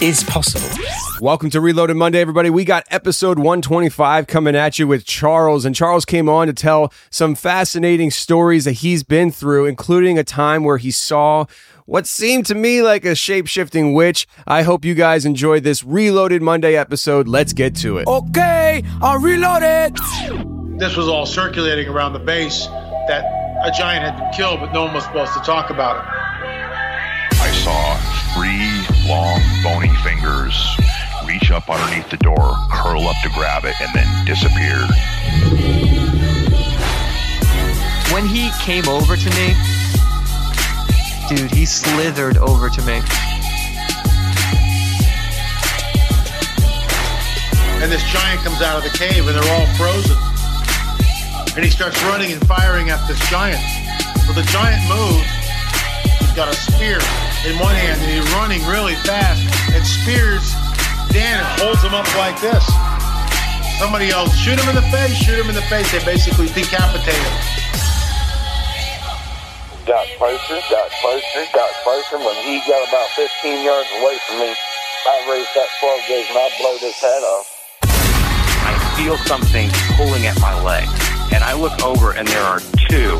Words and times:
is 0.00 0.22
possible. 0.24 0.68
Welcome 1.20 1.48
to 1.50 1.60
Reloaded 1.60 1.96
Monday, 1.96 2.20
everybody. 2.20 2.50
We 2.50 2.64
got 2.64 2.84
episode 2.90 3.38
125 3.38 4.26
coming 4.26 4.54
at 4.54 4.78
you 4.78 4.86
with 4.86 5.06
Charles. 5.06 5.64
And 5.64 5.74
Charles 5.74 6.04
came 6.04 6.28
on 6.28 6.48
to 6.48 6.52
tell 6.52 6.92
some 7.10 7.34
fascinating 7.34 8.10
stories 8.10 8.64
that 8.66 8.72
he's 8.72 9.02
been 9.02 9.30
through, 9.30 9.66
including 9.66 10.18
a 10.18 10.24
time 10.24 10.64
where 10.64 10.76
he 10.76 10.90
saw 10.90 11.46
what 11.86 12.06
seemed 12.06 12.44
to 12.46 12.54
me 12.54 12.82
like 12.82 13.04
a 13.04 13.14
shape 13.14 13.46
shifting 13.46 13.94
witch. 13.94 14.26
I 14.46 14.62
hope 14.62 14.84
you 14.84 14.94
guys 14.94 15.24
enjoyed 15.24 15.62
this 15.62 15.82
Reloaded 15.82 16.42
Monday 16.42 16.76
episode. 16.76 17.28
Let's 17.28 17.52
get 17.52 17.74
to 17.76 17.98
it. 17.98 18.06
Okay, 18.06 18.82
I'll 19.00 19.20
reload 19.20 19.62
it. 19.62 19.94
This 20.78 20.96
was 20.96 21.08
all 21.08 21.24
circulating 21.24 21.88
around 21.88 22.12
the 22.12 22.18
base 22.18 22.66
that 23.08 23.24
a 23.64 23.70
giant 23.70 24.04
had 24.04 24.18
been 24.18 24.32
killed, 24.32 24.60
but 24.60 24.72
no 24.72 24.84
one 24.84 24.94
was 24.94 25.04
supposed 25.04 25.32
to 25.32 25.40
talk 25.40 25.70
about 25.70 25.96
it. 25.96 26.12
I 27.40 27.50
saw 27.52 27.96
three 28.34 28.95
long, 29.06 29.40
bony 29.62 29.94
fingers 30.02 30.76
reach 31.26 31.50
up 31.50 31.68
underneath 31.68 32.08
the 32.10 32.16
door, 32.18 32.54
curl 32.72 33.06
up 33.06 33.16
to 33.22 33.28
grab 33.30 33.64
it, 33.64 33.74
and 33.80 33.92
then 33.94 34.24
disappear. 34.24 34.78
When 38.12 38.26
he 38.26 38.50
came 38.62 38.88
over 38.88 39.16
to 39.16 39.30
me, 39.30 39.54
dude, 41.28 41.50
he 41.50 41.66
slithered 41.66 42.38
over 42.38 42.68
to 42.68 42.82
me. 42.82 43.00
And 47.82 47.92
this 47.92 48.02
giant 48.10 48.40
comes 48.42 48.62
out 48.62 48.78
of 48.78 48.84
the 48.84 48.96
cave, 48.96 49.26
and 49.26 49.36
they're 49.36 49.52
all 49.54 49.66
frozen. 49.76 50.16
And 51.54 51.64
he 51.64 51.70
starts 51.70 52.02
running 52.04 52.32
and 52.32 52.46
firing 52.46 52.90
at 52.90 53.06
this 53.06 53.20
giant. 53.30 53.62
Well, 54.26 54.34
the 54.34 54.48
giant 54.50 54.82
moves. 54.88 55.26
He's 56.20 56.32
got 56.32 56.48
a 56.48 56.54
spear 56.54 56.98
in 57.46 57.58
one 57.62 57.74
hand, 57.74 58.02
and 58.02 58.10
he's 58.10 58.26
running 58.34 58.60
really 58.66 58.98
fast 59.06 59.40
and 59.70 59.86
spears 59.86 60.42
Dan 61.16 61.40
and 61.40 61.48
holds 61.62 61.80
him 61.80 61.94
up 61.94 62.04
like 62.20 62.36
this. 62.44 62.60
Somebody 63.80 64.10
else, 64.10 64.34
shoot 64.36 64.58
him 64.58 64.68
in 64.68 64.76
the 64.76 64.84
face, 64.92 65.16
shoot 65.16 65.38
him 65.38 65.48
in 65.48 65.54
the 65.54 65.64
face. 65.70 65.88
They 65.92 66.04
basically 66.04 66.48
decapitate 66.52 67.16
him. 67.16 67.36
Got 69.88 70.04
closer, 70.20 70.60
got 70.68 70.90
closer, 71.00 71.42
got 71.54 71.72
closer. 71.86 72.18
When 72.18 72.36
he 72.44 72.60
got 72.68 72.84
about 72.88 73.08
15 73.16 73.64
yards 73.64 73.88
away 73.96 74.18
from 74.28 74.44
me, 74.44 74.52
I 74.52 75.16
raised 75.30 75.52
that 75.54 75.68
12 75.80 76.00
gauge 76.04 76.28
and 76.28 76.36
I 76.36 76.48
blowed 76.60 76.80
his 76.84 76.98
head 77.00 77.22
off. 77.22 77.46
I 78.66 78.74
feel 79.00 79.16
something 79.24 79.70
pulling 79.96 80.26
at 80.26 80.38
my 80.40 80.52
leg, 80.60 80.88
and 81.32 81.44
I 81.44 81.54
look 81.54 81.80
over, 81.84 82.12
and 82.12 82.26
there 82.26 82.42
are 82.42 82.60
two 82.90 83.16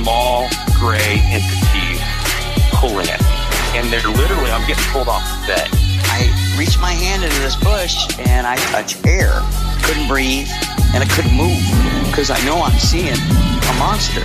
small 0.00 0.48
gray 0.78 1.20
entities 1.28 2.00
pulling 2.80 3.08
at 3.10 3.20
me. 3.20 3.35
And 3.76 3.92
they're 3.92 4.08
literally, 4.08 4.50
I'm 4.50 4.66
getting 4.66 4.84
pulled 4.84 5.06
off 5.06 5.22
the 5.42 5.52
bed. 5.52 5.68
I 6.08 6.24
reach 6.58 6.78
my 6.78 6.92
hand 6.92 7.22
into 7.22 7.38
this 7.40 7.56
bush 7.56 8.08
and 8.18 8.46
I 8.46 8.56
touch 8.72 8.96
air. 9.04 9.42
Couldn't 9.82 10.08
breathe 10.08 10.48
and 10.94 11.04
I 11.04 11.06
couldn't 11.12 11.36
move 11.36 11.60
because 12.08 12.30
I 12.30 12.42
know 12.46 12.62
I'm 12.62 12.78
seeing 12.78 13.12
a 13.12 13.74
monster. 13.78 14.24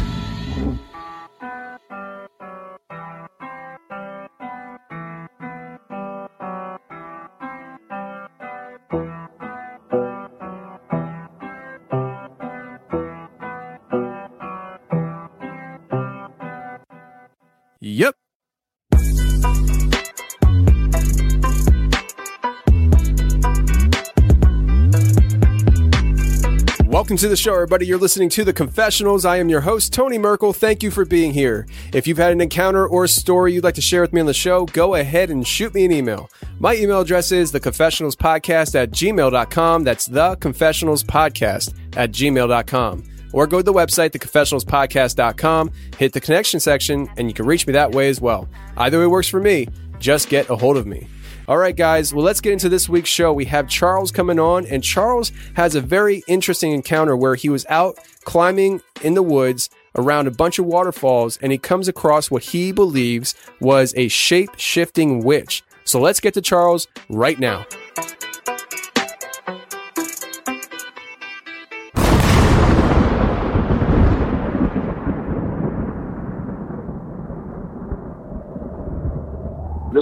To 27.21 27.27
the 27.27 27.37
show, 27.37 27.53
everybody. 27.53 27.85
You're 27.85 27.99
listening 27.99 28.29
to 28.29 28.43
The 28.43 28.51
Confessionals. 28.51 29.25
I 29.25 29.37
am 29.37 29.47
your 29.47 29.61
host, 29.61 29.93
Tony 29.93 30.17
Merkel. 30.17 30.53
Thank 30.53 30.81
you 30.81 30.89
for 30.89 31.05
being 31.05 31.33
here. 31.33 31.67
If 31.93 32.07
you've 32.07 32.17
had 32.17 32.31
an 32.31 32.41
encounter 32.41 32.87
or 32.87 33.03
a 33.03 33.07
story 33.07 33.53
you'd 33.53 33.63
like 33.63 33.75
to 33.75 33.81
share 33.81 34.01
with 34.01 34.11
me 34.11 34.21
on 34.21 34.25
the 34.25 34.33
show, 34.33 34.65
go 34.65 34.95
ahead 34.95 35.29
and 35.29 35.47
shoot 35.47 35.71
me 35.75 35.85
an 35.85 35.91
email. 35.91 36.31
My 36.57 36.75
email 36.75 37.01
address 37.01 37.31
is 37.31 37.51
theconfessionalspodcast 37.51 38.73
at 38.73 38.89
gmail.com. 38.89 39.83
That's 39.83 40.07
theconfessionalspodcast 40.07 41.95
at 41.95 42.11
gmail.com. 42.11 43.03
Or 43.33 43.45
go 43.45 43.57
to 43.57 43.63
the 43.63 43.73
website, 43.73 44.09
theconfessionalspodcast.com, 44.11 45.71
hit 45.99 46.13
the 46.13 46.21
connection 46.21 46.59
section, 46.59 47.07
and 47.17 47.27
you 47.27 47.35
can 47.35 47.45
reach 47.45 47.67
me 47.67 47.73
that 47.73 47.91
way 47.91 48.09
as 48.09 48.19
well. 48.19 48.49
Either 48.77 48.99
way 48.99 49.05
works 49.05 49.27
for 49.27 49.39
me. 49.39 49.67
Just 49.99 50.27
get 50.29 50.49
a 50.49 50.55
hold 50.55 50.75
of 50.75 50.87
me. 50.87 51.07
All 51.51 51.57
right, 51.57 51.75
guys, 51.75 52.13
well, 52.13 52.23
let's 52.23 52.39
get 52.39 52.53
into 52.53 52.69
this 52.69 52.87
week's 52.87 53.09
show. 53.09 53.33
We 53.33 53.43
have 53.43 53.67
Charles 53.67 54.09
coming 54.09 54.39
on, 54.39 54.65
and 54.67 54.81
Charles 54.81 55.33
has 55.55 55.75
a 55.75 55.81
very 55.81 56.23
interesting 56.25 56.71
encounter 56.71 57.13
where 57.13 57.35
he 57.35 57.49
was 57.49 57.65
out 57.67 57.97
climbing 58.23 58.81
in 59.01 59.15
the 59.15 59.21
woods 59.21 59.69
around 59.97 60.27
a 60.27 60.31
bunch 60.31 60.59
of 60.59 60.65
waterfalls, 60.65 61.37
and 61.41 61.51
he 61.51 61.57
comes 61.57 61.89
across 61.89 62.31
what 62.31 62.43
he 62.43 62.71
believes 62.71 63.35
was 63.59 63.93
a 63.97 64.07
shape 64.07 64.51
shifting 64.55 65.25
witch. 65.25 65.61
So 65.83 65.99
let's 65.99 66.21
get 66.21 66.33
to 66.35 66.41
Charles 66.41 66.87
right 67.09 67.37
now. 67.37 67.65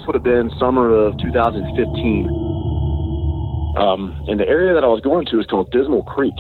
Would 0.10 0.16
have 0.16 0.24
been 0.24 0.50
summer 0.58 0.90
of 0.90 1.16
2015. 1.20 2.26
Um, 3.78 4.26
and 4.28 4.40
the 4.40 4.48
area 4.48 4.74
that 4.74 4.84
I 4.84 4.88
was 4.88 5.02
going 5.02 5.28
to 5.28 5.40
is 5.40 5.46
called 5.46 5.70
Dismal 5.70 6.02
Creek. 6.02 6.34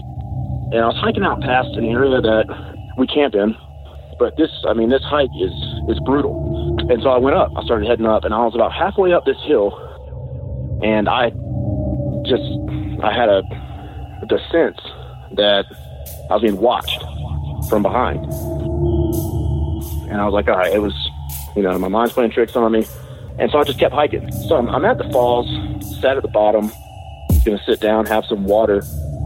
And 0.74 0.81
I 0.81 0.88
was 0.88 0.97
hiking 0.97 1.22
out 1.22 1.40
past 1.41 1.69
an 1.78 1.85
area 1.85 2.19
that 2.19 2.50
we 2.97 3.06
camp 3.06 3.35
in. 3.35 3.56
But 4.18 4.38
this, 4.38 4.50
I 4.68 4.74
mean, 4.74 4.90
this 4.90 5.03
hike 5.03 5.30
is, 5.40 5.53
is 5.88 6.00
brutal. 6.03 6.34
And 6.90 6.97
so 7.03 7.09
I 7.09 7.19
went 7.19 7.38
up. 7.38 7.52
I 7.56 7.63
started 7.63 7.88
heading 7.88 8.07
up, 8.07 8.24
and 8.24 8.34
I 8.34 8.40
was 8.40 8.56
about 8.56 8.74
halfway 8.74 9.13
up 9.13 9.25
this 9.25 9.38
hill. 9.46 9.69
And 10.81 11.07
I 11.07 11.30
just, 12.25 12.50
I 13.06 13.13
had 13.13 13.30
a, 13.30 13.44
the 14.25 14.42
sense 14.50 14.81
that 15.38 15.65
I 16.31 16.33
was 16.33 16.42
being 16.42 16.57
watched 16.57 17.04
from 17.69 17.83
behind. 17.83 18.25
And 20.10 20.18
I 20.19 20.25
was 20.25 20.33
like, 20.33 20.48
all 20.48 20.57
right, 20.57 20.74
it 20.74 20.81
was, 20.81 20.95
you 21.56 21.62
know, 21.62 21.77
my 21.77 21.88
mind's 21.88 22.13
playing 22.13 22.31
tricks 22.31 22.56
on 22.56 22.72
me. 22.72 22.88
And 23.39 23.50
so 23.51 23.59
I 23.59 23.63
just 23.63 23.80
kept 23.80 23.94
hiking. 23.94 24.31
So 24.31 24.57
I'm, 24.57 24.68
I'm 24.69 24.86
at 24.86 24.97
the 24.97 25.09
falls, 25.12 25.47
sat 26.01 26.18
at 26.18 26.24
the 26.24 26.30
bottom, 26.30 26.71
going 27.45 27.57
to 27.57 27.63
sit 27.65 27.80
down, 27.80 28.06
have 28.06 28.25
some 28.25 28.44
water, 28.44 28.83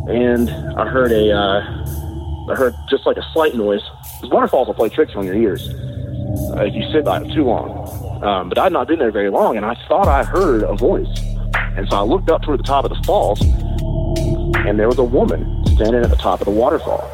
and 0.08 0.50
I 0.78 0.88
heard 0.88 1.12
a, 1.12 1.32
uh, 1.32 2.52
I 2.52 2.56
heard 2.56 2.76
just 2.90 3.06
like 3.06 3.18
a 3.18 3.26
slight 3.34 3.56
noise. 3.56 3.82
Because 4.22 4.30
waterfalls 4.30 4.68
will 4.68 4.76
play 4.76 4.90
tricks 4.90 5.14
on 5.16 5.26
your 5.26 5.36
ears 5.36 5.68
uh, 5.68 6.64
if 6.64 6.76
you 6.76 6.84
sit 6.92 7.06
by 7.06 7.20
them 7.20 7.30
too 7.34 7.44
long. 7.44 8.24
Um, 8.24 8.50
but 8.50 8.58
I'd 8.58 8.72
not 8.72 8.88
been 8.88 9.00
there 9.00 9.12
very 9.12 9.30
long, 9.30 9.58
and 9.58 9.66
I 9.66 9.76
thought 9.88 10.08
I 10.08 10.24
heard 10.24 10.64
a 10.64 10.76
voice. 10.76 11.08
And 11.76 11.90
so 11.90 11.98
I 11.98 12.02
looked 12.02 12.30
up 12.30 12.44
toward 12.44 12.60
the 12.60 12.64
top 12.64 12.86
of 12.86 12.92
the 12.92 13.02
falls, 13.04 13.42
and 13.42 14.80
there 14.80 14.88
was 14.88 15.00
a 15.00 15.04
woman 15.04 15.66
standing 15.76 16.04
at 16.04 16.10
the 16.10 16.16
top 16.16 16.40
of 16.40 16.46
the 16.46 16.52
waterfall. 16.52 17.10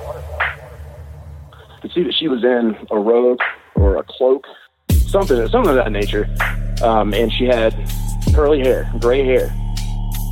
You 1.75 1.81
could 1.81 1.91
see 1.93 2.03
that 2.03 2.13
she 2.13 2.27
was 2.27 2.43
in 2.43 2.75
a 2.91 2.99
robe 2.99 3.39
or 3.75 3.95
a 3.97 4.03
cloak, 4.03 4.45
something, 5.07 5.47
something 5.47 5.69
of 5.69 5.75
that 5.75 5.91
nature. 5.91 6.27
Um, 6.81 7.13
and 7.13 7.31
she 7.31 7.45
had 7.45 7.73
curly 8.33 8.59
hair, 8.59 8.89
gray 8.99 9.25
hair, 9.25 9.47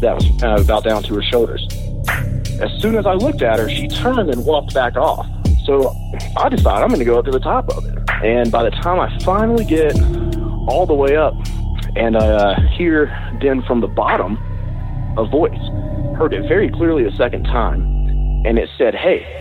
that 0.01 0.15
was 0.15 0.43
uh, 0.43 0.61
about 0.63 0.83
down 0.83 1.03
to 1.03 1.15
her 1.15 1.23
shoulders. 1.23 1.67
as 2.61 2.71
soon 2.81 2.95
as 2.95 3.05
I 3.05 3.13
looked 3.13 3.41
at 3.41 3.59
her, 3.59 3.69
she 3.69 3.87
turned 3.87 4.29
and 4.29 4.45
walked 4.45 4.73
back 4.73 4.95
off. 4.95 5.27
So 5.65 5.93
I 6.37 6.49
decided 6.49 6.83
I'm 6.83 6.89
going 6.89 6.99
to 6.99 7.05
go 7.05 7.19
up 7.19 7.25
to 7.25 7.31
the 7.31 7.39
top 7.39 7.69
of 7.69 7.85
it. 7.85 7.97
And 8.23 8.51
by 8.51 8.63
the 8.63 8.71
time 8.71 8.99
I 8.99 9.17
finally 9.19 9.65
get 9.65 9.93
all 10.67 10.85
the 10.85 10.93
way 10.93 11.15
up 11.15 11.33
and 11.95 12.15
I 12.15 12.27
uh, 12.27 12.61
hear 12.77 13.07
then 13.41 13.63
from 13.63 13.81
the 13.81 13.87
bottom 13.87 14.37
a 15.17 15.25
voice, 15.25 15.59
heard 16.15 16.33
it 16.33 16.47
very 16.47 16.69
clearly 16.69 17.05
a 17.05 17.11
second 17.11 17.43
time, 17.45 17.81
and 18.45 18.57
it 18.59 18.69
said, 18.77 18.93
Hey. 18.93 19.33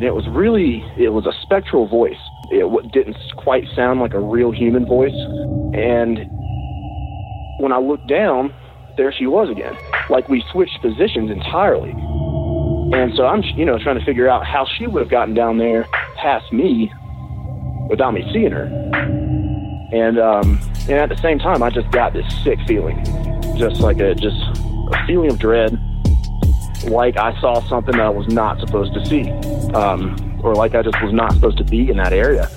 It 0.00 0.12
was 0.12 0.26
really, 0.28 0.84
it 0.96 1.10
was 1.10 1.26
a 1.26 1.32
spectral 1.42 1.86
voice. 1.86 2.18
It 2.50 2.92
didn't 2.92 3.16
quite 3.36 3.64
sound 3.74 4.00
like 4.00 4.14
a 4.14 4.20
real 4.20 4.50
human 4.50 4.84
voice. 4.86 5.14
And 5.74 6.18
when 7.58 7.72
I 7.72 7.78
looked 7.78 8.08
down, 8.08 8.52
there 8.96 9.12
she 9.12 9.26
was 9.26 9.48
again. 9.48 9.76
Like 10.10 10.28
we 10.28 10.44
switched 10.52 10.80
positions 10.82 11.30
entirely. 11.30 11.90
And 12.92 13.14
so 13.16 13.26
I'm, 13.26 13.42
you 13.56 13.64
know, 13.64 13.78
trying 13.78 13.98
to 13.98 14.04
figure 14.04 14.28
out 14.28 14.44
how 14.44 14.66
she 14.76 14.86
would 14.86 15.00
have 15.00 15.10
gotten 15.10 15.34
down 15.34 15.56
there 15.56 15.86
past 16.16 16.52
me 16.52 16.92
without 17.88 18.12
me 18.12 18.28
seeing 18.32 18.52
her. 18.52 18.64
And 19.92 20.18
um, 20.18 20.60
and 20.88 20.92
at 20.92 21.08
the 21.08 21.16
same 21.16 21.38
time, 21.38 21.62
I 21.62 21.70
just 21.70 21.90
got 21.90 22.12
this 22.12 22.26
sick 22.42 22.58
feeling, 22.66 23.02
just 23.56 23.80
like 23.80 23.98
a 24.00 24.14
just 24.14 24.36
a 24.36 25.06
feeling 25.06 25.30
of 25.30 25.38
dread, 25.38 25.78
like 26.84 27.16
I 27.16 27.38
saw 27.40 27.60
something 27.68 27.96
that 27.96 28.06
I 28.06 28.08
was 28.08 28.26
not 28.28 28.58
supposed 28.60 28.94
to 28.94 29.06
see, 29.06 29.30
um, 29.74 30.16
or 30.42 30.54
like 30.54 30.74
I 30.74 30.82
just 30.82 31.00
was 31.02 31.12
not 31.12 31.32
supposed 31.32 31.58
to 31.58 31.64
be 31.64 31.90
in 31.90 31.96
that 31.98 32.12
area. 32.12 32.50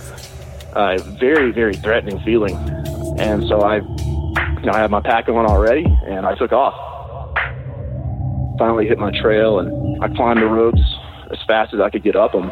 Uh, 0.73 0.97
very 1.19 1.51
very 1.51 1.75
threatening 1.75 2.19
feeling. 2.21 2.55
And 3.17 3.47
so 3.47 3.61
I, 3.61 3.77
you 3.77 4.65
know, 4.65 4.73
I 4.73 4.79
had 4.79 4.91
my 4.91 5.01
pack 5.01 5.29
on 5.29 5.45
already, 5.45 5.85
and 6.05 6.25
I 6.25 6.35
took 6.35 6.51
off. 6.51 6.73
Finally 8.57 8.87
hit 8.87 8.97
my 8.97 9.11
trail, 9.21 9.59
and 9.59 10.03
I 10.03 10.07
climbed 10.09 10.41
the 10.41 10.47
roads 10.47 10.81
as 11.31 11.37
fast 11.47 11.73
as 11.73 11.79
I 11.79 11.89
could 11.89 12.03
get 12.03 12.15
up 12.15 12.33
them. 12.33 12.51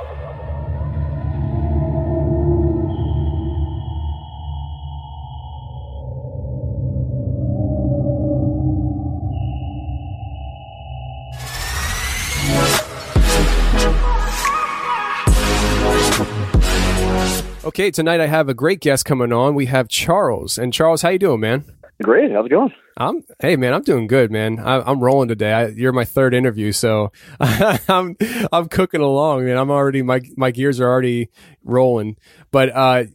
Okay, 17.74 17.90
tonight 17.90 18.22
I 18.22 18.28
have 18.28 18.50
a 18.50 18.54
great 18.54 18.82
guest 18.82 19.04
coming 19.04 19.34
on. 19.34 19.56
We 19.56 19.66
have 19.66 19.88
Charles, 19.88 20.60
and 20.60 20.72
Charles, 20.72 21.02
how 21.02 21.10
you 21.10 21.18
doing, 21.18 21.40
man? 21.40 21.66
Great. 22.04 22.32
How's 22.32 22.46
it 22.46 22.50
going? 22.50 22.72
I'm 22.98 23.24
hey 23.40 23.56
man, 23.56 23.74
I'm 23.74 23.82
doing 23.82 24.06
good, 24.06 24.32
man. 24.32 24.60
I, 24.60 24.92
am 24.92 25.00
rolling 25.00 25.28
today. 25.28 25.52
I, 25.52 25.68
you're 25.70 25.92
my 25.92 26.06
third 26.06 26.36
interview, 26.36 26.72
so 26.72 27.12
I'm 27.40 28.16
I'm 28.52 28.68
cooking 28.68 29.02
along, 29.02 29.46
man. 29.46 29.58
I'm 29.58 29.72
already 29.72 30.04
my 30.04 30.22
my 30.38 30.52
gears 30.52 30.80
are 30.80 30.88
already 30.88 31.32
rolling. 31.64 32.18
But 32.52 32.70
uh, 32.76 33.06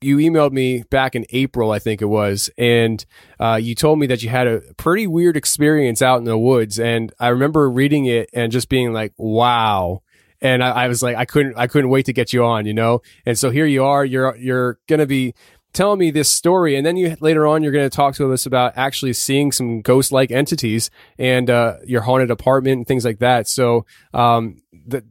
you 0.00 0.16
emailed 0.16 0.50
me 0.50 0.82
back 0.90 1.14
in 1.14 1.24
April, 1.30 1.70
I 1.70 1.78
think 1.78 2.02
it 2.02 2.06
was, 2.06 2.50
and 2.58 3.06
uh, 3.38 3.60
you 3.62 3.76
told 3.76 4.00
me 4.00 4.08
that 4.08 4.24
you 4.24 4.30
had 4.30 4.48
a 4.48 4.62
pretty 4.76 5.06
weird 5.06 5.36
experience 5.36 6.02
out 6.02 6.18
in 6.18 6.24
the 6.24 6.36
woods, 6.36 6.80
and 6.80 7.12
I 7.20 7.28
remember 7.28 7.70
reading 7.70 8.06
it 8.06 8.30
and 8.32 8.50
just 8.50 8.68
being 8.68 8.92
like, 8.92 9.12
"Wow." 9.16 10.02
And 10.40 10.62
I, 10.62 10.70
I, 10.70 10.88
was 10.88 11.02
like, 11.02 11.16
I 11.16 11.24
couldn't, 11.24 11.56
I 11.56 11.66
couldn't 11.66 11.90
wait 11.90 12.06
to 12.06 12.12
get 12.12 12.32
you 12.32 12.44
on, 12.44 12.66
you 12.66 12.74
know. 12.74 13.02
And 13.26 13.38
so 13.38 13.50
here 13.50 13.66
you 13.66 13.84
are. 13.84 14.04
You're 14.04 14.36
you're 14.36 14.78
gonna 14.86 15.06
be 15.06 15.34
telling 15.72 15.98
me 15.98 16.10
this 16.10 16.28
story, 16.28 16.76
and 16.76 16.84
then 16.84 16.96
you 16.96 17.16
later 17.20 17.46
on 17.46 17.62
you're 17.62 17.72
going 17.72 17.88
to 17.88 17.94
talk 17.94 18.14
to 18.14 18.32
us 18.32 18.46
about 18.46 18.72
actually 18.76 19.12
seeing 19.12 19.52
some 19.52 19.80
ghost-like 19.80 20.30
entities 20.30 20.90
and 21.18 21.50
uh, 21.50 21.76
your 21.84 22.02
haunted 22.02 22.30
apartment 22.30 22.78
and 22.78 22.86
things 22.86 23.04
like 23.04 23.18
that. 23.18 23.46
So 23.46 23.86
um, 24.14 24.62
the 24.72 25.04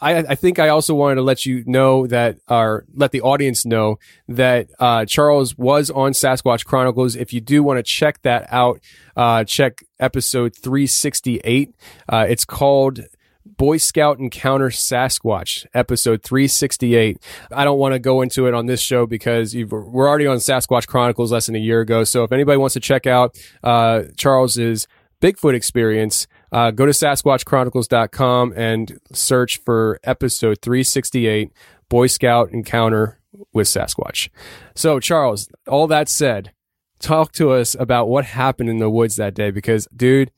I, 0.00 0.18
I, 0.18 0.34
think 0.34 0.58
I 0.58 0.70
also 0.70 0.94
wanted 0.94 1.16
to 1.16 1.22
let 1.22 1.44
you 1.44 1.62
know 1.66 2.06
that, 2.06 2.38
or 2.48 2.86
let 2.94 3.12
the 3.12 3.20
audience 3.20 3.66
know 3.66 3.98
that 4.28 4.70
uh, 4.78 5.04
Charles 5.04 5.58
was 5.58 5.90
on 5.90 6.12
Sasquatch 6.12 6.64
Chronicles. 6.64 7.16
If 7.16 7.34
you 7.34 7.40
do 7.40 7.62
want 7.62 7.78
to 7.78 7.82
check 7.82 8.22
that 8.22 8.46
out, 8.50 8.80
uh, 9.14 9.44
check 9.44 9.84
episode 9.98 10.56
368. 10.56 11.74
Uh, 12.08 12.26
it's 12.28 12.46
called 12.46 13.00
Boy 13.44 13.78
Scout 13.78 14.18
Encounter 14.18 14.68
Sasquatch, 14.68 15.66
episode 15.72 16.22
368. 16.22 17.18
I 17.50 17.64
don't 17.64 17.78
want 17.78 17.94
to 17.94 17.98
go 17.98 18.20
into 18.22 18.46
it 18.46 18.54
on 18.54 18.66
this 18.66 18.80
show 18.80 19.06
because 19.06 19.54
we're 19.54 20.08
already 20.08 20.26
on 20.26 20.36
Sasquatch 20.38 20.86
Chronicles 20.86 21.32
less 21.32 21.46
than 21.46 21.56
a 21.56 21.60
year 21.60 21.80
ago. 21.80 22.04
So 22.04 22.22
if 22.22 22.32
anybody 22.32 22.58
wants 22.58 22.74
to 22.74 22.80
check 22.80 23.06
out 23.06 23.38
uh, 23.62 24.02
Charles's 24.16 24.86
Bigfoot 25.22 25.54
experience, 25.54 26.26
uh, 26.52 26.70
go 26.70 26.86
to 26.86 26.92
SasquatchChronicles.com 26.92 28.54
and 28.56 28.98
search 29.12 29.58
for 29.58 30.00
episode 30.04 30.58
368, 30.60 31.50
Boy 31.88 32.06
Scout 32.06 32.50
Encounter 32.52 33.20
with 33.52 33.68
Sasquatch. 33.68 34.28
So, 34.74 35.00
Charles, 35.00 35.48
all 35.66 35.86
that 35.86 36.08
said, 36.08 36.52
talk 36.98 37.32
to 37.32 37.52
us 37.52 37.74
about 37.78 38.08
what 38.08 38.26
happened 38.26 38.68
in 38.68 38.78
the 38.78 38.90
woods 38.90 39.16
that 39.16 39.34
day 39.34 39.50
because, 39.50 39.88
dude, 39.94 40.30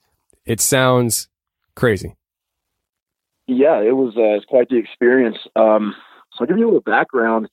it 0.44 0.60
sounds 0.60 1.28
crazy 1.74 2.16
yeah, 3.46 3.80
it 3.80 3.96
was, 3.96 4.14
uh, 4.16 4.22
it 4.22 4.34
was 4.34 4.44
quite 4.48 4.68
the 4.68 4.76
experience. 4.76 5.38
Um, 5.56 5.94
so 6.32 6.44
I'll 6.44 6.46
give 6.46 6.58
you 6.58 6.64
a 6.64 6.68
little 6.68 6.80
background. 6.80 7.48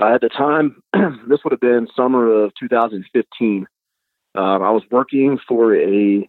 Uh, 0.00 0.14
at 0.14 0.20
the 0.20 0.28
time, 0.28 0.82
this 1.28 1.40
would 1.44 1.52
have 1.52 1.60
been 1.60 1.88
summer 1.96 2.44
of 2.44 2.52
2015. 2.58 3.66
Um, 4.34 4.62
I 4.62 4.70
was 4.70 4.82
working 4.90 5.38
for 5.48 5.74
a 5.74 6.28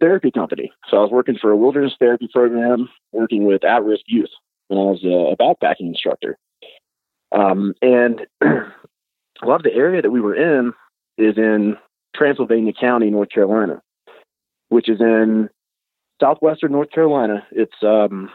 therapy 0.00 0.30
company. 0.30 0.72
So 0.88 0.96
I 0.96 1.00
was 1.00 1.10
working 1.10 1.38
for 1.40 1.50
a 1.50 1.56
wilderness 1.56 1.94
therapy 1.98 2.28
program, 2.32 2.88
working 3.12 3.44
with 3.44 3.64
at-risk 3.64 4.02
youth, 4.06 4.30
and 4.68 4.78
I 4.78 4.82
was 4.82 5.04
a, 5.04 5.32
a 5.32 5.36
backpacking 5.36 5.88
instructor. 5.88 6.36
Um, 7.32 7.74
and 7.80 8.26
a 8.42 9.46
lot 9.46 9.56
of 9.56 9.62
the 9.62 9.74
area 9.74 10.02
that 10.02 10.10
we 10.10 10.20
were 10.20 10.34
in 10.34 10.72
is 11.16 11.36
in 11.36 11.76
Transylvania 12.16 12.72
County, 12.72 13.10
North 13.10 13.30
Carolina, 13.30 13.80
which 14.68 14.88
is 14.88 15.00
in 15.00 15.48
southwestern 16.20 16.72
North 16.72 16.90
Carolina. 16.90 17.46
It's 17.50 17.82
um, 17.82 18.30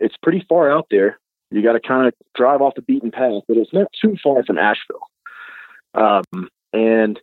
it's 0.00 0.16
pretty 0.22 0.44
far 0.48 0.72
out 0.72 0.86
there. 0.90 1.18
You 1.50 1.62
got 1.62 1.72
to 1.72 1.80
kind 1.80 2.06
of 2.06 2.14
drive 2.34 2.62
off 2.62 2.74
the 2.74 2.82
beaten 2.82 3.10
path, 3.10 3.42
but 3.46 3.56
it's 3.56 3.72
not 3.72 3.88
too 4.00 4.16
far 4.22 4.44
from 4.44 4.58
Asheville. 4.58 5.06
Um, 5.94 6.48
and 6.72 7.20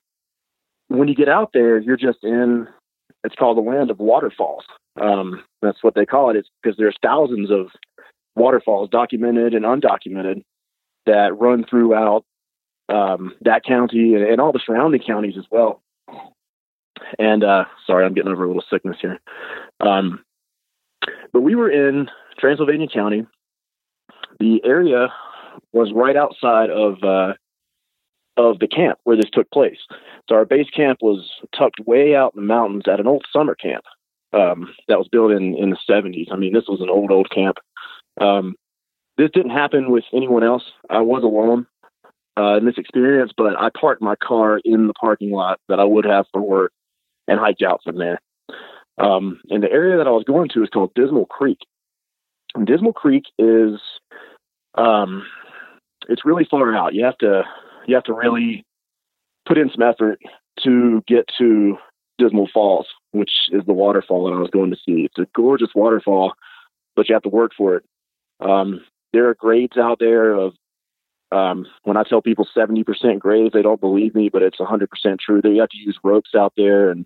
when 0.89 1.07
you 1.07 1.15
get 1.15 1.29
out 1.29 1.51
there, 1.53 1.79
you're 1.79 1.97
just 1.97 2.23
in. 2.23 2.67
It's 3.23 3.35
called 3.35 3.57
the 3.57 3.61
land 3.61 3.89
of 3.89 3.99
waterfalls. 3.99 4.63
Um, 5.01 5.43
that's 5.61 5.83
what 5.83 5.95
they 5.95 6.05
call 6.05 6.29
it. 6.29 6.35
It's 6.35 6.49
because 6.61 6.77
there's 6.77 6.95
thousands 7.01 7.51
of 7.51 7.67
waterfalls, 8.35 8.89
documented 8.89 9.53
and 9.53 9.65
undocumented, 9.65 10.43
that 11.05 11.37
run 11.37 11.65
throughout 11.69 12.23
um, 12.89 13.33
that 13.41 13.63
county 13.65 14.13
and, 14.13 14.23
and 14.23 14.39
all 14.39 14.51
the 14.51 14.61
surrounding 14.65 15.01
counties 15.05 15.35
as 15.37 15.45
well. 15.51 15.81
And 17.19 17.43
uh, 17.43 17.65
sorry, 17.85 18.05
I'm 18.05 18.13
getting 18.13 18.31
over 18.31 18.43
a 18.43 18.47
little 18.47 18.63
sickness 18.69 18.97
here. 19.01 19.19
Um, 19.79 20.23
but 21.33 21.41
we 21.41 21.55
were 21.55 21.69
in 21.69 22.09
Transylvania 22.39 22.87
County. 22.93 23.25
The 24.39 24.61
area 24.63 25.07
was 25.73 25.91
right 25.93 26.15
outside 26.15 26.69
of 26.69 27.03
uh, 27.03 27.33
of 28.37 28.59
the 28.59 28.67
camp 28.67 28.99
where 29.03 29.17
this 29.17 29.29
took 29.31 29.49
place. 29.51 29.79
So 30.29 30.35
our 30.35 30.45
base 30.45 30.69
camp 30.69 30.99
was 31.01 31.29
tucked 31.57 31.79
way 31.85 32.15
out 32.15 32.33
in 32.35 32.41
the 32.41 32.47
mountains 32.47 32.83
at 32.87 32.99
an 32.99 33.07
old 33.07 33.25
summer 33.33 33.55
camp 33.55 33.83
um, 34.33 34.73
that 34.87 34.97
was 34.97 35.07
built 35.07 35.31
in 35.31 35.55
in 35.55 35.71
the 35.71 35.77
70s. 35.89 36.31
I 36.31 36.35
mean, 36.35 36.53
this 36.53 36.67
was 36.67 36.81
an 36.81 36.89
old 36.89 37.11
old 37.11 37.29
camp. 37.31 37.57
Um, 38.21 38.55
this 39.17 39.31
didn't 39.33 39.51
happen 39.51 39.91
with 39.91 40.03
anyone 40.13 40.43
else. 40.43 40.63
I 40.89 41.01
was 41.01 41.23
alone 41.23 41.65
uh, 42.37 42.57
in 42.57 42.65
this 42.65 42.77
experience, 42.77 43.31
but 43.35 43.59
I 43.59 43.69
parked 43.79 44.01
my 44.01 44.15
car 44.15 44.59
in 44.63 44.87
the 44.87 44.93
parking 44.93 45.31
lot 45.31 45.59
that 45.69 45.79
I 45.79 45.83
would 45.83 46.05
have 46.05 46.25
for 46.31 46.41
work 46.41 46.71
and 47.27 47.39
hiked 47.39 47.61
out 47.61 47.81
from 47.83 47.97
there. 47.97 48.19
Um, 48.97 49.39
and 49.49 49.61
the 49.61 49.71
area 49.71 49.97
that 49.97 50.07
I 50.07 50.11
was 50.11 50.23
going 50.25 50.49
to 50.53 50.63
is 50.63 50.69
called 50.69 50.93
Dismal 50.95 51.25
Creek. 51.25 51.59
And 52.55 52.65
Dismal 52.65 52.93
Creek 52.93 53.25
is, 53.37 53.79
um, 54.75 55.25
it's 56.09 56.25
really 56.25 56.47
far 56.49 56.75
out. 56.75 56.93
You 56.93 57.05
have 57.05 57.17
to, 57.19 57.43
you 57.85 57.95
have 57.95 58.05
to 58.05 58.13
really 58.13 58.65
put 59.47 59.57
in 59.57 59.69
some 59.69 59.87
effort 59.87 60.19
to 60.63 61.03
get 61.07 61.29
to 61.37 61.77
Dismal 62.17 62.49
Falls, 62.51 62.87
which 63.11 63.31
is 63.51 63.63
the 63.65 63.73
waterfall 63.73 64.25
that 64.25 64.35
I 64.35 64.39
was 64.39 64.49
going 64.49 64.71
to 64.71 64.77
see. 64.77 65.05
It's 65.05 65.19
a 65.19 65.27
gorgeous 65.35 65.69
waterfall, 65.75 66.33
but 66.95 67.07
you 67.07 67.13
have 67.13 67.23
to 67.23 67.29
work 67.29 67.51
for 67.55 67.75
it. 67.75 67.83
Um, 68.39 68.81
there 69.13 69.29
are 69.29 69.35
grades 69.35 69.77
out 69.77 69.99
there 69.99 70.33
of 70.33 70.53
um, 71.31 71.65
when 71.83 71.97
I 71.97 72.03
tell 72.03 72.21
people 72.21 72.47
70% 72.55 73.19
grades, 73.19 73.53
they 73.53 73.61
don't 73.61 73.81
believe 73.81 74.15
me, 74.15 74.29
but 74.29 74.41
it's 74.41 74.59
100% 74.59 74.87
true. 75.19 75.41
You 75.43 75.59
have 75.59 75.69
to 75.69 75.77
use 75.77 75.97
ropes 76.03 76.31
out 76.35 76.53
there 76.55 76.89
and 76.89 77.05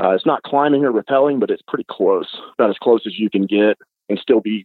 uh, 0.00 0.10
it's 0.10 0.26
not 0.26 0.42
climbing 0.42 0.84
or 0.84 0.92
rappelling, 0.92 1.40
but 1.40 1.50
it's 1.50 1.62
pretty 1.66 1.86
close, 1.90 2.28
about 2.58 2.70
as 2.70 2.78
close 2.78 3.02
as 3.06 3.18
you 3.18 3.30
can 3.30 3.46
get, 3.46 3.78
and 4.08 4.18
still 4.18 4.40
be, 4.40 4.64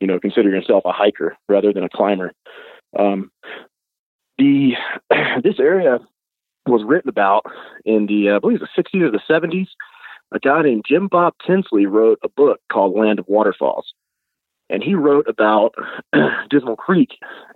you 0.00 0.06
know, 0.06 0.20
consider 0.20 0.50
yourself 0.50 0.84
a 0.84 0.92
hiker 0.92 1.36
rather 1.48 1.72
than 1.72 1.84
a 1.84 1.88
climber. 1.88 2.32
Um, 2.98 3.30
the 4.38 4.72
this 5.42 5.58
area 5.58 5.98
was 6.66 6.82
written 6.84 7.08
about 7.08 7.44
in 7.84 8.06
the 8.06 8.30
uh, 8.30 8.36
I 8.36 8.38
believe 8.40 8.60
the 8.60 8.68
60s 8.76 9.00
or 9.00 9.10
the 9.10 9.20
70s 9.28 9.68
a 10.32 10.38
guy 10.38 10.62
named 10.62 10.84
Jim 10.86 11.08
Bob 11.08 11.34
Tinsley 11.46 11.86
wrote 11.86 12.18
a 12.22 12.28
book 12.28 12.60
called 12.70 12.96
Land 12.96 13.18
of 13.18 13.28
Waterfalls. 13.28 13.92
And 14.70 14.82
he 14.82 14.94
wrote 14.94 15.26
about 15.28 15.74
Dismal 16.50 16.76
Creek 16.76 17.10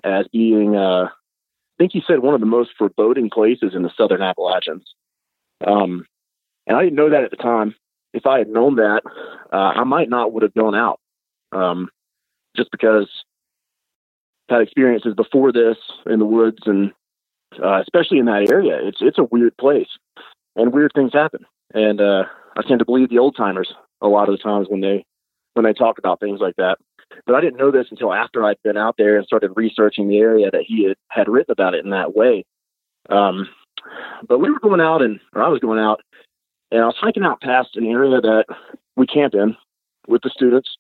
as 0.05 0.27
being, 0.33 0.77
uh, 0.77 1.09
I 1.09 1.77
think 1.79 1.93
he 1.93 2.03
said, 2.07 2.21
one 2.21 2.35
of 2.35 2.41
the 2.41 2.47
most 2.47 2.71
foreboding 2.79 3.29
places 3.29 3.75
in 3.75 3.83
the 3.83 3.93
southern 3.97 4.23
Appalachians. 4.23 4.85
Um, 5.67 6.07
and 6.67 6.77
I 6.77 6.83
didn't 6.83 6.97
know 6.97 7.11
that 7.11 7.25
at 7.25 7.31
the 7.31 7.37
time. 7.37 7.75
If 8.13 8.27
I 8.27 8.39
had 8.39 8.49
known 8.49 8.77
that, 8.77 9.03
uh, 9.53 9.57
I 9.57 9.85
might 9.85 10.11
not 10.11 10.33
would 10.33 10.43
have 10.43 10.55
gone 10.55 10.75
out. 10.75 11.01
Um, 11.53 11.89
just 12.57 12.71
because 12.71 13.09
I've 14.49 14.57
had 14.57 14.63
experiences 14.63 15.15
before 15.15 15.53
this 15.53 15.77
in 16.07 16.19
the 16.19 16.27
woods 16.27 16.59
and 16.67 16.93
uh, 17.63 17.81
especially 17.81 18.19
in 18.19 18.27
that 18.27 18.51
area, 18.51 18.79
it's 18.83 18.99
it's 19.01 19.19
a 19.19 19.25
weird 19.25 19.57
place 19.57 19.89
and 20.57 20.73
weird 20.73 20.93
things 20.95 21.13
happen. 21.13 21.45
And 21.75 22.01
uh, 22.01 22.25
I 22.57 22.63
tend 22.63 22.79
to 22.81 22.85
believe 22.85 23.09
the 23.09 23.19
old 23.19 23.37
timers 23.37 23.73
a 24.01 24.09
lot 24.09 24.29
of 24.29 24.37
the 24.37 24.43
times 24.43 24.67
when 24.69 24.81
they 24.81 25.05
when 25.55 25.65
they 25.65 25.73
talk 25.73 25.99
about 25.99 26.21
things 26.21 26.41
like 26.41 26.57
that. 26.57 26.79
But 27.27 27.35
I 27.35 27.41
didn't 27.41 27.59
know 27.59 27.71
this 27.71 27.87
until 27.91 28.13
after 28.13 28.45
I'd 28.45 28.63
been 28.65 28.77
out 28.77 28.97
there 28.97 29.17
and 29.17 29.27
started 29.27 29.53
researching 29.55 30.09
the 30.09 30.19
area 30.19 30.51
that 30.51 30.65
he 30.67 30.85
had, 30.85 30.97
had 31.09 31.29
written 31.29 31.53
about 31.53 31.75
it 31.75 31.85
in 31.85 31.91
that 31.91 32.15
way. 32.17 32.45
Um, 33.11 33.49
but 34.27 34.39
we 34.39 34.51
were 34.51 34.61
going 34.61 34.81
out, 34.81 35.03
and 35.03 35.21
or 35.35 35.43
I 35.43 35.49
was 35.49 35.61
going 35.61 35.79
out, 35.79 36.01
and 36.73 36.81
I 36.81 36.87
was 36.87 36.97
hiking 36.99 37.23
out 37.23 37.43
past 37.43 37.77
an 37.77 37.87
area 37.87 38.21
that 38.21 38.47
we 38.97 39.07
camped 39.07 39.37
in 39.37 39.57
with 40.09 40.23
the 40.23 40.31
students 40.31 40.71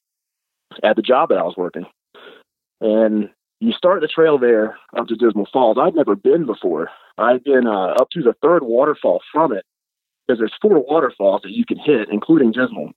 at 0.83 0.97
the 0.97 1.03
job 1.03 1.29
that 1.29 1.39
I 1.39 1.43
was 1.43 1.57
working. 1.57 1.85
And 2.81 3.29
you 3.61 3.73
start 3.73 4.01
the 4.01 4.09
trail 4.09 4.39
there 4.39 4.77
up 4.97 5.07
to 5.09 5.15
Dismal 5.15 5.49
Falls. 5.53 5.77
I'd 5.79 5.95
never 5.95 6.17
been 6.17 6.47
before. 6.47 6.89
I'd 7.19 7.45
been 7.45 7.67
uh, 7.67 7.95
up 8.01 8.09
to 8.13 8.23
the 8.23 8.35
third 8.43 8.63
waterfall 8.63 9.21
from 9.33 9.53
it 9.53 9.65
because 10.27 10.39
there's 10.39 10.55
four 10.63 10.83
waterfalls 10.83 11.43
that 11.43 11.53
you 11.53 11.67
can 11.67 11.79
hit, 11.79 12.09
including 12.11 12.53
Dismal. 12.53 12.93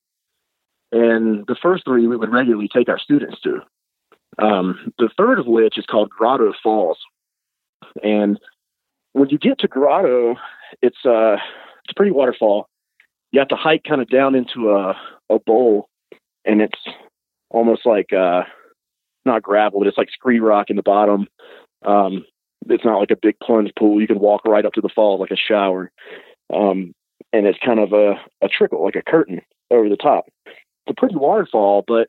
And 0.94 1.46
the 1.48 1.58
first 1.62 1.84
three 1.84 2.08
we 2.08 2.16
would 2.16 2.32
regularly 2.32 2.70
take 2.74 2.88
our 2.88 3.00
students 3.00 3.42
to. 3.42 3.60
Um, 4.40 4.94
the 4.98 5.10
third 5.18 5.40
of 5.40 5.48
which 5.48 5.78
is 5.78 5.86
called 5.86 6.10
Grotto 6.10 6.54
Falls. 6.64 6.98
And 8.02 8.40
when 9.12 9.30
you 9.30 9.38
get 9.38 9.60
to 9.60 9.68
Grotto, 9.68 10.36
it's 10.82 11.06
uh, 11.06 11.36
it's 11.84 11.92
a 11.92 11.96
pretty 11.96 12.12
waterfall. 12.12 12.68
You 13.36 13.40
have 13.40 13.50
to 13.50 13.58
hike 13.58 13.84
kind 13.84 14.00
of 14.00 14.08
down 14.08 14.34
into 14.34 14.72
a 14.72 14.96
a 15.30 15.40
bowl, 15.40 15.90
and 16.46 16.62
it's 16.62 16.80
almost 17.50 17.86
like 17.86 18.14
uh, 18.14 18.44
not 19.26 19.42
gravel, 19.44 19.80
but 19.80 19.90
it's 19.90 19.98
like 19.98 20.10
scree 20.10 20.40
rock 20.40 20.70
in 20.70 20.78
the 20.78 20.82
bottom. 20.82 21.28
Um, 21.86 22.24
it's 22.70 22.86
not 22.86 22.98
like 22.98 23.12
a 23.12 23.18
big 23.22 23.36
plunge 23.44 23.74
pool. 23.78 24.00
You 24.00 24.08
can 24.08 24.20
walk 24.20 24.46
right 24.46 24.66
up 24.66 24.72
to 24.76 24.82
the 24.82 24.88
fall 24.88 25.20
like 25.20 25.32
a 25.32 25.36
shower. 25.36 25.92
Um, 26.54 26.94
and 27.34 27.46
it's 27.46 27.60
kind 27.60 27.82
of 27.82 27.92
a, 27.92 28.14
a 28.42 28.48
trickle, 28.48 28.86
like 28.86 28.96
a 28.96 29.02
curtain 29.02 29.42
over 29.70 29.90
the 29.90 29.98
top. 29.98 30.28
It's 30.46 30.56
a 30.88 30.94
pretty 30.94 31.18
waterfall, 31.18 31.84
but 31.86 32.08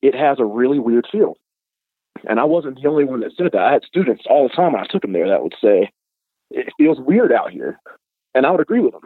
it 0.00 0.14
has 0.14 0.38
a 0.40 0.46
really 0.46 0.78
weird 0.78 1.06
feel. 1.12 1.36
And 2.26 2.40
I 2.40 2.44
wasn't 2.44 2.80
the 2.80 2.88
only 2.88 3.04
one 3.04 3.20
that 3.20 3.32
said 3.36 3.50
that. 3.52 3.60
I 3.60 3.72
had 3.74 3.84
students 3.84 4.24
all 4.26 4.48
the 4.48 4.54
time 4.54 4.72
when 4.72 4.82
I 4.82 4.86
took 4.86 5.02
them 5.02 5.12
there 5.12 5.28
that 5.28 5.42
would 5.42 5.54
say, 5.62 5.90
it 6.50 6.72
feels 6.78 6.98
weird 6.98 7.30
out 7.30 7.50
here. 7.50 7.78
And 8.34 8.46
I 8.46 8.50
would 8.50 8.60
agree 8.60 8.80
with 8.80 8.92
them. 8.92 9.02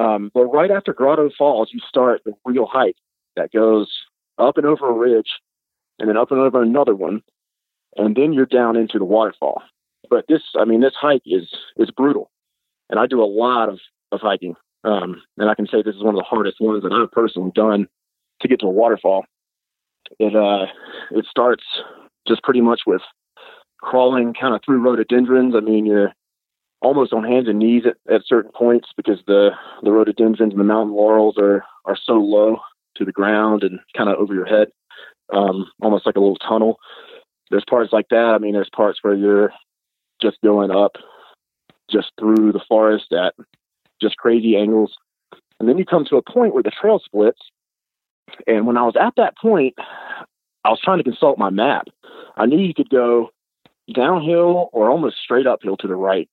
Um, 0.00 0.30
but 0.32 0.46
right 0.46 0.70
after 0.70 0.94
Grotto 0.94 1.30
Falls, 1.36 1.70
you 1.72 1.80
start 1.86 2.22
the 2.24 2.32
real 2.46 2.66
hike 2.66 2.96
that 3.36 3.52
goes 3.52 3.92
up 4.38 4.56
and 4.56 4.64
over 4.64 4.88
a 4.88 4.92
ridge 4.92 5.28
and 5.98 6.08
then 6.08 6.16
up 6.16 6.30
and 6.30 6.40
over 6.40 6.62
another 6.62 6.94
one. 6.94 7.22
And 7.96 8.16
then 8.16 8.32
you're 8.32 8.46
down 8.46 8.76
into 8.76 8.98
the 8.98 9.04
waterfall. 9.04 9.62
But 10.08 10.24
this, 10.26 10.40
I 10.58 10.64
mean, 10.64 10.80
this 10.80 10.94
hike 10.98 11.24
is, 11.26 11.52
is 11.76 11.90
brutal. 11.90 12.30
And 12.88 12.98
I 12.98 13.06
do 13.06 13.22
a 13.22 13.26
lot 13.26 13.68
of, 13.68 13.78
of 14.10 14.20
hiking. 14.20 14.54
Um, 14.84 15.20
and 15.36 15.50
I 15.50 15.54
can 15.54 15.66
say 15.66 15.82
this 15.82 15.96
is 15.96 16.02
one 16.02 16.14
of 16.14 16.18
the 16.18 16.24
hardest 16.24 16.60
ones 16.60 16.82
that 16.82 16.92
I've 16.92 17.12
personally 17.12 17.52
done 17.54 17.86
to 18.40 18.48
get 18.48 18.60
to 18.60 18.66
a 18.66 18.70
waterfall. 18.70 19.26
It, 20.18 20.34
uh, 20.34 20.66
it 21.10 21.26
starts 21.28 21.64
just 22.26 22.42
pretty 22.42 22.62
much 22.62 22.82
with 22.86 23.02
crawling 23.82 24.32
kind 24.32 24.54
of 24.54 24.62
through 24.64 24.80
rhododendrons. 24.80 25.54
I 25.54 25.60
mean, 25.60 25.84
you're 25.84 26.14
almost 26.82 27.12
on 27.12 27.24
hands 27.24 27.48
and 27.48 27.58
knees 27.58 27.84
at, 27.86 28.12
at 28.12 28.22
certain 28.26 28.50
points 28.52 28.88
because 28.96 29.18
the, 29.26 29.50
the 29.82 29.92
rhododendrons 29.92 30.52
and 30.52 30.58
the 30.58 30.64
mountain 30.64 30.94
laurels 30.94 31.36
are, 31.38 31.64
are 31.84 31.96
so 31.96 32.14
low 32.14 32.58
to 32.96 33.04
the 33.04 33.12
ground 33.12 33.62
and 33.62 33.78
kind 33.96 34.08
of 34.08 34.16
over 34.18 34.34
your 34.34 34.46
head, 34.46 34.68
um, 35.32 35.70
almost 35.82 36.06
like 36.06 36.16
a 36.16 36.20
little 36.20 36.36
tunnel. 36.36 36.78
There's 37.50 37.64
parts 37.68 37.92
like 37.92 38.08
that. 38.10 38.32
I 38.34 38.38
mean, 38.38 38.54
there's 38.54 38.70
parts 38.74 39.00
where 39.02 39.14
you're 39.14 39.52
just 40.20 40.38
going 40.42 40.70
up 40.70 40.92
just 41.90 42.12
through 42.18 42.52
the 42.52 42.64
forest 42.68 43.12
at 43.12 43.34
just 44.00 44.16
crazy 44.16 44.56
angles. 44.56 44.96
And 45.58 45.68
then 45.68 45.76
you 45.76 45.84
come 45.84 46.04
to 46.06 46.16
a 46.16 46.22
point 46.22 46.54
where 46.54 46.62
the 46.62 46.70
trail 46.70 47.00
splits. 47.04 47.40
And 48.46 48.66
when 48.66 48.76
I 48.76 48.82
was 48.82 48.94
at 48.98 49.14
that 49.16 49.36
point, 49.36 49.74
I 50.64 50.70
was 50.70 50.80
trying 50.82 50.98
to 50.98 51.04
consult 51.04 51.38
my 51.38 51.50
map. 51.50 51.88
I 52.36 52.46
knew 52.46 52.58
you 52.58 52.74
could 52.74 52.90
go 52.90 53.30
downhill 53.92 54.70
or 54.72 54.88
almost 54.88 55.16
straight 55.22 55.46
uphill 55.46 55.76
to 55.78 55.88
the 55.88 55.96
right. 55.96 56.28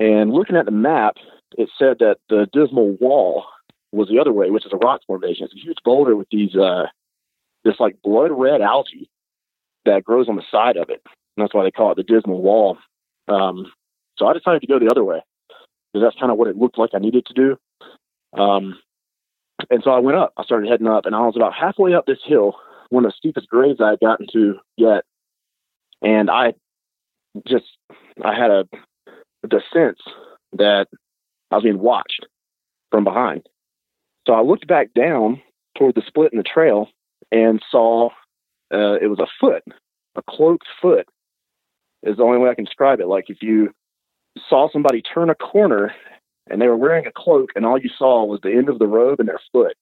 And 0.00 0.32
looking 0.32 0.56
at 0.56 0.64
the 0.64 0.72
map, 0.72 1.16
it 1.58 1.68
said 1.78 1.98
that 1.98 2.16
the 2.30 2.48
Dismal 2.52 2.96
Wall 3.00 3.44
was 3.92 4.08
the 4.08 4.18
other 4.18 4.32
way, 4.32 4.50
which 4.50 4.64
is 4.64 4.72
a 4.72 4.78
rock 4.78 5.02
formation. 5.06 5.44
It's 5.44 5.54
a 5.54 5.58
huge 5.58 5.76
boulder 5.84 6.16
with 6.16 6.28
these, 6.30 6.56
uh, 6.56 6.86
this 7.64 7.78
like 7.78 8.00
blood 8.02 8.30
red 8.32 8.62
algae 8.62 9.10
that 9.84 10.04
grows 10.04 10.28
on 10.28 10.36
the 10.36 10.44
side 10.50 10.78
of 10.78 10.88
it. 10.88 11.02
And 11.04 11.44
that's 11.44 11.52
why 11.54 11.64
they 11.64 11.70
call 11.70 11.92
it 11.92 11.96
the 11.96 12.02
Dismal 12.02 12.40
Wall. 12.40 12.78
Um, 13.28 13.70
so 14.16 14.26
I 14.26 14.32
decided 14.32 14.62
to 14.62 14.66
go 14.66 14.78
the 14.78 14.90
other 14.90 15.04
way 15.04 15.20
because 15.92 16.06
that's 16.06 16.18
kind 16.18 16.32
of 16.32 16.38
what 16.38 16.48
it 16.48 16.56
looked 16.56 16.78
like 16.78 16.90
I 16.94 16.98
needed 16.98 17.26
to 17.26 17.34
do. 17.34 17.58
Um, 18.40 18.78
and 19.68 19.82
so 19.84 19.90
I 19.90 19.98
went 19.98 20.16
up. 20.16 20.32
I 20.38 20.44
started 20.44 20.70
heading 20.70 20.86
up, 20.86 21.04
and 21.04 21.14
I 21.14 21.20
was 21.20 21.36
about 21.36 21.52
halfway 21.52 21.92
up 21.94 22.06
this 22.06 22.18
hill, 22.24 22.54
one 22.88 23.04
of 23.04 23.10
the 23.10 23.16
steepest 23.16 23.48
grades 23.48 23.80
I 23.82 23.90
had 23.90 24.00
gotten 24.00 24.26
to 24.32 24.54
yet. 24.76 25.04
And 26.00 26.30
I 26.30 26.54
just, 27.46 27.66
I 28.24 28.34
had 28.34 28.50
a 28.50 28.64
the 29.42 29.62
sense 29.72 30.00
that 30.52 30.86
I 31.50 31.56
was 31.56 31.64
being 31.64 31.78
watched 31.78 32.26
from 32.90 33.04
behind. 33.04 33.46
So 34.26 34.34
I 34.34 34.42
looked 34.42 34.66
back 34.66 34.92
down 34.94 35.40
toward 35.76 35.94
the 35.94 36.02
split 36.06 36.32
in 36.32 36.38
the 36.38 36.44
trail 36.44 36.88
and 37.32 37.62
saw 37.70 38.10
uh, 38.72 38.98
it 39.00 39.08
was 39.08 39.18
a 39.18 39.26
foot, 39.40 39.62
a 40.16 40.22
cloaked 40.28 40.66
foot 40.80 41.06
is 42.02 42.16
the 42.16 42.22
only 42.22 42.38
way 42.38 42.50
I 42.50 42.54
can 42.54 42.64
describe 42.64 43.00
it. 43.00 43.08
Like 43.08 43.28
if 43.28 43.42
you 43.42 43.70
saw 44.48 44.68
somebody 44.70 45.02
turn 45.02 45.30
a 45.30 45.34
corner 45.34 45.92
and 46.48 46.60
they 46.60 46.68
were 46.68 46.76
wearing 46.76 47.06
a 47.06 47.12
cloak 47.14 47.50
and 47.54 47.64
all 47.66 47.78
you 47.78 47.90
saw 47.96 48.24
was 48.24 48.40
the 48.42 48.52
end 48.52 48.68
of 48.68 48.78
the 48.78 48.86
robe 48.86 49.20
and 49.20 49.28
their 49.28 49.40
foot, 49.52 49.74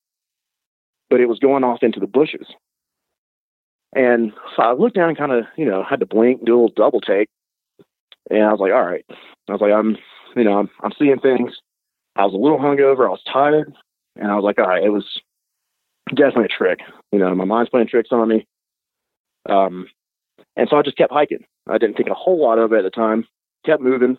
but 1.11 1.21
it 1.21 1.27
was 1.27 1.39
going 1.39 1.65
off 1.65 1.83
into 1.83 2.01
the 2.01 2.07
bushes. 2.07 2.47
And 3.95 4.33
so 4.55 4.63
I 4.63 4.73
looked 4.73 4.97
down 4.97 5.09
and 5.09 5.19
kind 5.19 5.33
of, 5.33 5.45
you 5.57 5.65
know, 5.65 5.83
had 5.83 6.01
to 6.01 6.07
blink, 6.07 6.45
do 6.45 6.53
a 6.53 6.57
little 6.57 6.73
double 6.75 7.01
take. 7.01 7.29
And 8.31 8.43
I 8.43 8.53
was 8.53 8.61
like, 8.61 8.73
all 8.73 8.85
right. 8.85 9.07
I 9.49 9.53
was 9.53 9.61
like, 9.61 9.73
I'm, 9.73 9.97
you 10.37 10.45
know, 10.45 10.59
I'm, 10.59 10.71
I'm 10.83 10.93
seeing 10.99 11.19
things. 11.19 11.53
I 12.17 12.25
was 12.25 12.35
a 12.35 12.37
little 12.37 12.59
hungover. 12.59 13.07
I 13.07 13.11
was 13.11 13.23
tired. 13.31 13.73
And 14.17 14.31
I 14.31 14.35
was 14.35 14.45
like, 14.45 14.59
all 14.59 14.69
right, 14.69 14.83
it 14.83 14.91
was 14.91 15.05
definitely 16.11 16.47
a 16.47 16.49
trick. 16.49 16.81
You 17.13 17.19
know, 17.19 17.35
my 17.35 17.45
mind's 17.45 17.71
playing 17.71 17.89
tricks 17.89 18.11
on 18.13 18.29
me. 18.29 18.47
Um, 19.49 19.89
and 20.57 20.69
so 20.69 20.77
I 20.77 20.83
just 20.83 20.97
kept 20.97 21.13
hiking. 21.13 21.45
I 21.69 21.79
didn't 21.79 21.97
think 21.97 22.09
a 22.09 22.15
whole 22.15 22.41
lot 22.41 22.59
of 22.59 22.73
it 22.73 22.79
at 22.79 22.85
the 22.85 22.91
time. 22.91 23.27
Kept 23.65 23.83
moving. 23.83 24.19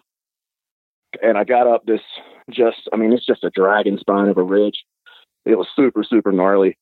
And 1.21 1.37
I 1.37 1.43
got 1.43 1.67
up 1.67 1.85
this 1.85 2.01
just, 2.49 2.87
I 2.93 2.95
mean, 2.95 3.13
it's 3.13 3.25
just 3.25 3.43
a 3.43 3.49
dragon 3.49 3.97
spine 3.99 4.29
of 4.29 4.37
a 4.37 4.43
ridge. 4.43 4.83
It 5.45 5.57
was 5.57 5.67
super, 5.75 6.03
super 6.03 6.31
gnarly 6.31 6.77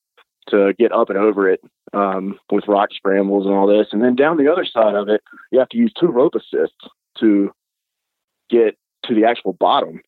to 0.49 0.73
get 0.77 0.91
up 0.91 1.09
and 1.09 1.17
over 1.17 1.49
it 1.49 1.61
um, 1.93 2.39
with 2.51 2.67
rock 2.67 2.89
scrambles 2.93 3.45
and 3.45 3.53
all 3.53 3.67
this. 3.67 3.87
And 3.91 4.03
then 4.03 4.15
down 4.15 4.37
the 4.37 4.51
other 4.51 4.65
side 4.65 4.95
of 4.95 5.09
it, 5.09 5.21
you 5.51 5.59
have 5.59 5.69
to 5.69 5.77
use 5.77 5.93
two 5.99 6.07
rope 6.07 6.35
assists 6.35 6.77
to 7.19 7.51
get 8.49 8.77
to 9.05 9.15
the 9.15 9.25
actual 9.25 9.53
bottom. 9.53 10.01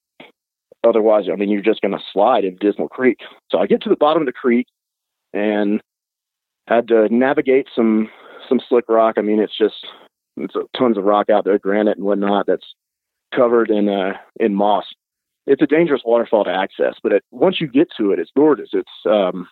Otherwise, 0.85 1.25
I 1.31 1.35
mean, 1.35 1.49
you're 1.49 1.61
just 1.61 1.81
going 1.81 1.91
to 1.91 2.03
slide 2.13 2.45
in 2.45 2.55
Dismal 2.55 2.87
Creek. 2.87 3.19
So 3.51 3.59
I 3.59 3.67
get 3.67 3.81
to 3.83 3.89
the 3.89 3.97
bottom 3.97 4.21
of 4.21 4.25
the 4.25 4.31
creek 4.31 4.67
and 5.33 5.81
had 6.67 6.87
to 6.87 7.07
navigate 7.09 7.67
some 7.75 8.09
some 8.47 8.61
slick 8.67 8.85
rock. 8.87 9.15
I 9.17 9.21
mean, 9.21 9.39
it's 9.39 9.57
just 9.57 9.85
it's 10.37 10.55
a, 10.55 10.61
tons 10.77 10.97
of 10.97 11.03
rock 11.03 11.29
out 11.29 11.43
there, 11.43 11.59
granite 11.59 11.97
and 11.97 12.05
whatnot, 12.05 12.45
that's 12.47 12.73
covered 13.35 13.69
in 13.69 13.89
uh, 13.89 14.13
in 14.39 14.55
moss. 14.55 14.85
It's 15.47 15.61
a 15.61 15.67
dangerous 15.67 16.01
waterfall 16.05 16.45
to 16.45 16.51
access, 16.51 16.95
but 17.01 17.11
it, 17.11 17.23
once 17.31 17.59
you 17.59 17.67
get 17.67 17.89
to 17.97 18.11
it, 18.11 18.19
it's 18.19 18.31
gorgeous. 18.35 18.69
It's 18.71 18.89
um, 19.09 19.47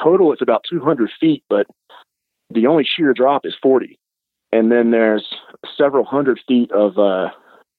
total, 0.00 0.32
it's 0.32 0.42
about 0.42 0.64
200 0.68 1.10
feet, 1.18 1.42
but 1.48 1.66
the 2.50 2.66
only 2.66 2.84
sheer 2.84 3.12
drop 3.12 3.44
is 3.44 3.54
40. 3.60 3.98
And 4.52 4.70
then 4.70 4.92
there's 4.92 5.26
several 5.76 6.04
hundred 6.04 6.38
feet 6.46 6.70
of 6.70 6.96
uh, 6.98 7.30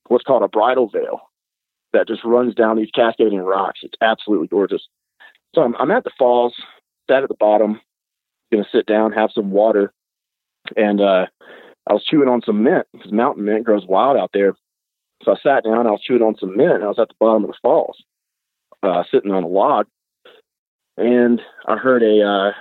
what's 0.08 0.24
called 0.24 0.44
a 0.44 0.48
bridal 0.48 0.90
veil 0.90 1.22
that 1.94 2.08
just 2.08 2.24
runs 2.24 2.54
down 2.54 2.78
these 2.78 2.92
cascading 2.94 3.40
rocks. 3.40 3.80
It's 3.84 3.98
absolutely 4.02 4.48
gorgeous. 4.48 4.88
So 5.56 5.62
I'm, 5.62 5.76
I'm 5.78 5.92
at 5.92 6.04
the 6.04 6.12
falls, 6.18 6.54
sat 7.10 7.24
at 7.24 7.30
the 7.30 7.36
bottom, 7.36 7.80
going 8.52 8.64
to 8.64 8.70
sit 8.70 8.86
down, 8.86 9.12
have 9.14 9.32
some 9.34 9.52
water, 9.52 9.94
and 10.76 11.02
uh, 11.02 11.26
I 11.90 11.94
was 11.94 12.04
chewing 12.04 12.30
on 12.30 12.42
some 12.46 12.64
mint 12.64 12.86
because 12.94 13.12
mountain 13.12 13.46
mint 13.46 13.66
grows 13.66 13.86
wild 13.88 14.18
out 14.18 14.32
there. 14.34 14.56
So 15.24 15.32
I 15.32 15.36
sat 15.42 15.64
down, 15.64 15.88
I 15.88 15.92
was 15.92 16.02
chewing 16.02 16.22
on 16.22 16.36
some 16.38 16.56
mint, 16.56 16.74
and 16.74 16.84
I 16.84 16.88
was 16.88 17.00
at 17.00 17.08
the 17.08 17.16
bottom 17.20 17.44
of 17.44 17.50
the 17.50 17.58
falls, 17.62 17.98
uh, 18.84 19.04
sitting 19.12 19.32
on 19.32 19.44
a 19.44 19.48
log, 19.48 19.88
and 20.98 21.42
I 21.66 21.78
heard 21.78 22.04
a, 22.04 22.22
uh, 22.22 22.52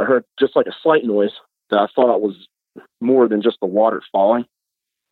I 0.00 0.04
heard 0.04 0.24
just 0.38 0.56
like 0.56 0.66
a 0.66 0.76
slight 0.82 1.04
noise 1.04 1.32
that 1.70 1.78
I 1.78 1.86
thought 1.94 2.20
was 2.20 2.46
more 3.00 3.28
than 3.28 3.42
just 3.42 3.58
the 3.60 3.66
water 3.66 4.02
falling. 4.12 4.46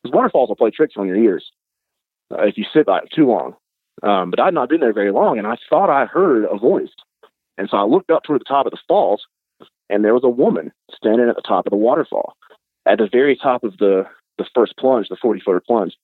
Because 0.05 0.15
waterfalls 0.15 0.51
will 0.51 0.57
play 0.57 0.71
tricks 0.71 0.95
on 0.99 1.07
your 1.07 1.17
ears 1.17 1.51
uh, 2.31 2.43
if 2.43 2.59
you 2.59 2.65
sit 2.73 2.85
by 2.87 2.99
it 2.99 3.09
too 3.15 3.27
long. 3.27 3.57
Um, 4.03 4.31
but 4.31 4.39
I'd 4.39 4.53
not 4.53 4.69
been 4.69 4.81
there 4.81 4.93
very 4.93 5.11
long, 5.11 5.39
and 5.39 5.47
I 5.47 5.57
thought 5.71 5.89
I 5.89 6.05
heard 6.05 6.45
a 6.45 6.59
voice. 6.59 6.91
And 7.57 7.69
so 7.71 7.79
I 7.79 7.85
looked 7.85 8.11
up 8.11 8.25
toward 8.25 8.41
the 8.41 8.45
top 8.47 8.67
of 8.67 8.73
the 8.73 8.79
falls, 8.87 9.23
and 9.89 10.05
there 10.05 10.13
was 10.13 10.25
a 10.25 10.29
woman 10.29 10.73
standing 10.95 11.29
at 11.29 11.37
the 11.37 11.43
top 11.43 11.67
of 11.67 11.71
the 11.71 11.77
waterfall, 11.77 12.35
at 12.87 12.99
the 12.99 13.09
very 13.11 13.37
top 13.37 13.65
of 13.65 13.79
the 13.79 14.05
the 14.37 14.45
first 14.55 14.77
plunge, 14.77 15.09
the 15.09 15.17
forty 15.17 15.41
footer 15.41 15.63
plunge. 15.65 15.95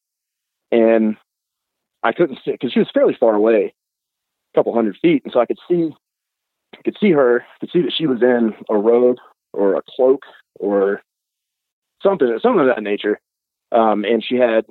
And 0.73 1.16
I 2.02 2.12
couldn't 2.12 2.38
see 2.45 2.52
because 2.52 2.73
she 2.73 2.78
was 2.78 2.88
fairly 2.95 3.16
far 3.19 3.35
away, 3.35 3.75
a 4.54 4.59
couple 4.59 4.73
hundred 4.73 4.97
feet, 5.02 5.23
and 5.25 5.33
so 5.33 5.40
I 5.40 5.47
could 5.47 5.59
see, 5.69 5.90
I 6.78 6.83
could 6.83 6.97
see 7.00 7.11
her, 7.11 7.45
could 7.61 7.71
see 7.71 7.83
that 7.83 7.92
she 7.92 8.07
was 8.07 8.23
in 8.23 8.54
a 8.71 8.78
robe 8.78 9.19
or 9.52 9.75
a 9.75 9.83
cloak 9.97 10.23
or 10.61 11.02
something, 12.02 12.38
something 12.40 12.61
of 12.61 12.75
that 12.75 12.83
nature. 12.83 13.21
Um, 13.72 14.04
and 14.04 14.24
she 14.24 14.36
had 14.36 14.64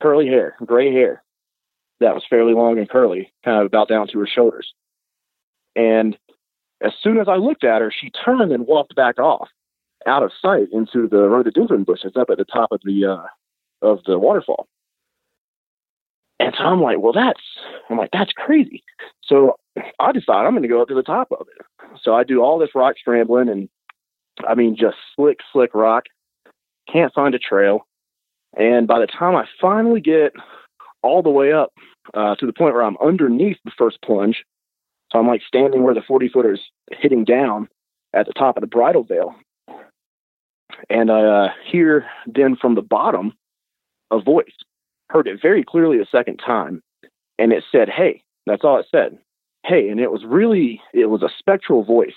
curly 0.00 0.26
hair, 0.26 0.56
gray 0.64 0.92
hair, 0.92 1.22
that 2.00 2.14
was 2.14 2.24
fairly 2.28 2.54
long 2.54 2.78
and 2.78 2.88
curly, 2.88 3.32
kind 3.44 3.60
of 3.60 3.66
about 3.66 3.88
down 3.88 4.06
to 4.08 4.18
her 4.18 4.26
shoulders. 4.26 4.72
And 5.74 6.16
as 6.82 6.92
soon 7.02 7.18
as 7.18 7.28
I 7.28 7.36
looked 7.36 7.64
at 7.64 7.80
her, 7.80 7.92
she 7.92 8.10
turned 8.10 8.52
and 8.52 8.66
walked 8.66 8.94
back 8.94 9.18
off, 9.18 9.48
out 10.06 10.22
of 10.22 10.30
sight 10.40 10.68
into 10.72 11.08
the 11.08 11.28
rhododendron 11.28 11.84
bushes 11.84 12.12
up 12.16 12.30
at 12.30 12.38
the 12.38 12.44
top 12.44 12.70
of 12.70 12.80
the 12.84 13.06
uh, 13.06 13.26
of 13.82 14.00
the 14.06 14.18
waterfall. 14.18 14.66
And 16.38 16.54
so 16.56 16.64
I'm 16.64 16.82
like, 16.82 16.98
well, 17.00 17.12
that's 17.12 17.40
I'm 17.88 17.96
like, 17.96 18.10
that's 18.12 18.32
crazy. 18.32 18.84
So 19.24 19.56
I 19.98 20.12
decide 20.12 20.44
I'm 20.44 20.52
going 20.52 20.62
to 20.62 20.68
go 20.68 20.82
up 20.82 20.88
to 20.88 20.94
the 20.94 21.02
top 21.02 21.28
of 21.32 21.46
it. 21.48 21.64
So 22.02 22.14
I 22.14 22.24
do 22.24 22.42
all 22.42 22.58
this 22.58 22.74
rock 22.74 22.96
scrambling, 22.98 23.48
and 23.48 23.68
I 24.46 24.54
mean, 24.54 24.76
just 24.76 24.96
slick, 25.14 25.38
slick 25.52 25.74
rock. 25.74 26.04
Can't 26.92 27.12
find 27.14 27.34
a 27.34 27.38
trail. 27.38 27.86
And 28.56 28.86
by 28.86 28.98
the 28.98 29.06
time 29.06 29.36
I 29.36 29.44
finally 29.60 30.00
get 30.00 30.32
all 31.02 31.22
the 31.22 31.30
way 31.30 31.52
up 31.52 31.72
uh, 32.14 32.34
to 32.36 32.46
the 32.46 32.52
point 32.52 32.74
where 32.74 32.82
I'm 32.82 32.96
underneath 33.02 33.58
the 33.64 33.72
first 33.76 33.98
plunge. 34.02 34.44
So 35.12 35.18
I'm 35.18 35.28
like 35.28 35.42
standing 35.46 35.82
where 35.82 35.94
the 35.94 36.02
40 36.02 36.28
footer 36.28 36.54
is 36.54 36.60
hitting 36.90 37.24
down 37.24 37.68
at 38.12 38.26
the 38.26 38.32
top 38.32 38.56
of 38.56 38.62
the 38.62 38.66
bridal 38.66 39.04
veil. 39.04 39.34
And 40.90 41.10
I 41.10 41.22
uh, 41.22 41.48
hear 41.70 42.06
then 42.26 42.56
from 42.56 42.74
the 42.74 42.82
bottom 42.82 43.34
a 44.10 44.20
voice. 44.20 44.46
Heard 45.10 45.28
it 45.28 45.40
very 45.40 45.62
clearly 45.62 45.98
the 45.98 46.06
second 46.10 46.38
time. 46.38 46.82
And 47.38 47.52
it 47.52 47.64
said, 47.70 47.88
Hey, 47.88 48.22
that's 48.46 48.64
all 48.64 48.78
it 48.78 48.86
said. 48.90 49.18
Hey. 49.64 49.88
And 49.88 50.00
it 50.00 50.10
was 50.10 50.24
really, 50.24 50.80
it 50.92 51.06
was 51.06 51.22
a 51.22 51.30
spectral 51.38 51.84
voice, 51.84 52.16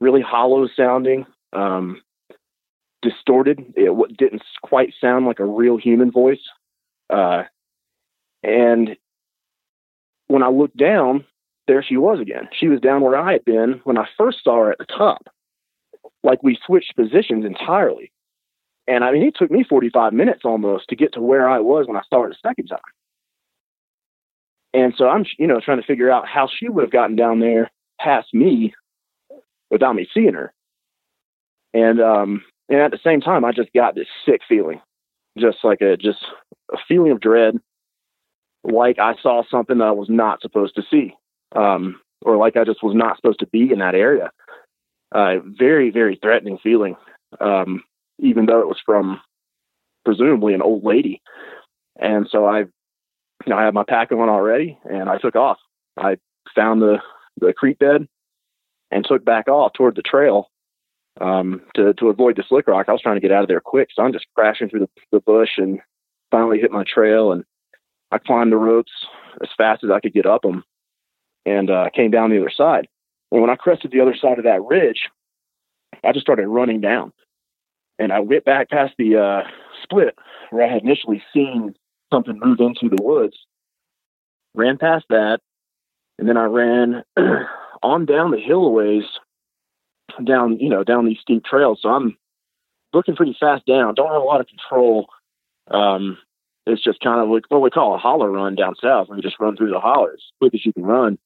really 0.00 0.22
hollow 0.22 0.68
sounding, 0.76 1.26
um, 1.52 2.00
distorted. 3.02 3.72
It 3.76 4.16
didn't 4.16 4.42
quite 4.62 4.94
sound 5.00 5.26
like 5.26 5.40
a 5.40 5.44
real 5.44 5.76
human 5.76 6.10
voice. 6.10 6.42
Uh, 7.08 7.44
and 8.42 8.96
when 10.28 10.42
I 10.42 10.48
looked 10.48 10.76
down, 10.76 11.24
there 11.66 11.82
she 11.82 11.96
was 11.96 12.20
again. 12.20 12.48
She 12.52 12.68
was 12.68 12.80
down 12.80 13.02
where 13.02 13.16
I 13.16 13.32
had 13.32 13.44
been 13.44 13.80
when 13.84 13.98
I 13.98 14.06
first 14.16 14.38
saw 14.42 14.64
her 14.64 14.72
at 14.72 14.78
the 14.78 14.86
top. 14.86 15.28
Like 16.22 16.42
we 16.42 16.58
switched 16.66 16.96
positions 16.96 17.44
entirely. 17.44 18.12
And 18.86 19.04
I 19.04 19.12
mean, 19.12 19.22
it 19.22 19.34
took 19.36 19.50
me 19.50 19.64
45 19.64 20.12
minutes 20.12 20.40
almost 20.44 20.88
to 20.88 20.96
get 20.96 21.12
to 21.14 21.20
where 21.20 21.48
I 21.48 21.60
was 21.60 21.86
when 21.86 21.96
I 21.96 22.02
saw 22.10 22.22
her 22.22 22.28
the 22.28 22.36
second 22.42 22.66
time. 22.66 22.78
And 24.72 24.94
so 24.96 25.08
I'm, 25.08 25.24
you 25.38 25.46
know, 25.46 25.60
trying 25.60 25.80
to 25.80 25.86
figure 25.86 26.10
out 26.10 26.28
how 26.28 26.48
she 26.48 26.68
would 26.68 26.82
have 26.82 26.92
gotten 26.92 27.16
down 27.16 27.40
there 27.40 27.70
past 28.00 28.32
me 28.32 28.74
without 29.70 29.94
me 29.94 30.08
seeing 30.12 30.34
her. 30.34 30.52
And, 31.72 32.00
um, 32.00 32.42
and 32.70 32.80
at 32.80 32.90
the 32.92 33.00
same 33.04 33.20
time, 33.20 33.44
I 33.44 33.52
just 33.52 33.72
got 33.74 33.94
this 33.94 34.08
sick 34.24 34.40
feeling, 34.48 34.80
just 35.38 35.58
like 35.62 35.82
a, 35.82 35.96
just 35.96 36.24
a 36.72 36.78
feeling 36.88 37.12
of 37.12 37.20
dread 37.20 37.56
like 38.64 38.98
I 38.98 39.14
saw 39.22 39.42
something 39.50 39.78
that 39.78 39.88
I 39.88 39.92
was 39.92 40.08
not 40.08 40.42
supposed 40.42 40.74
to 40.76 40.82
see, 40.90 41.14
um, 41.56 42.00
or 42.22 42.36
like 42.36 42.56
I 42.56 42.64
just 42.64 42.82
was 42.82 42.94
not 42.94 43.16
supposed 43.16 43.40
to 43.40 43.46
be 43.46 43.70
in 43.72 43.78
that 43.78 43.94
area. 43.94 44.30
Uh, 45.12 45.36
very, 45.44 45.90
very 45.90 46.18
threatening 46.22 46.58
feeling, 46.62 46.96
um, 47.40 47.82
even 48.18 48.46
though 48.46 48.60
it 48.60 48.68
was 48.68 48.80
from 48.84 49.20
presumably 50.04 50.54
an 50.54 50.62
old 50.62 50.84
lady. 50.84 51.20
And 51.98 52.28
so 52.30 52.46
I, 52.46 52.60
you 52.60 52.68
know, 53.48 53.56
I 53.56 53.64
had 53.64 53.74
my 53.74 53.84
pack 53.88 54.12
on 54.12 54.28
already, 54.28 54.78
and 54.84 55.08
I 55.08 55.18
took 55.18 55.36
off. 55.36 55.58
I 55.96 56.16
found 56.54 56.82
the 56.82 56.98
the 57.38 57.52
creek 57.52 57.78
bed 57.78 58.06
and 58.90 59.04
took 59.04 59.24
back 59.24 59.48
off 59.48 59.72
toward 59.72 59.96
the 59.96 60.02
trail 60.02 60.48
um, 61.20 61.62
to 61.74 61.92
to 61.94 62.08
avoid 62.08 62.36
the 62.36 62.44
slick 62.48 62.66
rock. 62.66 62.86
I 62.88 62.92
was 62.92 63.02
trying 63.02 63.16
to 63.16 63.20
get 63.20 63.32
out 63.32 63.42
of 63.42 63.48
there 63.48 63.60
quick, 63.60 63.88
so 63.94 64.02
I'm 64.02 64.12
just 64.12 64.26
crashing 64.34 64.68
through 64.68 64.80
the, 64.80 64.88
the 65.12 65.20
bush 65.20 65.58
and 65.58 65.80
finally 66.30 66.60
hit 66.60 66.70
my 66.70 66.84
trail 66.84 67.32
and 67.32 67.44
I 68.12 68.18
climbed 68.18 68.52
the 68.52 68.56
ropes 68.56 68.92
as 69.42 69.48
fast 69.56 69.84
as 69.84 69.90
I 69.90 70.00
could 70.00 70.12
get 70.12 70.26
up 70.26 70.42
them 70.42 70.64
and 71.46 71.70
uh, 71.70 71.90
came 71.94 72.10
down 72.10 72.30
the 72.30 72.40
other 72.40 72.50
side. 72.50 72.88
And 73.30 73.40
when 73.40 73.50
I 73.50 73.56
crested 73.56 73.92
the 73.92 74.00
other 74.00 74.16
side 74.16 74.38
of 74.38 74.44
that 74.44 74.62
ridge, 74.62 75.08
I 76.04 76.12
just 76.12 76.26
started 76.26 76.48
running 76.48 76.80
down. 76.80 77.12
And 77.98 78.12
I 78.12 78.20
went 78.20 78.44
back 78.44 78.70
past 78.70 78.94
the 78.98 79.16
uh, 79.16 79.48
split 79.82 80.16
where 80.50 80.66
I 80.66 80.72
had 80.72 80.82
initially 80.82 81.22
seen 81.32 81.74
something 82.12 82.38
move 82.42 82.58
into 82.60 82.94
the 82.94 83.02
woods, 83.02 83.36
ran 84.54 84.78
past 84.78 85.04
that, 85.10 85.40
and 86.18 86.28
then 86.28 86.36
I 86.36 86.44
ran 86.44 87.04
on 87.82 88.06
down 88.06 88.30
the 88.30 88.40
hill 88.40 88.64
a 88.66 88.70
ways, 88.70 89.04
down, 90.24 90.58
you 90.58 90.68
know, 90.68 90.84
down 90.84 91.06
these 91.06 91.20
steep 91.20 91.44
trails. 91.44 91.80
So 91.82 91.88
I'm 91.88 92.16
looking 92.92 93.16
pretty 93.16 93.36
fast 93.38 93.66
down, 93.66 93.94
don't 93.94 94.12
have 94.12 94.22
a 94.22 94.24
lot 94.24 94.40
of 94.40 94.46
control. 94.46 95.08
Um, 95.70 96.18
it's 96.66 96.82
just 96.82 97.00
kind 97.00 97.20
of 97.20 97.28
like 97.28 97.44
what 97.48 97.62
we 97.62 97.70
call 97.70 97.94
a 97.94 97.98
holler 97.98 98.30
run 98.30 98.54
down 98.54 98.74
south. 98.82 99.08
We 99.08 99.20
just 99.20 99.40
run 99.40 99.56
through 99.56 99.70
the 99.70 99.80
holler 99.80 100.12
as 100.12 100.22
quick 100.40 100.54
as 100.54 100.64
you 100.64 100.72
can 100.72 100.84
run 100.84 101.18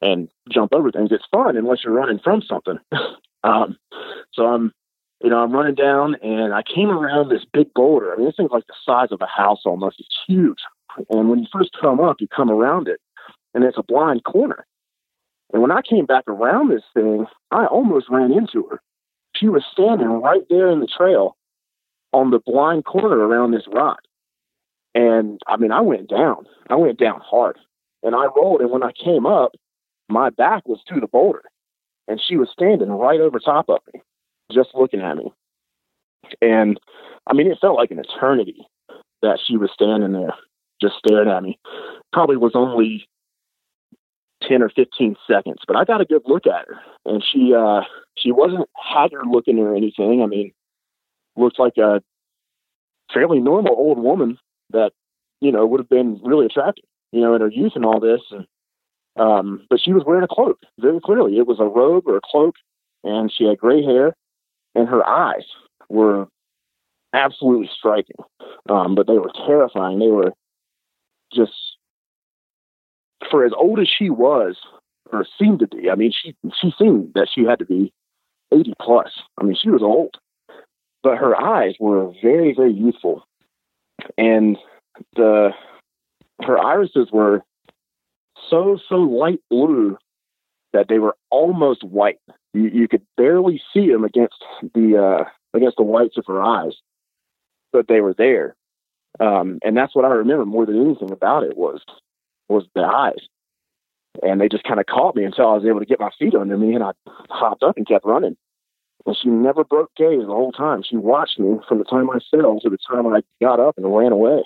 and 0.00 0.28
jump 0.50 0.72
over 0.74 0.90
things. 0.90 1.10
It's 1.12 1.24
fun 1.30 1.56
unless 1.56 1.84
you're 1.84 1.92
running 1.92 2.18
from 2.18 2.42
something. 2.42 2.78
um, 3.44 3.76
so 4.32 4.46
I'm, 4.46 4.72
you 5.22 5.30
know, 5.30 5.38
I'm 5.38 5.52
running 5.52 5.74
down 5.74 6.16
and 6.22 6.52
I 6.52 6.62
came 6.62 6.90
around 6.90 7.28
this 7.28 7.44
big 7.52 7.72
boulder. 7.74 8.12
I 8.12 8.16
mean, 8.16 8.26
this 8.26 8.36
thing's 8.36 8.50
like 8.50 8.66
the 8.66 8.74
size 8.84 9.08
of 9.10 9.20
a 9.22 9.26
house 9.26 9.62
almost. 9.64 10.00
It's 10.00 10.18
huge. 10.26 10.58
And 11.08 11.30
when 11.30 11.38
you 11.40 11.46
first 11.52 11.70
come 11.80 12.00
up, 12.00 12.16
you 12.20 12.28
come 12.28 12.50
around 12.50 12.88
it 12.88 13.00
and 13.54 13.64
it's 13.64 13.78
a 13.78 13.82
blind 13.82 14.24
corner. 14.24 14.66
And 15.54 15.62
when 15.62 15.70
I 15.70 15.82
came 15.88 16.04
back 16.04 16.24
around 16.26 16.68
this 16.68 16.82
thing, 16.94 17.26
I 17.52 17.66
almost 17.66 18.10
ran 18.10 18.32
into 18.32 18.66
her. 18.68 18.80
She 19.36 19.48
was 19.48 19.62
standing 19.70 20.08
right 20.08 20.42
there 20.50 20.68
in 20.68 20.80
the 20.80 20.88
trail 20.88 21.36
on 22.12 22.30
the 22.30 22.40
blind 22.44 22.84
corner 22.84 23.16
around 23.16 23.52
this 23.52 23.68
rock. 23.72 24.00
And 24.96 25.40
I 25.46 25.56
mean, 25.56 25.70
I 25.70 25.80
went 25.80 26.10
down. 26.10 26.46
I 26.68 26.74
went 26.74 26.98
down 26.98 27.20
hard. 27.24 27.56
And 28.02 28.16
I 28.16 28.26
rolled. 28.36 28.62
And 28.62 28.70
when 28.70 28.82
I 28.82 28.90
came 28.92 29.26
up, 29.26 29.52
my 30.08 30.28
back 30.30 30.66
was 30.66 30.80
to 30.88 31.00
the 31.00 31.06
boulder. 31.06 31.42
And 32.08 32.20
she 32.20 32.36
was 32.36 32.48
standing 32.52 32.90
right 32.90 33.20
over 33.20 33.38
top 33.38 33.68
of 33.68 33.78
me, 33.94 34.02
just 34.52 34.70
looking 34.74 35.00
at 35.00 35.16
me. 35.16 35.32
And 36.42 36.80
I 37.28 37.32
mean, 37.32 37.46
it 37.46 37.58
felt 37.60 37.76
like 37.76 37.92
an 37.92 38.00
eternity 38.00 38.66
that 39.22 39.38
she 39.46 39.56
was 39.56 39.70
standing 39.72 40.12
there, 40.12 40.34
just 40.80 40.96
staring 40.96 41.28
at 41.28 41.44
me. 41.44 41.60
Probably 42.12 42.36
was 42.36 42.52
only 42.56 43.06
10 44.48 44.62
or 44.62 44.68
15 44.70 45.16
seconds, 45.26 45.58
but 45.66 45.76
I 45.76 45.84
got 45.84 46.00
a 46.00 46.04
good 46.04 46.22
look 46.26 46.46
at 46.46 46.66
her. 46.68 46.80
And 47.04 47.22
she, 47.22 47.52
uh, 47.54 47.82
she 48.16 48.32
wasn't 48.32 48.68
haggard 48.76 49.26
looking 49.30 49.58
or 49.58 49.74
anything. 49.74 50.22
I 50.22 50.26
mean, 50.26 50.52
looked 51.36 51.58
like 51.58 51.76
a 51.76 52.02
fairly 53.12 53.40
normal 53.40 53.74
old 53.76 53.98
woman 53.98 54.38
that 54.70 54.92
you 55.40 55.52
know 55.52 55.66
would 55.66 55.80
have 55.80 55.88
been 55.88 56.20
really 56.24 56.46
attractive, 56.46 56.84
you 57.12 57.20
know, 57.20 57.34
in 57.34 57.40
her 57.40 57.50
youth 57.50 57.72
and 57.74 57.84
all 57.84 58.00
this. 58.00 58.20
And 58.30 58.46
um, 59.16 59.66
but 59.70 59.80
she 59.80 59.92
was 59.92 60.04
wearing 60.06 60.24
a 60.24 60.28
cloak 60.28 60.58
very 60.80 61.00
clearly. 61.00 61.38
It 61.38 61.46
was 61.46 61.60
a 61.60 61.64
robe 61.64 62.04
or 62.06 62.16
a 62.16 62.20
cloak, 62.24 62.56
and 63.02 63.32
she 63.32 63.44
had 63.44 63.58
gray 63.58 63.82
hair, 63.82 64.14
and 64.74 64.88
her 64.88 65.06
eyes 65.06 65.44
were 65.88 66.26
absolutely 67.12 67.70
striking. 67.76 68.16
Um, 68.68 68.94
but 68.94 69.06
they 69.06 69.18
were 69.18 69.30
terrifying. 69.46 69.98
They 69.98 70.08
were 70.08 70.32
just 71.32 71.52
for 73.30 73.44
as 73.44 73.52
old 73.56 73.80
as 73.80 73.88
she 73.88 74.10
was 74.10 74.56
or 75.12 75.26
seemed 75.38 75.60
to 75.60 75.68
be. 75.68 75.90
I 75.90 75.94
mean, 75.94 76.12
she 76.12 76.34
she 76.60 76.72
seemed 76.78 77.12
that 77.14 77.28
she 77.32 77.44
had 77.44 77.58
to 77.58 77.64
be 77.66 77.92
eighty 78.52 78.74
plus. 78.80 79.10
I 79.38 79.44
mean, 79.44 79.56
she 79.60 79.70
was 79.70 79.82
old, 79.82 80.16
but 81.02 81.18
her 81.18 81.40
eyes 81.40 81.74
were 81.78 82.12
very 82.22 82.54
very 82.54 82.72
youthful 82.72 83.24
and 84.18 84.58
the 85.16 85.50
her 86.42 86.58
irises 86.58 87.08
were 87.12 87.42
so 88.50 88.78
so 88.88 88.96
light 88.96 89.40
blue 89.50 89.96
that 90.72 90.88
they 90.88 90.98
were 90.98 91.16
almost 91.30 91.84
white. 91.84 92.18
You, 92.52 92.68
you 92.68 92.88
could 92.88 93.02
barely 93.16 93.62
see 93.72 93.90
them 93.90 94.04
against 94.04 94.42
the 94.74 94.98
uh, 94.98 95.24
against 95.56 95.76
the 95.76 95.84
whites 95.84 96.16
of 96.16 96.24
her 96.26 96.42
eyes, 96.42 96.74
but 97.72 97.88
they 97.88 98.00
were 98.00 98.14
there. 98.14 98.56
Um, 99.20 99.58
and 99.62 99.76
that's 99.76 99.94
what 99.94 100.04
I 100.04 100.08
remember 100.08 100.44
more 100.44 100.66
than 100.66 100.80
anything 100.80 101.12
about 101.12 101.44
it 101.44 101.56
was 101.56 101.80
was 102.48 102.64
the 102.74 102.82
eyes. 102.82 103.26
and 104.22 104.40
they 104.40 104.48
just 104.48 104.64
kind 104.64 104.78
of 104.78 104.86
caught 104.86 105.16
me 105.16 105.24
until 105.24 105.48
I 105.48 105.54
was 105.54 105.64
able 105.64 105.80
to 105.80 105.86
get 105.86 106.00
my 106.00 106.10
feet 106.18 106.34
under 106.34 106.56
me, 106.56 106.74
and 106.74 106.84
I 106.84 106.92
hopped 107.30 107.62
up 107.62 107.76
and 107.76 107.86
kept 107.86 108.04
running. 108.04 108.36
And 109.06 109.16
she 109.20 109.28
never 109.28 109.64
broke 109.64 109.90
gaze 109.96 110.20
the 110.20 110.26
whole 110.26 110.52
time. 110.52 110.82
She 110.82 110.96
watched 110.96 111.38
me 111.38 111.58
from 111.68 111.78
the 111.78 111.84
time 111.84 112.08
I 112.10 112.20
fell 112.30 112.60
to 112.60 112.70
the 112.70 112.78
time 112.88 113.06
I 113.06 113.22
got 113.42 113.60
up 113.60 113.76
and 113.76 113.94
ran 113.94 114.12
away. 114.12 114.44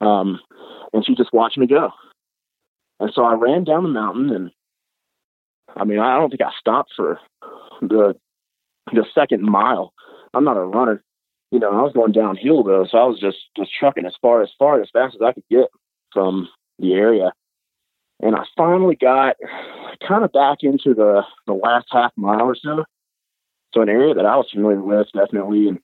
Um, 0.00 0.40
and 0.92 1.04
she 1.04 1.14
just 1.14 1.32
watched 1.32 1.58
me 1.58 1.66
go. 1.66 1.90
And 3.00 3.10
so 3.14 3.24
I 3.24 3.34
ran 3.34 3.64
down 3.64 3.82
the 3.82 3.88
mountain, 3.88 4.30
and 4.30 4.50
I 5.76 5.84
mean, 5.84 5.98
I 5.98 6.16
don't 6.16 6.30
think 6.30 6.42
I 6.42 6.50
stopped 6.58 6.92
for 6.96 7.20
the 7.80 8.14
the 8.92 9.04
second 9.14 9.42
mile. 9.42 9.92
I'm 10.32 10.44
not 10.44 10.56
a 10.56 10.62
runner, 10.62 11.02
you 11.50 11.58
know. 11.58 11.70
I 11.70 11.82
was 11.82 11.92
going 11.92 12.12
downhill 12.12 12.62
though, 12.62 12.86
so 12.90 12.98
I 12.98 13.04
was 13.04 13.20
just 13.20 13.38
just 13.56 13.70
trucking 13.78 14.06
as 14.06 14.14
far 14.22 14.42
as 14.42 14.50
far 14.58 14.80
as 14.80 14.88
fast 14.92 15.14
as 15.16 15.22
I 15.22 15.32
could 15.32 15.44
get 15.50 15.68
from 16.12 16.48
the 16.78 16.94
area. 16.94 17.32
And 18.20 18.34
I 18.34 18.44
finally 18.56 18.96
got 18.96 19.36
kind 20.06 20.24
of 20.24 20.32
back 20.32 20.58
into 20.62 20.94
the 20.94 21.22
the 21.46 21.54
last 21.54 21.86
half 21.90 22.12
mile 22.16 22.42
or 22.42 22.56
so. 22.56 22.84
So 23.74 23.82
an 23.82 23.88
area 23.88 24.14
that 24.14 24.26
I 24.26 24.36
was 24.36 24.48
familiar 24.52 24.80
with 24.80 25.08
definitely, 25.12 25.68
and 25.68 25.78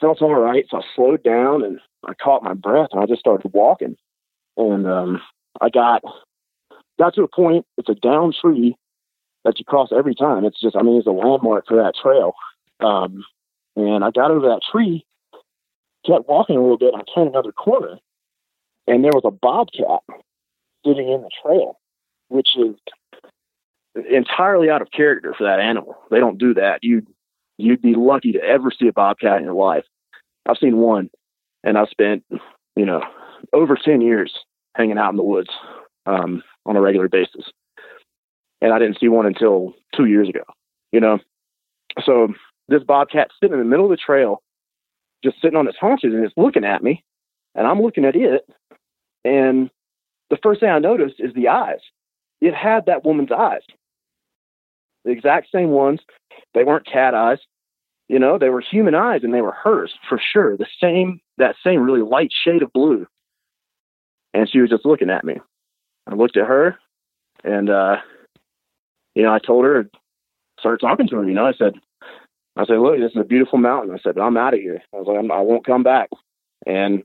felt 0.00 0.22
all 0.22 0.34
right. 0.34 0.64
So 0.70 0.78
I 0.78 0.82
slowed 0.94 1.22
down 1.22 1.64
and 1.64 1.80
I 2.06 2.14
caught 2.14 2.42
my 2.42 2.54
breath 2.54 2.88
and 2.92 3.02
I 3.02 3.06
just 3.06 3.20
started 3.20 3.50
walking. 3.52 3.96
And 4.56 4.86
um, 4.86 5.20
I 5.60 5.68
got 5.68 6.02
got 6.98 7.14
to 7.14 7.22
a 7.22 7.28
point. 7.28 7.66
It's 7.76 7.88
a 7.88 7.94
down 7.94 8.32
tree 8.38 8.76
that 9.44 9.58
you 9.58 9.64
cross 9.64 9.90
every 9.96 10.14
time. 10.14 10.44
It's 10.44 10.60
just, 10.60 10.76
I 10.76 10.82
mean, 10.82 10.98
it's 10.98 11.06
a 11.06 11.10
landmark 11.10 11.66
for 11.66 11.76
that 11.76 11.94
trail. 12.00 12.34
Um, 12.80 13.24
and 13.76 14.04
I 14.04 14.10
got 14.10 14.30
over 14.30 14.48
that 14.48 14.60
tree, 14.70 15.04
kept 16.04 16.28
walking 16.28 16.56
a 16.56 16.60
little 16.60 16.78
bit. 16.78 16.92
and 16.92 17.02
I 17.02 17.14
turned 17.14 17.30
another 17.30 17.52
corner, 17.52 17.98
and 18.88 19.04
there 19.04 19.12
was 19.12 19.24
a 19.24 19.30
bobcat 19.30 20.00
sitting 20.84 21.08
in 21.08 21.22
the 21.22 21.30
trail, 21.42 21.78
which 22.28 22.48
is 22.56 22.74
entirely 24.10 24.70
out 24.70 24.82
of 24.82 24.90
character 24.90 25.34
for 25.36 25.44
that 25.44 25.60
animal. 25.60 25.96
They 26.10 26.18
don't 26.18 26.38
do 26.38 26.54
that. 26.54 26.80
You 26.82 27.06
you'd 27.58 27.82
be 27.82 27.94
lucky 27.94 28.32
to 28.32 28.42
ever 28.42 28.70
see 28.70 28.88
a 28.88 28.92
bobcat 28.92 29.38
in 29.38 29.44
your 29.44 29.54
life. 29.54 29.84
I've 30.48 30.58
seen 30.58 30.78
one, 30.78 31.10
and 31.62 31.76
I've 31.76 31.90
spent 31.90 32.24
you 32.76 32.86
know 32.86 33.02
over 33.52 33.76
ten 33.76 34.00
years 34.00 34.32
hanging 34.74 34.98
out 34.98 35.10
in 35.10 35.16
the 35.16 35.22
woods 35.22 35.50
um, 36.06 36.42
on 36.64 36.76
a 36.76 36.80
regular 36.80 37.08
basis, 37.08 37.44
and 38.60 38.72
I 38.72 38.78
didn't 38.78 38.98
see 38.98 39.08
one 39.08 39.26
until 39.26 39.74
two 39.94 40.06
years 40.06 40.28
ago. 40.28 40.44
You 40.92 41.00
know, 41.00 41.18
so 42.04 42.28
this 42.68 42.82
bobcat 42.82 43.30
sitting 43.38 43.52
in 43.52 43.58
the 43.58 43.68
middle 43.68 43.84
of 43.84 43.90
the 43.90 43.96
trail, 43.96 44.42
just 45.22 45.40
sitting 45.42 45.58
on 45.58 45.68
its 45.68 45.78
haunches, 45.78 46.14
and 46.14 46.24
it's 46.24 46.34
looking 46.36 46.64
at 46.64 46.82
me, 46.82 47.04
and 47.58 47.66
I'm 47.66 47.82
looking 47.82 48.06
at 48.06 48.16
it, 48.16 48.48
and 49.24 49.68
the 50.30 50.38
first 50.42 50.60
thing 50.60 50.70
I 50.70 50.78
noticed 50.78 51.16
is 51.18 51.34
the 51.34 51.48
eyes. 51.48 51.80
It 52.40 52.54
had 52.54 52.86
that 52.86 53.04
woman's 53.04 53.32
eyes 53.32 53.62
the 55.08 55.14
exact 55.14 55.48
same 55.50 55.70
ones. 55.70 56.00
They 56.54 56.64
weren't 56.64 56.86
cat 56.86 57.14
eyes. 57.14 57.38
You 58.08 58.18
know, 58.18 58.38
they 58.38 58.50
were 58.50 58.60
human 58.60 58.94
eyes 58.94 59.22
and 59.22 59.34
they 59.34 59.40
were 59.40 59.52
hers 59.52 59.92
for 60.08 60.20
sure. 60.32 60.56
The 60.56 60.66
same, 60.80 61.20
that 61.38 61.56
same 61.64 61.80
really 61.80 62.02
light 62.02 62.30
shade 62.32 62.62
of 62.62 62.72
blue. 62.72 63.06
And 64.34 64.48
she 64.48 64.60
was 64.60 64.70
just 64.70 64.86
looking 64.86 65.10
at 65.10 65.24
me. 65.24 65.36
I 66.06 66.14
looked 66.14 66.36
at 66.36 66.46
her 66.46 66.78
and, 67.44 67.68
uh, 67.68 67.96
you 69.14 69.22
know, 69.22 69.32
I 69.32 69.38
told 69.38 69.64
her, 69.64 69.88
started 70.60 70.80
talking 70.80 71.08
to 71.08 71.16
her, 71.16 71.24
you 71.24 71.34
know, 71.34 71.46
I 71.46 71.52
said, 71.52 71.74
I 72.56 72.66
said, 72.66 72.78
look, 72.78 72.98
this 72.98 73.12
is 73.12 73.20
a 73.20 73.24
beautiful 73.24 73.58
mountain. 73.58 73.94
I 73.94 73.98
said, 73.98 74.18
I'm 74.18 74.36
out 74.36 74.54
of 74.54 74.60
here. 74.60 74.82
I 74.92 74.96
was 74.96 75.06
like, 75.06 75.30
I 75.30 75.40
won't 75.40 75.66
come 75.66 75.82
back. 75.82 76.08
And 76.66 77.04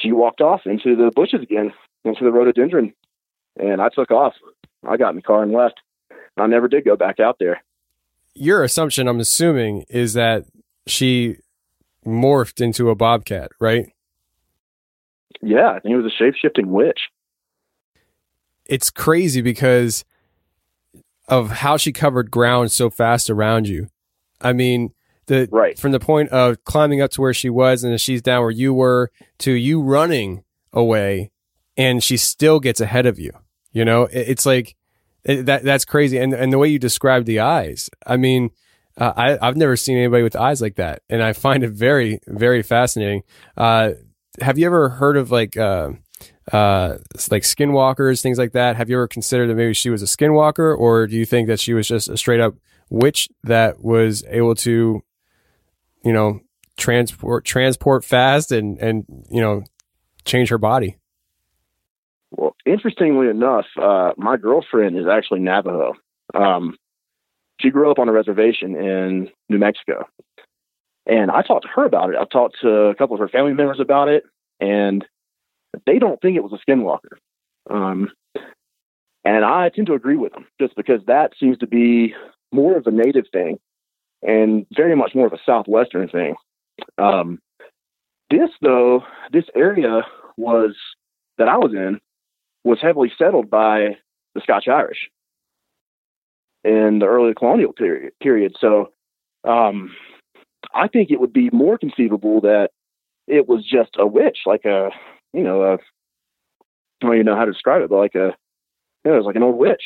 she 0.00 0.12
walked 0.12 0.40
off 0.40 0.62
into 0.66 0.96
the 0.96 1.10
bushes 1.14 1.42
again, 1.42 1.72
into 2.04 2.24
the 2.24 2.30
rhododendron. 2.30 2.92
And 3.58 3.80
I 3.80 3.88
took 3.88 4.10
off. 4.10 4.34
I 4.88 4.96
got 4.96 5.10
in 5.10 5.16
the 5.16 5.22
car 5.22 5.42
and 5.42 5.52
left. 5.52 5.80
I 6.36 6.46
never 6.46 6.68
did 6.68 6.84
go 6.84 6.96
back 6.96 7.18
out 7.18 7.36
there. 7.40 7.62
Your 8.34 8.62
assumption, 8.62 9.08
I'm 9.08 9.18
assuming, 9.18 9.84
is 9.88 10.12
that 10.14 10.44
she 10.86 11.38
morphed 12.06 12.60
into 12.60 12.90
a 12.90 12.94
bobcat, 12.94 13.50
right? 13.60 13.88
Yeah, 15.42 15.70
I 15.70 15.80
think 15.80 15.94
it 15.94 15.96
was 15.96 16.12
a 16.12 16.16
shape 16.16 16.34
shifting 16.40 16.70
witch. 16.70 17.00
It's 18.66 18.90
crazy 18.90 19.40
because 19.40 20.04
of 21.26 21.50
how 21.50 21.76
she 21.76 21.92
covered 21.92 22.30
ground 22.30 22.70
so 22.70 22.90
fast 22.90 23.28
around 23.28 23.68
you. 23.68 23.88
I 24.40 24.52
mean, 24.52 24.92
the 25.28 25.48
right. 25.50 25.78
from 25.78 25.92
the 25.92 26.00
point 26.00 26.30
of 26.30 26.62
climbing 26.64 27.00
up 27.00 27.10
to 27.12 27.20
where 27.20 27.32
she 27.32 27.48
was 27.48 27.84
and 27.84 27.98
she's 28.00 28.20
down 28.20 28.42
where 28.42 28.50
you 28.50 28.74
were 28.74 29.10
to 29.38 29.52
you 29.52 29.80
running 29.80 30.42
away 30.72 31.30
and 31.76 32.02
she 32.02 32.16
still 32.16 32.60
gets 32.60 32.80
ahead 32.80 33.06
of 33.06 33.18
you. 33.18 33.30
You 33.72 33.84
know, 33.84 34.08
it's 34.10 34.44
like 34.44 34.74
it, 35.24 35.46
that 35.46 35.62
that's 35.62 35.84
crazy. 35.84 36.18
And 36.18 36.34
and 36.34 36.52
the 36.52 36.58
way 36.58 36.68
you 36.68 36.78
described 36.78 37.26
the 37.26 37.40
eyes, 37.40 37.88
I 38.06 38.16
mean, 38.16 38.50
uh, 38.96 39.12
I 39.16 39.38
I've 39.40 39.56
never 39.56 39.76
seen 39.76 39.96
anybody 39.96 40.22
with 40.22 40.36
eyes 40.36 40.60
like 40.60 40.76
that, 40.76 41.02
and 41.08 41.22
I 41.22 41.32
find 41.32 41.62
it 41.62 41.70
very 41.70 42.20
very 42.26 42.62
fascinating. 42.62 43.22
Uh, 43.56 43.92
have 44.40 44.58
you 44.58 44.66
ever 44.66 44.88
heard 44.88 45.16
of 45.16 45.30
like 45.30 45.56
uh, 45.56 45.90
uh, 46.52 46.98
like 47.30 47.42
skinwalkers, 47.42 48.22
things 48.22 48.38
like 48.38 48.52
that? 48.52 48.76
Have 48.76 48.88
you 48.88 48.96
ever 48.96 49.08
considered 49.08 49.48
that 49.48 49.54
maybe 49.54 49.74
she 49.74 49.90
was 49.90 50.02
a 50.02 50.06
skinwalker, 50.06 50.76
or 50.76 51.06
do 51.06 51.16
you 51.16 51.26
think 51.26 51.48
that 51.48 51.60
she 51.60 51.74
was 51.74 51.86
just 51.86 52.08
a 52.08 52.16
straight 52.16 52.40
up 52.40 52.54
witch 52.90 53.28
that 53.44 53.82
was 53.82 54.24
able 54.28 54.54
to, 54.54 55.02
you 56.04 56.12
know, 56.12 56.40
transport 56.76 57.44
transport 57.44 58.04
fast 58.04 58.52
and 58.52 58.78
and 58.78 59.04
you 59.30 59.40
know 59.40 59.62
change 60.24 60.48
her 60.50 60.58
body? 60.58 60.98
Well, 62.30 62.54
interestingly 62.66 63.28
enough, 63.28 63.66
uh, 63.80 64.12
my 64.16 64.36
girlfriend 64.36 64.98
is 64.98 65.06
actually 65.06 65.40
Navajo. 65.40 65.94
Um, 66.34 66.76
she 67.60 67.70
grew 67.70 67.90
up 67.90 67.98
on 67.98 68.08
a 68.08 68.12
reservation 68.12 68.76
in 68.76 69.30
New 69.48 69.58
Mexico. 69.58 70.06
And 71.06 71.30
I 71.30 71.40
talked 71.42 71.64
to 71.64 71.70
her 71.74 71.86
about 71.86 72.10
it. 72.10 72.16
I 72.20 72.24
talked 72.24 72.56
to 72.60 72.68
a 72.68 72.94
couple 72.94 73.14
of 73.14 73.20
her 73.20 73.28
family 73.28 73.54
members 73.54 73.80
about 73.80 74.08
it, 74.08 74.24
and 74.60 75.04
they 75.86 75.98
don't 75.98 76.20
think 76.20 76.36
it 76.36 76.42
was 76.42 76.52
a 76.52 76.70
skinwalker. 76.70 77.16
Um, 77.70 78.10
and 79.24 79.44
I 79.44 79.70
tend 79.70 79.86
to 79.88 79.94
agree 79.94 80.16
with 80.16 80.32
them 80.32 80.46
just 80.60 80.76
because 80.76 81.00
that 81.06 81.32
seems 81.40 81.58
to 81.58 81.66
be 81.66 82.14
more 82.52 82.76
of 82.76 82.86
a 82.86 82.90
native 82.90 83.24
thing 83.32 83.58
and 84.22 84.66
very 84.74 84.96
much 84.96 85.12
more 85.14 85.26
of 85.26 85.32
a 85.32 85.38
Southwestern 85.44 86.08
thing. 86.08 86.34
Um, 86.96 87.38
this, 88.30 88.50
though, 88.60 89.02
this 89.32 89.44
area 89.54 90.02
was 90.36 90.76
that 91.38 91.48
I 91.48 91.56
was 91.56 91.72
in 91.72 92.00
was 92.64 92.78
heavily 92.80 93.10
settled 93.16 93.48
by 93.48 93.96
the 94.34 94.40
Scotch 94.42 94.68
Irish 94.68 95.08
in 96.64 96.98
the 96.98 97.06
early 97.06 97.34
colonial 97.34 97.72
period. 97.72 98.12
Period. 98.20 98.56
So, 98.60 98.92
um, 99.44 99.94
I 100.74 100.88
think 100.88 101.10
it 101.10 101.20
would 101.20 101.32
be 101.32 101.50
more 101.50 101.78
conceivable 101.78 102.40
that 102.42 102.70
it 103.26 103.48
was 103.48 103.64
just 103.64 103.90
a 103.98 104.06
witch, 104.06 104.38
like 104.46 104.64
a, 104.64 104.90
you 105.32 105.42
know, 105.42 105.62
a, 105.62 105.74
I 105.74 105.78
don't 107.00 107.14
even 107.14 107.26
know 107.26 107.36
how 107.36 107.44
to 107.44 107.52
describe 107.52 107.82
it, 107.82 107.90
but 107.90 107.98
like 107.98 108.14
a, 108.14 108.34
you 109.04 109.10
know, 109.10 109.14
it 109.14 109.18
was 109.18 109.26
like 109.26 109.36
an 109.36 109.42
old 109.42 109.56
witch. 109.56 109.82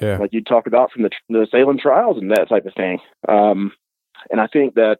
Yeah. 0.00 0.18
Like 0.18 0.32
you 0.32 0.42
talk 0.42 0.66
about 0.66 0.92
from 0.92 1.02
the, 1.02 1.10
the 1.28 1.46
Salem 1.50 1.78
trials 1.78 2.18
and 2.18 2.30
that 2.30 2.48
type 2.48 2.66
of 2.66 2.74
thing. 2.74 2.98
Um, 3.28 3.72
and 4.30 4.40
I 4.40 4.46
think 4.46 4.74
that, 4.74 4.98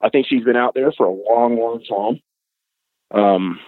I 0.00 0.08
think 0.08 0.26
she's 0.28 0.44
been 0.44 0.56
out 0.56 0.74
there 0.74 0.92
for 0.92 1.06
a 1.06 1.10
long, 1.10 1.58
long 1.58 1.82
time. 1.88 2.20
Um, 3.20 3.60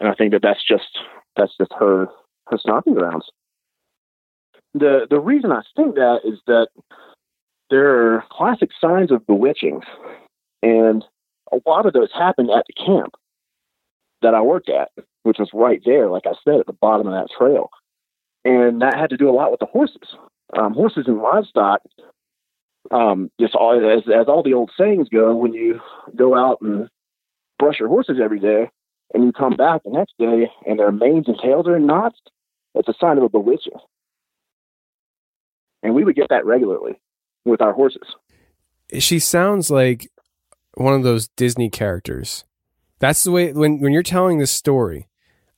and 0.00 0.08
I 0.08 0.14
think 0.14 0.32
that 0.32 0.42
that's 0.42 0.64
just 0.66 0.98
that's 1.36 1.56
just 1.58 1.72
her 1.78 2.08
her 2.46 2.58
stomping 2.58 2.94
grounds. 2.94 3.24
The 4.74 5.06
the 5.08 5.20
reason 5.20 5.50
I 5.50 5.62
think 5.76 5.94
that 5.96 6.20
is 6.24 6.38
that 6.46 6.68
there 7.70 8.14
are 8.14 8.24
classic 8.30 8.70
signs 8.80 9.10
of 9.10 9.26
bewitching, 9.26 9.82
and 10.62 11.04
a 11.52 11.58
lot 11.66 11.86
of 11.86 11.92
those 11.92 12.10
happened 12.12 12.50
at 12.50 12.64
the 12.66 12.84
camp 12.84 13.14
that 14.22 14.34
I 14.34 14.40
worked 14.40 14.68
at, 14.68 14.90
which 15.22 15.38
was 15.38 15.50
right 15.52 15.80
there, 15.84 16.08
like 16.08 16.26
I 16.26 16.34
said, 16.44 16.60
at 16.60 16.66
the 16.66 16.72
bottom 16.72 17.06
of 17.06 17.12
that 17.12 17.28
trail, 17.36 17.70
and 18.48 18.80
that 18.80 18.96
had 18.96 19.10
to 19.10 19.16
do 19.16 19.28
a 19.28 19.32
lot 19.32 19.50
with 19.50 19.60
the 19.60 19.66
horses. 19.66 20.16
Um, 20.56 20.72
horses 20.72 21.04
and 21.06 21.18
livestock, 21.18 21.82
um, 22.90 23.30
just 23.38 23.54
all, 23.54 23.76
as 23.76 24.04
as 24.08 24.26
all 24.28 24.42
the 24.42 24.54
old 24.54 24.70
sayings 24.78 25.08
go, 25.10 25.36
when 25.36 25.52
you 25.52 25.80
go 26.16 26.34
out 26.34 26.62
and 26.62 26.88
brush 27.58 27.78
your 27.78 27.88
horses 27.88 28.16
every 28.22 28.40
day, 28.40 28.70
and 29.12 29.24
you 29.24 29.32
come 29.32 29.54
back 29.56 29.82
the 29.84 29.90
next 29.90 30.14
day 30.18 30.50
and 30.66 30.78
their 30.78 30.90
manes 30.90 31.28
and 31.28 31.38
tails 31.42 31.66
are 31.66 31.76
in 31.76 31.86
knots, 31.86 32.18
it's 32.74 32.88
a 32.88 32.94
sign 32.98 33.18
of 33.18 33.24
a 33.24 33.28
bewitcher. 33.28 33.78
And 35.82 35.94
we 35.94 36.04
would 36.04 36.16
get 36.16 36.30
that 36.30 36.46
regularly 36.46 36.98
with 37.44 37.60
our 37.60 37.72
horses. 37.72 38.14
She 38.98 39.18
sounds 39.18 39.70
like 39.70 40.10
one 40.74 40.94
of 40.94 41.02
those 41.02 41.28
Disney 41.28 41.68
characters. 41.68 42.44
That's 42.98 43.22
the 43.22 43.30
way 43.30 43.52
when 43.52 43.80
when 43.80 43.92
you're 43.92 44.02
telling 44.02 44.38
this 44.38 44.50
story, 44.50 45.08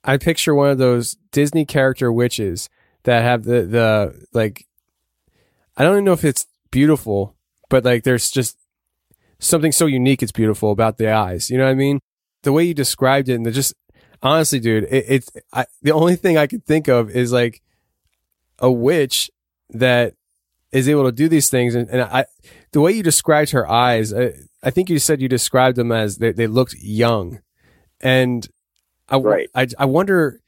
I 0.02 0.16
picture 0.16 0.54
one 0.54 0.70
of 0.70 0.78
those 0.78 1.16
Disney 1.30 1.64
character 1.64 2.12
witches 2.12 2.68
that 3.04 3.22
have 3.22 3.44
the 3.44 3.62
the 3.62 4.26
like 4.32 4.66
I 5.76 5.84
don't 5.84 5.94
even 5.94 6.04
know 6.04 6.12
if 6.12 6.24
it's 6.24 6.46
beautiful, 6.70 7.36
but 7.68 7.84
like 7.84 8.04
there's 8.04 8.30
just 8.30 8.56
something 9.38 9.72
so 9.72 9.86
unique 9.86 10.22
it's 10.22 10.32
beautiful 10.32 10.70
about 10.70 10.98
the 10.98 11.10
eyes. 11.10 11.50
You 11.50 11.58
know 11.58 11.64
what 11.64 11.70
I 11.70 11.74
mean? 11.74 12.00
the 12.42 12.52
way 12.52 12.64
you 12.64 12.74
described 12.74 13.28
it 13.28 13.34
and 13.34 13.44
the 13.44 13.50
just 13.50 13.74
honestly, 14.22 14.60
dude, 14.60 14.84
it, 14.84 15.04
it's 15.08 15.30
I, 15.52 15.66
the 15.82 15.92
only 15.92 16.16
thing 16.16 16.36
I 16.36 16.46
could 16.46 16.64
think 16.64 16.88
of 16.88 17.10
is 17.10 17.32
like 17.32 17.62
a 18.58 18.70
witch 18.70 19.30
that 19.70 20.14
is 20.72 20.88
able 20.88 21.04
to 21.04 21.12
do 21.12 21.28
these 21.28 21.48
things. 21.48 21.74
And, 21.74 21.88
and 21.88 22.02
I, 22.02 22.26
the 22.72 22.80
way 22.80 22.92
you 22.92 23.02
described 23.02 23.50
her 23.50 23.68
eyes, 23.68 24.12
I, 24.12 24.34
I 24.62 24.70
think 24.70 24.88
you 24.90 24.98
said 24.98 25.20
you 25.20 25.28
described 25.28 25.76
them 25.76 25.92
as 25.92 26.18
they, 26.18 26.32
they 26.32 26.46
looked 26.46 26.74
young, 26.80 27.40
and 28.00 28.46
I, 29.08 29.16
Right. 29.16 29.50
I, 29.54 29.66
I 29.78 29.84
wonder, 29.86 30.40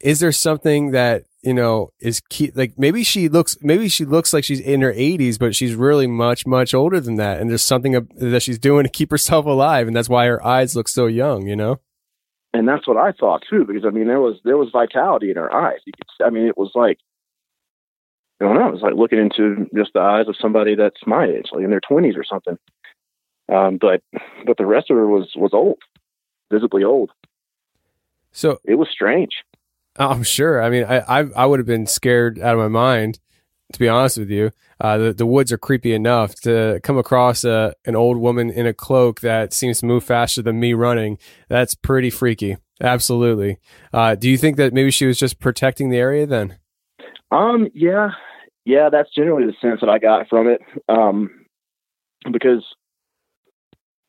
is 0.00 0.20
there 0.20 0.32
something 0.32 0.90
that 0.90 1.24
you 1.42 1.54
know 1.54 1.92
is 2.00 2.20
key? 2.28 2.52
Like 2.54 2.78
maybe 2.78 3.02
she 3.04 3.28
looks, 3.28 3.56
maybe 3.60 3.88
she 3.88 4.04
looks 4.04 4.32
like 4.32 4.44
she's 4.44 4.60
in 4.60 4.80
her 4.80 4.92
80s, 4.92 5.38
but 5.38 5.54
she's 5.54 5.74
really 5.74 6.06
much, 6.06 6.46
much 6.46 6.74
older 6.74 7.00
than 7.00 7.16
that. 7.16 7.40
And 7.40 7.50
there's 7.50 7.62
something 7.62 7.92
that 8.16 8.42
she's 8.42 8.58
doing 8.58 8.84
to 8.84 8.90
keep 8.90 9.10
herself 9.10 9.46
alive, 9.46 9.86
and 9.86 9.96
that's 9.96 10.08
why 10.08 10.26
her 10.26 10.44
eyes 10.44 10.76
look 10.76 10.88
so 10.88 11.06
young. 11.06 11.46
You 11.46 11.56
know. 11.56 11.80
and 12.54 12.68
that's 12.68 12.86
what 12.86 12.96
I 12.96 13.12
thought 13.12 13.42
too, 13.48 13.64
because 13.64 13.84
I 13.84 13.90
mean 13.90 14.06
there 14.06 14.20
was 14.20 14.38
there 14.44 14.56
was 14.58 14.70
vitality 14.72 15.30
in 15.30 15.36
her 15.36 15.52
eyes. 15.52 15.80
You 15.86 15.92
could, 15.96 16.26
I 16.26 16.30
mean, 16.30 16.46
it 16.46 16.58
was 16.58 16.70
like 16.74 16.98
I 18.40 18.44
don't 18.44 18.58
know, 18.58 18.68
it 18.68 18.72
was 18.72 18.82
like 18.82 18.94
looking 18.94 19.18
into 19.18 19.68
just 19.74 19.92
the 19.94 20.00
eyes 20.00 20.28
of 20.28 20.36
somebody 20.40 20.74
that's 20.74 21.06
my 21.06 21.26
age, 21.26 21.46
like 21.52 21.64
in 21.64 21.70
their 21.70 21.80
twenties 21.80 22.16
or 22.16 22.24
something. 22.24 22.58
Um, 23.52 23.78
but 23.80 24.02
but 24.46 24.56
the 24.56 24.66
rest 24.66 24.90
of 24.90 24.96
her 24.96 25.06
was 25.06 25.30
was 25.36 25.52
old, 25.52 25.78
visibly 26.50 26.84
old. 26.84 27.10
So 28.32 28.60
it 28.64 28.76
was 28.76 28.88
strange. 28.90 29.32
I'm 29.96 30.22
sure. 30.22 30.62
I 30.62 30.70
mean, 30.70 30.84
I 30.84 30.98
I, 31.00 31.24
I 31.36 31.46
would 31.46 31.58
have 31.58 31.66
been 31.66 31.86
scared 31.86 32.38
out 32.38 32.54
of 32.54 32.60
my 32.60 32.68
mind, 32.68 33.18
to 33.72 33.78
be 33.78 33.88
honest 33.88 34.18
with 34.18 34.30
you. 34.30 34.50
Uh, 34.80 34.98
the 34.98 35.12
the 35.12 35.26
woods 35.26 35.52
are 35.52 35.58
creepy 35.58 35.92
enough 35.92 36.34
to 36.42 36.80
come 36.82 36.98
across 36.98 37.44
a 37.44 37.74
an 37.84 37.94
old 37.94 38.18
woman 38.18 38.50
in 38.50 38.66
a 38.66 38.74
cloak 38.74 39.20
that 39.20 39.52
seems 39.52 39.80
to 39.80 39.86
move 39.86 40.04
faster 40.04 40.42
than 40.42 40.58
me 40.58 40.72
running. 40.72 41.18
That's 41.48 41.74
pretty 41.74 42.10
freaky. 42.10 42.56
Absolutely. 42.80 43.58
Uh, 43.92 44.16
do 44.16 44.28
you 44.28 44.36
think 44.36 44.56
that 44.56 44.72
maybe 44.72 44.90
she 44.90 45.06
was 45.06 45.18
just 45.18 45.38
protecting 45.38 45.90
the 45.90 45.98
area 45.98 46.26
then? 46.26 46.58
Um, 47.30 47.68
yeah, 47.74 48.10
yeah, 48.64 48.88
that's 48.90 49.14
generally 49.14 49.46
the 49.46 49.54
sense 49.60 49.80
that 49.80 49.88
I 49.88 49.98
got 49.98 50.28
from 50.28 50.48
it. 50.48 50.60
Um, 50.88 51.46
because, 52.30 52.64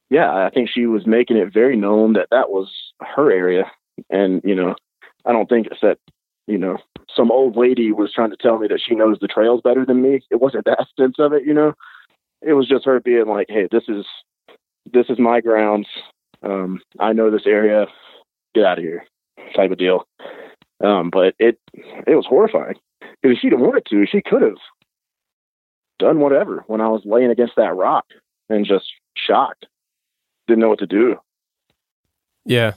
yeah, 0.10 0.30
I 0.30 0.50
think 0.54 0.70
she 0.70 0.86
was 0.88 1.06
making 1.06 1.38
it 1.38 1.54
very 1.54 1.78
known 1.78 2.14
that 2.14 2.28
that 2.32 2.50
was 2.50 2.72
her 3.00 3.32
area, 3.32 3.72
and 4.10 4.42
you 4.44 4.56
know, 4.56 4.76
I 5.26 5.32
don't 5.32 5.48
think 5.48 5.68
it's 5.68 5.82
that, 5.82 6.00
you 6.48 6.58
know, 6.58 6.78
some 7.16 7.32
old 7.32 7.56
lady 7.56 7.92
was 7.92 8.12
trying 8.12 8.32
to 8.32 8.38
tell 8.38 8.58
me 8.58 8.68
that 8.68 8.82
she 8.86 8.96
knows 8.96 9.18
the 9.20 9.28
trails 9.28 9.62
better 9.64 9.86
than 9.86 10.02
me. 10.02 10.22
It 10.30 10.42
wasn't 10.42 10.66
that 10.66 10.88
sense 11.00 11.16
of 11.20 11.34
it, 11.34 11.46
you 11.46 11.54
know. 11.54 11.74
It 12.42 12.54
was 12.54 12.68
just 12.68 12.86
her 12.86 13.00
being 13.00 13.28
like, 13.28 13.48
"Hey, 13.50 13.68
this 13.72 13.84
is 13.88 14.06
this 14.92 15.06
is 15.10 15.18
my 15.18 15.40
grounds. 15.40 15.88
Um, 16.42 16.82
I 17.00 17.14
know 17.14 17.32
this 17.32 17.46
area. 17.46 17.88
Get 18.54 18.66
out 18.66 18.80
of 18.80 18.84
here," 18.84 19.06
type 19.56 19.72
of 19.72 19.78
deal. 19.78 20.06
Um, 20.84 21.10
but 21.10 21.36
it 21.40 21.58
it 22.06 22.16
was 22.16 22.26
horrifying. 22.26 22.76
If 23.22 23.40
she'd 23.40 23.54
have 23.54 23.62
wanted 23.62 23.86
to, 23.86 24.06
she 24.06 24.22
could 24.22 24.42
have 24.42 24.58
done 26.00 26.20
whatever 26.20 26.66
when 26.68 26.82
I 26.82 26.90
was 26.90 27.02
laying 27.06 27.32
against 27.32 27.56
that 27.56 27.76
rock 27.76 28.06
and 28.50 28.66
just 28.66 28.92
shocked. 29.16 29.68
Didn't 30.48 30.60
know 30.60 30.70
what 30.70 30.80
to 30.80 30.88
do. 30.88 31.18
Yeah. 32.46 32.74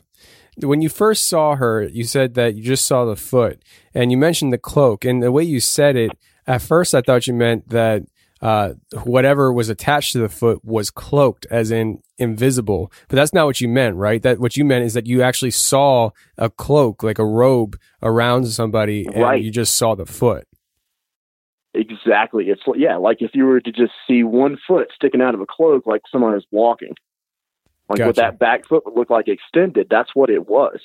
When 0.63 0.81
you 0.81 0.89
first 0.89 1.29
saw 1.29 1.57
her, 1.57 1.83
you 1.85 2.05
said 2.05 2.35
that 2.35 2.55
you 2.55 2.63
just 2.63 2.87
saw 2.87 3.05
the 3.05 3.17
foot, 3.17 3.63
and 3.95 4.11
you 4.11 4.17
mentioned 4.17 4.53
the 4.53 4.59
cloak. 4.59 5.05
And 5.05 5.23
the 5.23 5.33
way 5.33 5.43
you 5.43 5.61
said 5.61 5.97
it, 5.97 6.13
at 6.47 6.63
first, 6.63 6.95
I 6.95 7.03
thought 7.03 7.27
you 7.27 7.35
meant 7.35 7.69
that 7.69 8.05
uh, 8.41 8.75
whatever 9.05 9.53
was 9.53 9.69
attached 9.69 10.13
to 10.13 10.19
the 10.19 10.29
foot 10.29 10.65
was 10.65 10.91
cloaked, 10.91 11.47
as 11.51 11.71
in 11.71 12.03
invisible. 12.19 12.93
But 13.09 13.17
that's 13.17 13.33
not 13.33 13.47
what 13.47 13.61
you 13.61 13.69
meant, 13.69 13.97
right? 13.97 14.23
That 14.23 14.39
what 14.39 14.57
you 14.57 14.65
meant 14.65 14.85
is 14.85 14.95
that 14.95 15.07
you 15.07 15.23
actually 15.23 15.51
saw 15.51 16.11
a 16.39 16.49
cloak, 16.49 17.03
like 17.03 17.19
a 17.19 17.25
robe, 17.25 17.79
around 18.03 18.47
somebody, 18.47 19.07
and 19.07 19.23
Right. 19.23 19.43
you 19.43 19.51
just 19.51 19.77
saw 19.77 19.95
the 19.95 20.07
foot. 20.07 20.47
Exactly. 21.75 22.47
It's 22.49 22.63
yeah, 22.77 22.97
like 22.97 23.19
if 23.21 23.33
you 23.35 23.45
were 23.45 23.61
to 23.61 23.73
just 23.73 23.93
see 24.09 24.23
one 24.23 24.57
foot 24.67 24.89
sticking 24.95 25.21
out 25.21 25.35
of 25.35 25.41
a 25.41 25.47
cloak, 25.47 25.87
like 25.87 26.03
someone 26.11 26.35
is 26.35 26.47
walking. 26.51 26.95
Like 27.89 28.01
what 28.01 28.17
Gotcha. 28.17 28.21
that 28.21 28.39
back 28.39 28.67
foot 28.67 28.85
would 28.85 28.97
look 28.97 29.11
like 29.11 29.29
extended. 29.29 29.87
That's 29.89 30.11
what 30.15 30.31
it 30.31 30.49
was. 30.49 30.81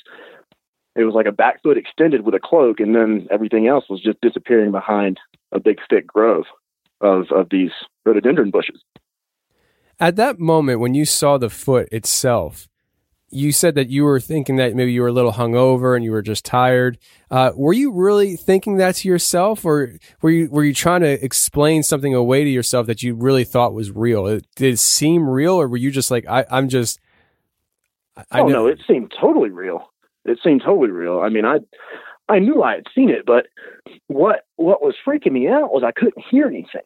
It 0.96 1.04
was 1.04 1.16
like 1.16 1.26
a 1.26 1.32
back 1.32 1.64
foot 1.64 1.78
extended 1.78 2.26
with 2.26 2.36
a 2.36 2.40
cloak, 2.40 2.80
and 2.80 2.96
then 2.96 3.28
everything 3.32 3.68
else 3.68 3.86
was 3.90 4.02
just 4.02 4.20
disappearing 4.22 4.72
behind 4.72 5.20
a 5.52 5.60
big 5.60 5.80
thick 5.90 6.06
grove 6.06 6.46
of 7.00 7.32
of 7.32 7.48
these 7.50 7.72
rhododendron 8.06 8.52
bushes. 8.52 8.84
At 10.00 10.16
that 10.16 10.40
moment, 10.40 10.80
when 10.80 10.94
you 10.94 11.06
saw 11.06 11.38
the 11.38 11.50
foot 11.50 11.88
itself, 11.92 12.68
you 13.32 13.52
said 13.52 13.76
that 13.76 13.90
you 13.90 14.04
were 14.04 14.20
thinking 14.20 14.58
that 14.58 14.76
maybe 14.76 14.92
you 14.92 15.02
were 15.02 15.08
a 15.08 15.14
little 15.14 15.32
hungover 15.34 15.96
and 15.96 16.04
you 16.04 16.12
were 16.12 16.22
just 16.22 16.46
tired. 16.46 16.98
Uh, 17.30 17.52
were 17.56 17.74
you 17.74 17.92
really 17.92 18.36
thinking 18.36 18.78
that 18.78 18.96
to 18.96 19.08
yourself, 19.08 19.66
or 19.66 19.98
were 20.22 20.30
you 20.30 20.50
were 20.50 20.64
you 20.64 20.74
trying 20.74 21.02
to 21.02 21.24
explain 21.24 21.82
something 21.84 22.14
away 22.14 22.44
to 22.44 22.50
yourself 22.50 22.88
that 22.88 23.02
you 23.02 23.16
really 23.16 23.44
thought 23.44 23.74
was 23.74 23.92
real? 23.92 24.28
It, 24.28 24.46
did 24.56 24.74
it 24.74 24.80
seem 24.80 25.28
real, 25.28 25.56
or 25.56 25.68
were 25.68 25.78
you 25.78 25.92
just 25.92 26.12
like, 26.12 26.26
I, 26.28 26.46
I'm 26.52 26.70
just? 26.70 27.00
I, 28.16 28.24
I 28.32 28.40
oh 28.42 28.48
know- 28.48 28.54
no, 28.54 28.68
it 28.68 28.80
seemed 28.88 29.14
totally 29.20 29.50
real. 29.50 29.92
It 30.26 30.40
seemed 30.44 30.62
totally 30.64 30.92
real. 30.92 31.20
I 31.22 31.30
mean, 31.30 31.46
I 31.46 31.60
I 32.30 32.40
knew 32.40 32.62
I 32.64 32.76
had 32.76 32.86
seen 32.94 33.10
it, 33.10 33.26
but 33.26 33.48
what 34.08 34.46
what 34.58 34.82
was 34.82 34.96
freaking 35.06 35.32
me 35.32 35.48
out 35.48 35.74
was 35.74 35.84
I 35.84 35.92
couldn't 35.92 36.24
hear 36.30 36.48
anything. 36.48 36.82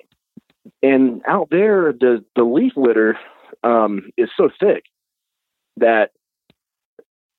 And 0.81 1.21
out 1.27 1.49
there, 1.51 1.93
the 1.93 2.23
the 2.35 2.43
leaf 2.43 2.73
litter 2.75 3.17
um, 3.63 4.11
is 4.17 4.29
so 4.37 4.49
thick 4.59 4.83
that 5.77 6.11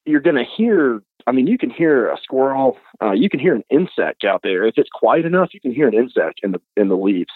you're 0.06 0.20
going 0.20 0.36
to 0.36 0.44
hear. 0.44 1.02
I 1.26 1.32
mean, 1.32 1.46
you 1.46 1.58
can 1.58 1.70
hear 1.70 2.08
a 2.08 2.16
squirrel. 2.22 2.78
Uh, 3.02 3.12
you 3.12 3.28
can 3.28 3.40
hear 3.40 3.54
an 3.54 3.64
insect 3.68 4.24
out 4.24 4.42
there. 4.42 4.64
If 4.64 4.74
it's 4.76 4.90
quiet 4.92 5.26
enough, 5.26 5.52
you 5.52 5.60
can 5.60 5.74
hear 5.74 5.88
an 5.88 5.94
insect 5.94 6.40
in 6.42 6.52
the 6.52 6.60
in 6.76 6.88
the 6.88 6.96
leaves. 6.96 7.32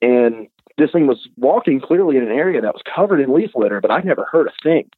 And 0.00 0.48
this 0.78 0.90
thing 0.90 1.06
was 1.06 1.28
walking 1.36 1.80
clearly 1.80 2.16
in 2.16 2.24
an 2.24 2.32
area 2.32 2.60
that 2.60 2.74
was 2.74 2.82
covered 2.94 3.20
in 3.20 3.32
leaf 3.32 3.50
litter, 3.54 3.80
but 3.80 3.92
I 3.92 4.00
never 4.00 4.26
heard 4.30 4.48
a 4.48 4.62
thing 4.62 4.88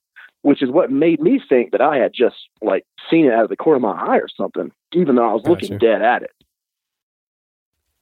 which 0.45 0.63
is 0.63 0.71
what 0.71 0.93
made 0.93 1.21
me 1.21 1.41
think 1.49 1.73
that 1.73 1.81
I 1.81 1.97
had 1.97 2.13
just 2.13 2.37
like 2.61 2.85
seen 3.11 3.25
it 3.25 3.33
out 3.33 3.45
of 3.45 3.49
the 3.49 3.57
corner 3.57 3.77
of 3.77 3.83
my 3.83 3.93
eye 3.93 4.19
or 4.19 4.29
something, 4.29 4.71
even 4.93 5.15
though 5.17 5.27
I 5.27 5.33
was 5.33 5.47
looking 5.47 5.79
dead 5.79 6.03
at 6.03 6.23
it. 6.23 6.33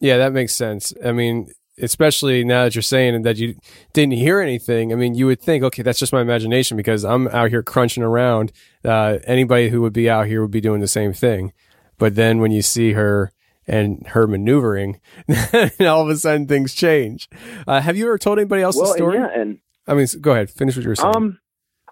Yeah, 0.00 0.18
that 0.18 0.32
makes 0.32 0.52
sense. 0.52 0.92
I 1.04 1.12
mean, 1.12 1.52
especially 1.80 2.44
now 2.44 2.64
that 2.64 2.74
you're 2.74 2.82
saying 2.82 3.22
that 3.22 3.36
you 3.38 3.56
didn't 3.92 4.14
hear 4.14 4.40
anything. 4.40 4.92
I 4.92 4.96
mean, 4.96 5.14
you 5.14 5.26
would 5.26 5.40
think, 5.40 5.64
okay, 5.64 5.82
that's 5.82 5.98
just 5.98 6.12
my 6.12 6.20
imagination 6.20 6.76
because 6.76 7.04
I'm 7.04 7.28
out 7.28 7.50
here 7.50 7.62
crunching 7.62 8.02
around. 8.02 8.52
Uh, 8.84 9.18
anybody 9.24 9.68
who 9.68 9.80
would 9.82 9.92
be 9.92 10.10
out 10.10 10.26
here 10.26 10.42
would 10.42 10.50
be 10.50 10.60
doing 10.60 10.80
the 10.80 10.88
same 10.88 11.12
thing. 11.12 11.52
But 11.98 12.14
then 12.14 12.40
when 12.40 12.50
you 12.50 12.62
see 12.62 12.92
her 12.92 13.32
and 13.66 14.06
her 14.08 14.26
maneuvering, 14.26 15.00
all 15.80 16.02
of 16.02 16.08
a 16.08 16.16
sudden 16.16 16.46
things 16.46 16.74
change. 16.74 17.28
Uh, 17.66 17.80
have 17.80 17.96
you 17.96 18.06
ever 18.06 18.18
told 18.18 18.38
anybody 18.38 18.62
else 18.62 18.76
well, 18.76 18.86
the 18.86 18.90
and 18.90 18.98
story? 18.98 19.18
yeah, 19.18 19.40
and 19.40 19.58
I 19.86 19.94
mean, 19.94 20.06
go 20.20 20.32
ahead, 20.32 20.50
finish 20.50 20.76
what 20.76 20.82
you 20.82 20.88
were 20.88 20.96
saying. 20.96 21.16
um, 21.16 21.38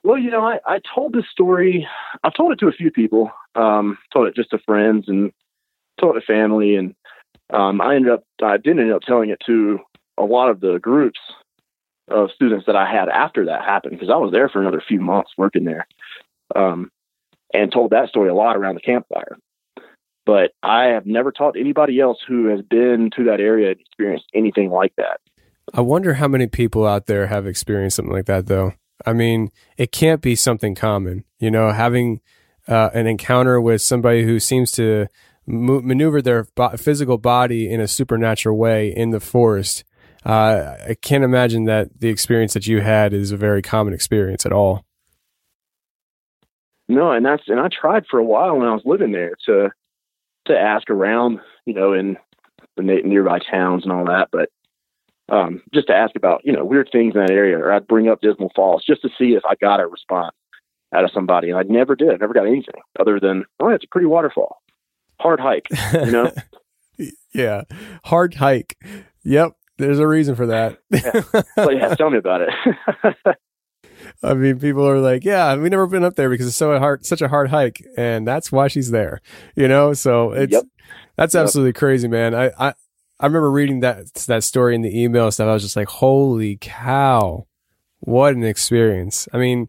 well, 0.02 0.18
you 0.18 0.30
know, 0.30 0.44
I, 0.44 0.58
I 0.66 0.80
told 0.94 1.12
this 1.12 1.26
story. 1.30 1.86
I've 2.24 2.34
told 2.34 2.52
it 2.52 2.58
to 2.60 2.68
a 2.68 2.72
few 2.72 2.90
people. 2.90 3.30
Um, 3.54 3.98
told 4.12 4.28
it 4.28 4.34
just 4.34 4.50
to 4.50 4.58
friends 4.58 5.06
and 5.08 5.32
told 6.00 6.16
it 6.16 6.20
to 6.20 6.26
family, 6.26 6.76
and 6.76 6.94
um, 7.52 7.80
I 7.80 7.96
ended 7.96 8.12
up 8.12 8.24
I 8.42 8.56
did 8.56 8.78
end 8.78 8.92
up 8.92 9.02
telling 9.02 9.30
it 9.30 9.40
to 9.46 9.78
a 10.18 10.24
lot 10.24 10.50
of 10.50 10.60
the 10.60 10.78
groups 10.80 11.18
of 12.08 12.30
students 12.34 12.66
that 12.66 12.76
I 12.76 12.90
had 12.90 13.08
after 13.08 13.46
that 13.46 13.64
happened 13.64 13.92
because 13.92 14.10
I 14.10 14.16
was 14.16 14.32
there 14.32 14.48
for 14.48 14.60
another 14.60 14.82
few 14.86 15.00
months 15.00 15.32
working 15.36 15.64
there, 15.64 15.86
um, 16.54 16.90
and 17.52 17.72
told 17.72 17.90
that 17.90 18.08
story 18.08 18.28
a 18.28 18.34
lot 18.34 18.56
around 18.56 18.74
the 18.74 18.80
campfire. 18.80 19.36
But 20.26 20.52
I 20.62 20.86
have 20.86 21.06
never 21.06 21.32
taught 21.32 21.56
anybody 21.58 21.98
else 21.98 22.18
who 22.26 22.46
has 22.46 22.60
been 22.62 23.10
to 23.16 23.24
that 23.24 23.40
area 23.40 23.70
and 23.70 23.80
experienced 23.80 24.26
anything 24.34 24.70
like 24.70 24.92
that. 24.96 25.20
I 25.72 25.80
wonder 25.80 26.14
how 26.14 26.28
many 26.28 26.46
people 26.46 26.86
out 26.86 27.06
there 27.06 27.28
have 27.28 27.46
experienced 27.46 27.96
something 27.96 28.12
like 28.12 28.26
that, 28.26 28.46
though. 28.46 28.74
I 29.06 29.12
mean, 29.12 29.50
it 29.76 29.92
can't 29.92 30.20
be 30.20 30.36
something 30.36 30.74
common, 30.74 31.24
you 31.38 31.50
know, 31.50 31.72
having 31.72 32.20
uh, 32.68 32.90
an 32.92 33.06
encounter 33.06 33.60
with 33.60 33.80
somebody 33.80 34.24
who 34.24 34.38
seems 34.40 34.72
to 34.72 35.06
maneuver 35.46 36.22
their 36.22 36.44
bo- 36.54 36.76
physical 36.76 37.18
body 37.18 37.70
in 37.70 37.80
a 37.80 37.88
supernatural 37.88 38.56
way 38.56 38.88
in 38.94 39.10
the 39.10 39.20
forest. 39.20 39.84
Uh, 40.24 40.76
I 40.90 40.96
can't 41.00 41.24
imagine 41.24 41.64
that 41.64 42.00
the 42.00 42.08
experience 42.08 42.54
that 42.54 42.66
you 42.66 42.80
had 42.80 43.12
is 43.12 43.32
a 43.32 43.36
very 43.36 43.62
common 43.62 43.94
experience 43.94 44.44
at 44.44 44.52
all. 44.52 44.84
No, 46.88 47.12
and 47.12 47.24
that's 47.24 47.44
and 47.46 47.60
I 47.60 47.68
tried 47.68 48.04
for 48.10 48.18
a 48.18 48.24
while 48.24 48.56
when 48.56 48.66
I 48.66 48.72
was 48.72 48.82
living 48.84 49.12
there 49.12 49.34
to 49.46 49.70
to 50.46 50.58
ask 50.58 50.90
around, 50.90 51.40
you 51.64 51.74
know, 51.74 51.92
in 51.92 52.16
the 52.76 52.82
nearby 52.82 53.38
towns 53.38 53.84
and 53.84 53.92
all 53.92 54.06
that, 54.06 54.28
but 54.32 54.48
um, 55.30 55.62
just 55.72 55.86
to 55.86 55.94
ask 55.94 56.16
about 56.16 56.42
you 56.44 56.52
know 56.52 56.64
weird 56.64 56.88
things 56.90 57.14
in 57.14 57.20
that 57.20 57.30
area, 57.30 57.56
or 57.56 57.72
I'd 57.72 57.86
bring 57.86 58.08
up 58.08 58.20
Dismal 58.20 58.50
Falls 58.54 58.84
just 58.84 59.02
to 59.02 59.08
see 59.18 59.34
if 59.34 59.44
I 59.48 59.54
got 59.54 59.80
a 59.80 59.86
response 59.86 60.34
out 60.92 61.04
of 61.04 61.12
somebody, 61.12 61.50
and 61.50 61.58
I 61.58 61.62
never 61.62 61.94
did. 61.94 62.10
I 62.10 62.16
never 62.16 62.34
got 62.34 62.46
anything 62.46 62.82
other 62.98 63.20
than 63.20 63.44
oh, 63.60 63.68
it's 63.68 63.84
a 63.84 63.88
pretty 63.88 64.06
waterfall, 64.06 64.59
hard 65.20 65.40
hike, 65.40 65.66
you 65.94 66.10
know. 66.10 66.32
Yeah. 67.32 67.62
Hard 68.04 68.34
hike. 68.34 68.76
Yep. 69.22 69.52
There's 69.78 70.00
a 70.00 70.06
reason 70.06 70.34
for 70.34 70.46
that. 70.46 70.78
yeah. 70.90 71.22
but 71.54 71.76
yeah, 71.76 71.94
tell 71.94 72.10
me 72.10 72.18
about 72.18 72.40
it. 72.42 72.50
I 74.22 74.34
mean, 74.34 74.58
people 74.58 74.86
are 74.86 74.98
like, 74.98 75.24
"Yeah, 75.24 75.54
we've 75.56 75.70
never 75.70 75.86
been 75.86 76.04
up 76.04 76.16
there 76.16 76.28
because 76.28 76.46
it's 76.48 76.56
so 76.56 76.76
hard, 76.78 77.06
such 77.06 77.22
a 77.22 77.28
hard 77.28 77.48
hike," 77.50 77.82
and 77.96 78.26
that's 78.26 78.50
why 78.50 78.68
she's 78.68 78.90
there. 78.90 79.20
You 79.54 79.68
know, 79.68 79.94
so 79.94 80.32
it's 80.32 80.52
Yep. 80.52 80.64
that's 81.16 81.34
Yep. 81.34 81.42
absolutely 81.44 81.72
crazy, 81.74 82.08
man. 82.08 82.34
I, 82.34 82.50
I 82.58 82.74
I 83.20 83.26
remember 83.26 83.50
reading 83.50 83.80
that 83.80 84.12
that 84.26 84.42
story 84.44 84.74
in 84.74 84.82
the 84.82 85.00
email 85.02 85.24
and 85.26 85.32
stuff. 85.34 85.48
I 85.48 85.52
was 85.52 85.62
just 85.62 85.76
like, 85.76 85.88
"Holy 85.88 86.58
cow, 86.60 87.46
what 88.00 88.34
an 88.34 88.42
experience!" 88.44 89.28
I 89.32 89.38
mean, 89.38 89.68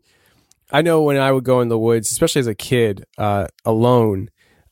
I 0.72 0.82
know 0.82 1.04
when 1.04 1.18
I 1.18 1.32
would 1.32 1.44
go 1.46 1.62
in 1.62 1.70
the 1.70 1.80
woods, 1.80 2.12
especially 2.12 2.40
as 2.42 2.48
a 2.48 2.56
kid, 2.56 3.06
uh, 3.18 3.48
alone, 3.64 4.30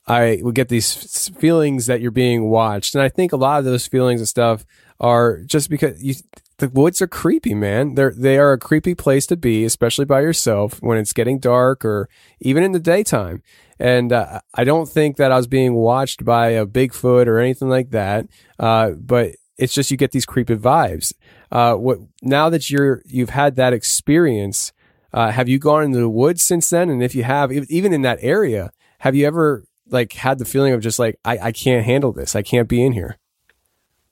I 0.09 0.39
would 0.41 0.55
get 0.55 0.69
these 0.69 1.29
feelings 1.29 1.85
that 1.85 2.01
you're 2.01 2.11
being 2.11 2.49
watched, 2.49 2.95
and 2.95 3.01
I 3.01 3.09
think 3.09 3.31
a 3.31 3.37
lot 3.37 3.59
of 3.59 3.65
those 3.65 3.87
feelings 3.87 4.19
and 4.19 4.27
stuff 4.27 4.65
are 4.99 5.41
just 5.43 5.69
because 5.69 6.03
you, 6.03 6.15
the 6.57 6.67
woods 6.69 7.01
are 7.01 7.07
creepy, 7.07 7.53
man. 7.53 7.95
They're 7.95 8.13
they 8.15 8.37
are 8.37 8.53
a 8.53 8.57
creepy 8.57 8.95
place 8.95 9.25
to 9.27 9.37
be, 9.37 9.63
especially 9.65 10.05
by 10.05 10.21
yourself 10.21 10.81
when 10.81 10.97
it's 10.97 11.13
getting 11.13 11.39
dark 11.39 11.85
or 11.85 12.09
even 12.39 12.63
in 12.63 12.71
the 12.71 12.79
daytime. 12.79 13.43
And 13.79 14.11
uh, 14.11 14.41
I 14.53 14.65
don't 14.65 14.89
think 14.89 15.17
that 15.17 15.31
I 15.31 15.37
was 15.37 15.47
being 15.47 15.75
watched 15.75 16.25
by 16.25 16.49
a 16.49 16.65
Bigfoot 16.65 17.27
or 17.27 17.39
anything 17.39 17.69
like 17.69 17.91
that. 17.91 18.27
Uh, 18.57 18.91
but 18.91 19.35
it's 19.57 19.73
just 19.73 19.91
you 19.91 19.95
get 19.95 20.11
these 20.11 20.25
creepy 20.25 20.55
vibes. 20.55 21.13
Uh, 21.51 21.75
what 21.75 21.99
now 22.21 22.49
that 22.49 22.69
you're 22.69 23.01
you've 23.05 23.29
had 23.29 23.55
that 23.55 23.73
experience, 23.73 24.73
uh, 25.13 25.31
have 25.31 25.47
you 25.47 25.59
gone 25.59 25.83
into 25.83 25.99
the 25.99 26.09
woods 26.09 26.41
since 26.41 26.69
then? 26.69 26.89
And 26.89 27.03
if 27.03 27.13
you 27.13 27.23
have, 27.23 27.51
even 27.51 27.93
in 27.93 28.01
that 28.01 28.19
area, 28.21 28.71
have 28.99 29.15
you 29.15 29.25
ever 29.25 29.63
like 29.91 30.13
had 30.13 30.39
the 30.39 30.45
feeling 30.45 30.73
of 30.73 30.81
just 30.81 30.99
like 30.99 31.19
I, 31.25 31.37
I 31.37 31.51
can't 31.51 31.85
handle 31.85 32.11
this, 32.11 32.35
I 32.35 32.41
can't 32.41 32.67
be 32.67 32.83
in 32.83 32.93
here? 32.93 33.17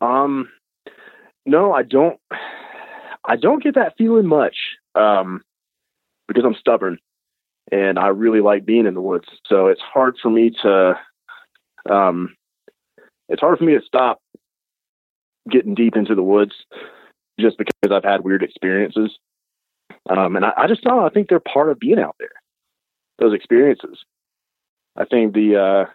Um, 0.02 0.50
no, 1.46 1.74
I 1.74 1.84
don't. 1.84 2.20
I 3.30 3.36
don't 3.36 3.64
get 3.64 3.76
that 3.76 3.96
feeling 3.98 4.26
much 4.26 4.56
um, 4.96 5.44
because 6.28 6.46
I'm 6.46 6.56
stubborn 6.56 6.98
and 7.72 8.00
I 8.00 8.08
really 8.08 8.40
like 8.40 8.66
being 8.66 8.86
in 8.86 8.94
the 8.94 9.02
woods. 9.02 9.28
So 9.48 9.68
it's 9.68 9.82
hard 9.82 10.16
for 10.22 10.30
me 10.30 10.52
to. 10.64 11.00
Um, 11.90 12.36
it's 13.30 13.42
hard 13.42 13.58
for 13.58 13.66
me 13.66 13.74
to 13.74 13.86
stop 13.86 14.22
getting 15.50 15.76
deep 15.76 15.96
into 15.96 16.16
the 16.16 16.24
woods 16.24 16.54
just 17.40 17.58
because 17.58 17.74
I've 17.92 18.04
had 18.04 18.24
weird 18.24 18.44
experiences. 18.44 19.18
Um, 20.10 20.36
and 20.36 20.46
I, 20.46 20.52
I 20.58 20.68
just 20.68 20.86
know 20.86 21.06
I 21.06 21.10
think 21.10 21.28
they're 21.28 21.40
part 21.40 21.70
of 21.70 21.80
being 21.80 22.00
out 22.00 22.16
there. 22.20 22.32
Those 23.20 23.34
experiences. 23.34 23.98
I 24.98 25.06
think 25.06 25.34
the. 25.34 25.56
Uh, 25.58 25.92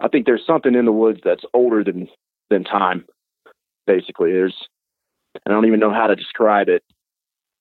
I 0.00 0.08
think 0.08 0.26
there's 0.26 0.46
something 0.46 0.74
in 0.74 0.84
the 0.84 0.92
woods 0.92 1.20
that's 1.24 1.44
older 1.54 1.82
than 1.82 2.08
than 2.50 2.64
time. 2.64 3.06
Basically, 3.86 4.32
there's. 4.32 4.56
I 5.46 5.50
don't 5.50 5.66
even 5.66 5.80
know 5.80 5.92
how 5.92 6.06
to 6.06 6.14
describe 6.14 6.68
it 6.68 6.84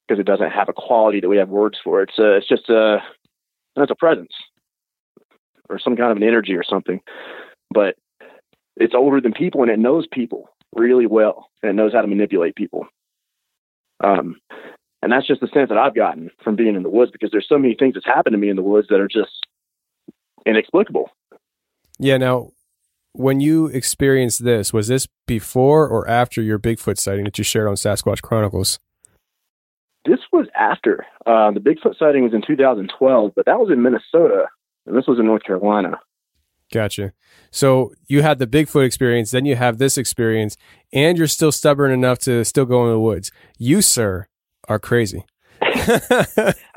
because 0.08 0.20
it 0.20 0.26
doesn't 0.26 0.52
have 0.52 0.70
a 0.70 0.74
quality 0.74 1.20
that 1.20 1.30
we 1.30 1.38
have 1.38 1.50
words 1.50 1.80
for. 1.84 2.04
It's 2.04 2.20
a, 2.20 2.36
it's 2.36 2.48
just 2.48 2.70
a, 2.70 2.98
it's 3.78 3.92
a 3.92 3.96
presence 3.96 4.34
or 5.70 5.80
some 5.80 5.96
kind 5.96 6.12
of 6.12 6.18
an 6.18 6.24
energy 6.24 6.54
or 6.54 6.64
something. 6.64 7.00
But 7.72 7.96
it's 8.76 8.94
older 8.94 9.22
than 9.22 9.34
people 9.34 9.62
and 9.62 9.72
it 9.72 9.80
knows 9.80 10.06
people 10.12 10.50
really 10.76 11.08
well 11.08 11.50
and 11.62 11.70
it 11.70 11.74
knows 11.74 11.94
how 11.94 12.02
to 12.02 12.08
manipulate 12.08 12.56
people. 12.56 12.88
Um, 14.04 14.38
and 15.02 15.12
that's 15.12 15.28
just 15.28 15.42
the 15.42 15.48
sense 15.48 15.70
that 15.70 15.78
I've 15.78 15.96
gotten 15.96 16.30
from 16.44 16.56
being 16.56 16.76
in 16.76 16.84
the 16.84 16.90
woods 16.90 17.12
because 17.12 17.32
there's 17.32 17.48
so 17.48 17.58
many 17.58 17.76
things 17.76 17.94
that's 17.94 18.06
happened 18.06 18.34
to 18.34 18.38
me 18.38 18.50
in 18.50 18.56
the 18.56 18.62
woods 18.62 18.88
that 18.90 19.00
are 19.00 19.08
just 19.08 19.48
inexplicable. 20.46 21.10
Yeah. 22.00 22.18
Now, 22.18 22.52
when 23.14 23.40
you 23.40 23.68
experienced 23.68 24.44
this, 24.44 24.74
was 24.74 24.88
this 24.88 25.08
before 25.28 25.88
or 25.88 26.08
after 26.08 26.42
your 26.42 26.60
Bigfoot 26.60 26.98
sighting 26.98 27.26
that 27.26 27.38
you 27.38 27.44
shared 27.44 27.68
on 27.68 27.76
Sasquatch 27.76 28.22
Chronicles? 28.22 28.80
This 30.06 30.20
was 30.34 30.48
after 30.56 31.06
uh, 31.26 31.52
the 31.52 31.60
Bigfoot 31.60 31.98
sighting 31.98 32.24
was 32.24 32.34
in 32.34 32.42
2012, 32.46 33.32
but 33.36 33.46
that 33.46 33.60
was 33.60 33.70
in 33.72 33.82
Minnesota, 33.82 34.48
and 34.86 34.98
this 34.98 35.06
was 35.08 35.20
in 35.20 35.26
North 35.26 35.44
Carolina. 35.44 36.00
Gotcha. 36.74 37.14
So 37.52 37.94
you 38.08 38.24
had 38.24 38.40
the 38.40 38.48
Bigfoot 38.48 38.86
experience, 38.86 39.32
then 39.32 39.46
you 39.46 39.56
have 39.56 39.78
this 39.78 39.98
experience, 39.98 40.58
and 40.92 41.18
you're 41.18 41.28
still 41.28 41.52
stubborn 41.52 41.92
enough 41.92 42.20
to 42.20 42.44
still 42.44 42.66
go 42.66 42.84
in 42.84 42.90
the 42.90 43.00
woods. 43.00 43.32
You, 43.58 43.82
sir, 43.82 44.28
are 44.68 44.80
crazy. 44.80 45.24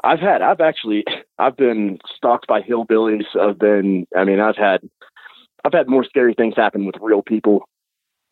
I've 0.04 0.20
had, 0.20 0.42
I've 0.42 0.60
actually, 0.60 1.04
I've 1.38 1.56
been 1.56 1.98
stalked 2.16 2.46
by 2.46 2.62
hillbillies. 2.62 3.24
I've 3.38 3.58
been, 3.58 4.06
I 4.16 4.24
mean, 4.24 4.40
I've 4.40 4.56
had, 4.56 4.80
I've 5.64 5.72
had 5.72 5.88
more 5.88 6.04
scary 6.04 6.34
things 6.34 6.54
happen 6.56 6.86
with 6.86 6.94
real 7.00 7.22
people 7.22 7.68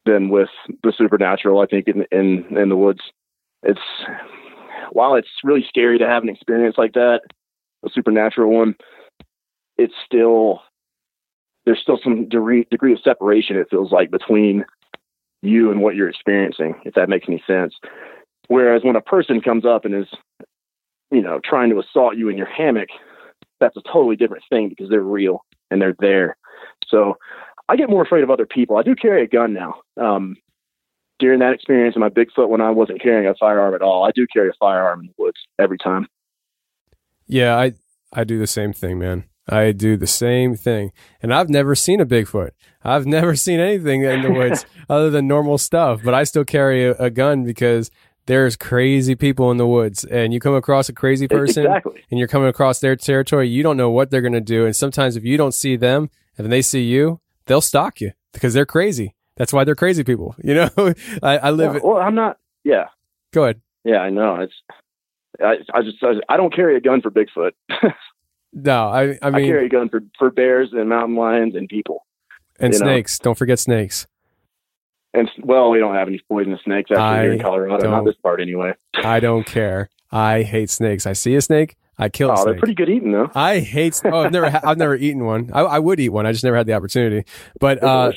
than 0.04 0.28
with 0.28 0.50
the 0.82 0.92
supernatural. 0.96 1.60
I 1.60 1.66
think 1.66 1.88
in 1.88 2.04
in 2.12 2.56
in 2.56 2.68
the 2.68 2.76
woods, 2.76 3.00
it's 3.62 3.80
while 4.92 5.14
it's 5.14 5.28
really 5.42 5.64
scary 5.68 5.98
to 5.98 6.06
have 6.06 6.22
an 6.22 6.28
experience 6.28 6.76
like 6.78 6.92
that, 6.92 7.20
a 7.84 7.90
supernatural 7.90 8.52
one, 8.52 8.74
it's 9.76 9.94
still 10.04 10.60
there's 11.64 11.80
still 11.80 11.98
some 12.02 12.28
degree 12.28 12.66
degree 12.70 12.92
of 12.92 13.00
separation. 13.00 13.56
It 13.56 13.68
feels 13.70 13.92
like 13.92 14.10
between 14.10 14.64
you 15.42 15.70
and 15.70 15.82
what 15.82 15.94
you're 15.94 16.08
experiencing, 16.08 16.74
if 16.84 16.94
that 16.94 17.08
makes 17.08 17.26
any 17.28 17.42
sense. 17.46 17.74
Whereas 18.48 18.82
when 18.84 18.96
a 18.96 19.00
person 19.00 19.40
comes 19.40 19.64
up 19.64 19.84
and 19.84 19.94
is, 19.94 20.06
you 21.10 21.22
know, 21.22 21.40
trying 21.44 21.70
to 21.70 21.78
assault 21.78 22.16
you 22.16 22.28
in 22.28 22.36
your 22.36 22.46
hammock, 22.46 22.88
that's 23.60 23.76
a 23.76 23.82
totally 23.82 24.16
different 24.16 24.44
thing 24.50 24.68
because 24.68 24.88
they're 24.88 25.00
real 25.00 25.44
and 25.70 25.80
they're 25.80 25.96
there. 25.98 26.36
So 26.88 27.16
I 27.68 27.76
get 27.76 27.90
more 27.90 28.02
afraid 28.02 28.24
of 28.24 28.30
other 28.30 28.46
people. 28.46 28.76
I 28.76 28.82
do 28.82 28.94
carry 28.94 29.24
a 29.24 29.28
gun 29.28 29.52
now. 29.52 29.80
Um, 30.00 30.36
during 31.18 31.38
that 31.40 31.54
experience 31.54 31.94
in 31.94 32.00
my 32.00 32.08
Bigfoot, 32.08 32.48
when 32.48 32.60
I 32.60 32.70
wasn't 32.70 33.00
carrying 33.00 33.28
a 33.28 33.34
firearm 33.38 33.74
at 33.74 33.82
all, 33.82 34.04
I 34.04 34.10
do 34.14 34.26
carry 34.32 34.48
a 34.48 34.54
firearm 34.58 35.00
in 35.00 35.06
the 35.06 35.14
woods 35.16 35.38
every 35.58 35.78
time. 35.78 36.08
Yeah, 37.26 37.56
I 37.56 37.72
I 38.12 38.24
do 38.24 38.38
the 38.38 38.46
same 38.46 38.72
thing, 38.72 38.98
man. 38.98 39.24
I 39.48 39.72
do 39.72 39.96
the 39.96 40.06
same 40.06 40.56
thing. 40.56 40.92
And 41.22 41.32
I've 41.32 41.50
never 41.50 41.74
seen 41.74 42.00
a 42.00 42.06
Bigfoot. 42.06 42.50
I've 42.82 43.06
never 43.18 43.36
seen 43.36 43.60
anything 43.60 44.02
in 44.02 44.22
the 44.22 44.30
woods 44.30 44.66
other 44.88 45.10
than 45.10 45.26
normal 45.26 45.58
stuff, 45.58 46.00
but 46.04 46.14
I 46.14 46.24
still 46.24 46.44
carry 46.44 46.84
a, 46.84 46.92
a 46.94 47.10
gun 47.10 47.44
because 47.44 47.90
there's 48.26 48.56
crazy 48.56 49.14
people 49.14 49.50
in 49.50 49.56
the 49.58 49.66
woods 49.66 50.04
and 50.04 50.32
you 50.32 50.40
come 50.40 50.54
across 50.54 50.88
a 50.88 50.92
crazy 50.92 51.28
person 51.28 51.66
Exactly. 51.66 52.04
and 52.10 52.18
you're 52.18 52.28
coming 52.28 52.48
across 52.48 52.80
their 52.80 52.96
territory, 52.96 53.48
you 53.48 53.62
don't 53.62 53.76
know 53.76 53.90
what 53.90 54.10
they're 54.10 54.22
going 54.22 54.32
to 54.32 54.40
do. 54.40 54.64
And 54.64 54.74
sometimes 54.74 55.16
if 55.16 55.24
you 55.24 55.36
don't 55.36 55.52
see 55.54 55.76
them 55.76 56.10
and 56.38 56.50
they 56.50 56.62
see 56.62 56.82
you, 56.82 57.20
they'll 57.46 57.60
stalk 57.60 58.00
you 58.00 58.12
because 58.32 58.54
they're 58.54 58.66
crazy. 58.66 59.14
That's 59.36 59.52
why 59.52 59.64
they're 59.64 59.74
crazy 59.74 60.04
people. 60.04 60.34
You 60.44 60.54
know, 60.54 60.70
I, 61.22 61.38
I 61.38 61.50
live. 61.50 61.82
Well, 61.82 61.94
well, 61.94 62.02
I'm 62.02 62.14
not. 62.14 62.38
Yeah. 62.64 62.86
Go 63.32 63.44
ahead. 63.44 63.60
Yeah, 63.84 63.98
I 63.98 64.10
know. 64.10 64.36
It's. 64.36 64.54
I, 65.42 65.56
I 65.74 65.82
just. 65.82 66.02
I, 66.02 66.12
I 66.32 66.36
don't 66.36 66.54
carry 66.54 66.76
a 66.76 66.80
gun 66.80 67.02
for 67.02 67.10
Bigfoot. 67.10 67.52
No, 68.56 68.86
I, 68.86 69.18
I 69.20 69.30
mean, 69.30 69.44
I 69.46 69.48
carry 69.48 69.66
a 69.66 69.68
gun 69.68 69.88
for 69.88 70.00
for 70.16 70.30
bears 70.30 70.70
and 70.72 70.88
mountain 70.88 71.16
lions 71.16 71.56
and 71.56 71.68
people. 71.68 72.06
and 72.60 72.72
you 72.72 72.78
know. 72.78 72.86
snakes. 72.86 73.18
Don't 73.18 73.36
forget 73.36 73.58
snakes. 73.58 74.06
And 75.14 75.30
well, 75.42 75.70
we 75.70 75.78
don't 75.78 75.94
have 75.94 76.08
any 76.08 76.20
poisonous 76.28 76.60
snakes 76.64 76.90
actually 76.90 77.22
here 77.22 77.32
in 77.34 77.40
Colorado. 77.40 77.90
Not 77.90 78.04
this 78.04 78.16
part 78.22 78.40
anyway. 78.40 78.72
I 78.94 79.20
don't 79.20 79.46
care. 79.46 79.88
I 80.10 80.42
hate 80.42 80.70
snakes. 80.70 81.06
I 81.06 81.12
see 81.12 81.34
a 81.36 81.40
snake, 81.40 81.76
I 81.98 82.08
kill 82.08 82.30
Oh, 82.32 82.44
they're 82.44 82.54
pretty 82.58 82.74
good 82.74 82.88
eating 82.88 83.12
though. 83.12 83.30
I 83.34 83.60
hate. 83.60 83.94
Snakes. 83.94 84.14
Oh, 84.14 84.20
I've 84.20 84.32
never. 84.32 84.50
Ha- 84.50 84.60
I've 84.64 84.78
never 84.78 84.96
eaten 84.96 85.24
one. 85.24 85.50
I, 85.52 85.60
I 85.60 85.78
would 85.78 86.00
eat 86.00 86.08
one. 86.08 86.26
I 86.26 86.32
just 86.32 86.44
never 86.44 86.56
had 86.56 86.66
the 86.66 86.72
opportunity. 86.72 87.24
But 87.60 87.82
uh, 87.82 88.12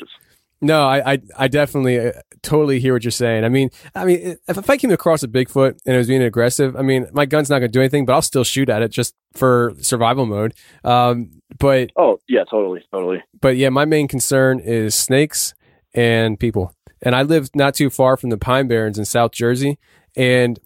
no, 0.61 0.85
I, 0.87 1.13
I, 1.13 1.17
I 1.37 1.47
definitely 1.47 1.99
uh, 1.99 2.13
totally 2.41 2.79
hear 2.79 2.93
what 2.93 3.03
you're 3.03 3.11
saying. 3.11 3.43
I 3.43 3.49
mean, 3.49 3.69
I 3.93 4.05
mean, 4.05 4.37
if, 4.47 4.57
if 4.57 4.69
I 4.69 4.77
came 4.77 4.91
across 4.91 5.21
a 5.21 5.27
Bigfoot 5.27 5.77
and 5.85 5.95
it 5.95 5.97
was 5.97 6.07
being 6.07 6.23
aggressive, 6.23 6.75
I 6.75 6.81
mean, 6.81 7.07
my 7.13 7.25
gun's 7.25 7.49
not 7.49 7.59
going 7.59 7.69
to 7.71 7.73
do 7.77 7.81
anything, 7.81 8.05
but 8.05 8.13
I'll 8.13 8.21
still 8.23 8.43
shoot 8.43 8.69
at 8.69 8.81
it 8.81 8.89
just 8.89 9.13
for 9.33 9.73
survival 9.79 10.25
mode. 10.25 10.55
Um, 10.83 11.41
but 11.59 11.91
Oh 11.95 12.19
yeah, 12.27 12.43
totally, 12.49 12.83
totally. 12.91 13.23
but 13.39 13.57
yeah, 13.57 13.69
my 13.69 13.85
main 13.85 14.07
concern 14.07 14.59
is 14.59 14.95
snakes 14.95 15.53
and 15.93 16.39
people. 16.39 16.73
And 17.01 17.15
I 17.15 17.21
live 17.21 17.49
not 17.55 17.75
too 17.75 17.89
far 17.89 18.17
from 18.17 18.29
the 18.29 18.37
Pine 18.37 18.67
Barrens 18.67 18.97
in 18.97 19.05
South 19.05 19.31
Jersey, 19.31 19.77
and 20.15 20.59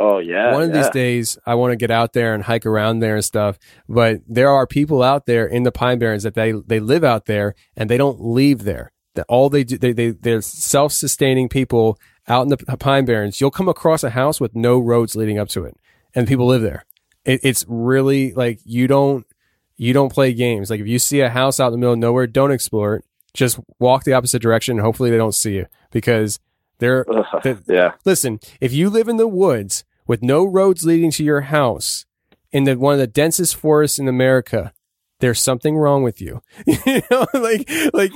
Oh 0.00 0.18
yeah. 0.18 0.52
one 0.52 0.62
of 0.62 0.72
these 0.72 0.88
days 0.90 1.38
I 1.44 1.56
want 1.56 1.72
to 1.72 1.76
get 1.76 1.90
out 1.90 2.12
there 2.12 2.32
and 2.32 2.44
hike 2.44 2.64
around 2.64 3.00
there 3.00 3.16
and 3.16 3.24
stuff. 3.24 3.58
But 3.88 4.20
there 4.28 4.48
are 4.50 4.66
people 4.66 5.02
out 5.02 5.26
there 5.26 5.46
in 5.46 5.64
the 5.64 5.72
Pine 5.72 5.98
Barrens 5.98 6.22
that 6.22 6.34
they 6.34 6.52
they 6.52 6.78
live 6.78 7.02
out 7.02 7.26
there 7.26 7.54
and 7.76 7.90
they 7.90 7.96
don't 7.96 8.20
leave 8.24 8.62
there. 8.64 8.92
That 9.14 9.26
all 9.28 9.50
they 9.50 9.64
do 9.64 9.76
they 9.76 9.92
they 9.92 10.10
they're 10.10 10.40
self 10.40 10.92
sustaining 10.92 11.48
people 11.48 11.98
out 12.28 12.42
in 12.42 12.48
the 12.48 12.56
Pine 12.56 13.06
Barrens. 13.06 13.40
You'll 13.40 13.50
come 13.50 13.68
across 13.68 14.04
a 14.04 14.10
house 14.10 14.40
with 14.40 14.54
no 14.54 14.78
roads 14.78 15.16
leading 15.16 15.38
up 15.38 15.48
to 15.50 15.64
it, 15.64 15.76
and 16.14 16.28
people 16.28 16.46
live 16.46 16.62
there. 16.62 16.84
It, 17.24 17.40
it's 17.42 17.64
really 17.68 18.32
like 18.34 18.60
you 18.64 18.86
don't 18.86 19.26
you 19.76 19.92
don't 19.92 20.12
play 20.12 20.32
games. 20.32 20.70
Like 20.70 20.80
if 20.80 20.86
you 20.86 21.00
see 21.00 21.20
a 21.20 21.30
house 21.30 21.58
out 21.58 21.68
in 21.68 21.72
the 21.72 21.78
middle 21.78 21.94
of 21.94 21.98
nowhere, 21.98 22.28
don't 22.28 22.52
explore 22.52 22.96
it. 22.96 23.04
Just 23.38 23.60
walk 23.78 24.02
the 24.02 24.12
opposite 24.12 24.42
direction. 24.42 24.72
and 24.78 24.84
Hopefully 24.84 25.10
they 25.10 25.16
don't 25.16 25.34
see 25.34 25.54
you 25.54 25.66
because 25.92 26.40
they're 26.80 27.04
the- 27.42 27.62
yeah. 27.68 27.92
Listen, 28.04 28.40
if 28.60 28.72
you 28.72 28.90
live 28.90 29.06
in 29.08 29.16
the 29.16 29.28
woods 29.28 29.84
with 30.08 30.22
no 30.22 30.44
roads 30.44 30.84
leading 30.84 31.12
to 31.12 31.22
your 31.22 31.42
house 31.42 32.04
in 32.50 32.64
the 32.64 32.74
one 32.76 32.94
of 32.94 32.98
the 32.98 33.06
densest 33.06 33.54
forests 33.54 33.98
in 34.00 34.08
America, 34.08 34.72
there's 35.20 35.40
something 35.40 35.76
wrong 35.76 36.02
with 36.02 36.20
you. 36.20 36.42
you 36.66 37.02
know, 37.10 37.26
like, 37.34 37.68
like 37.92 38.12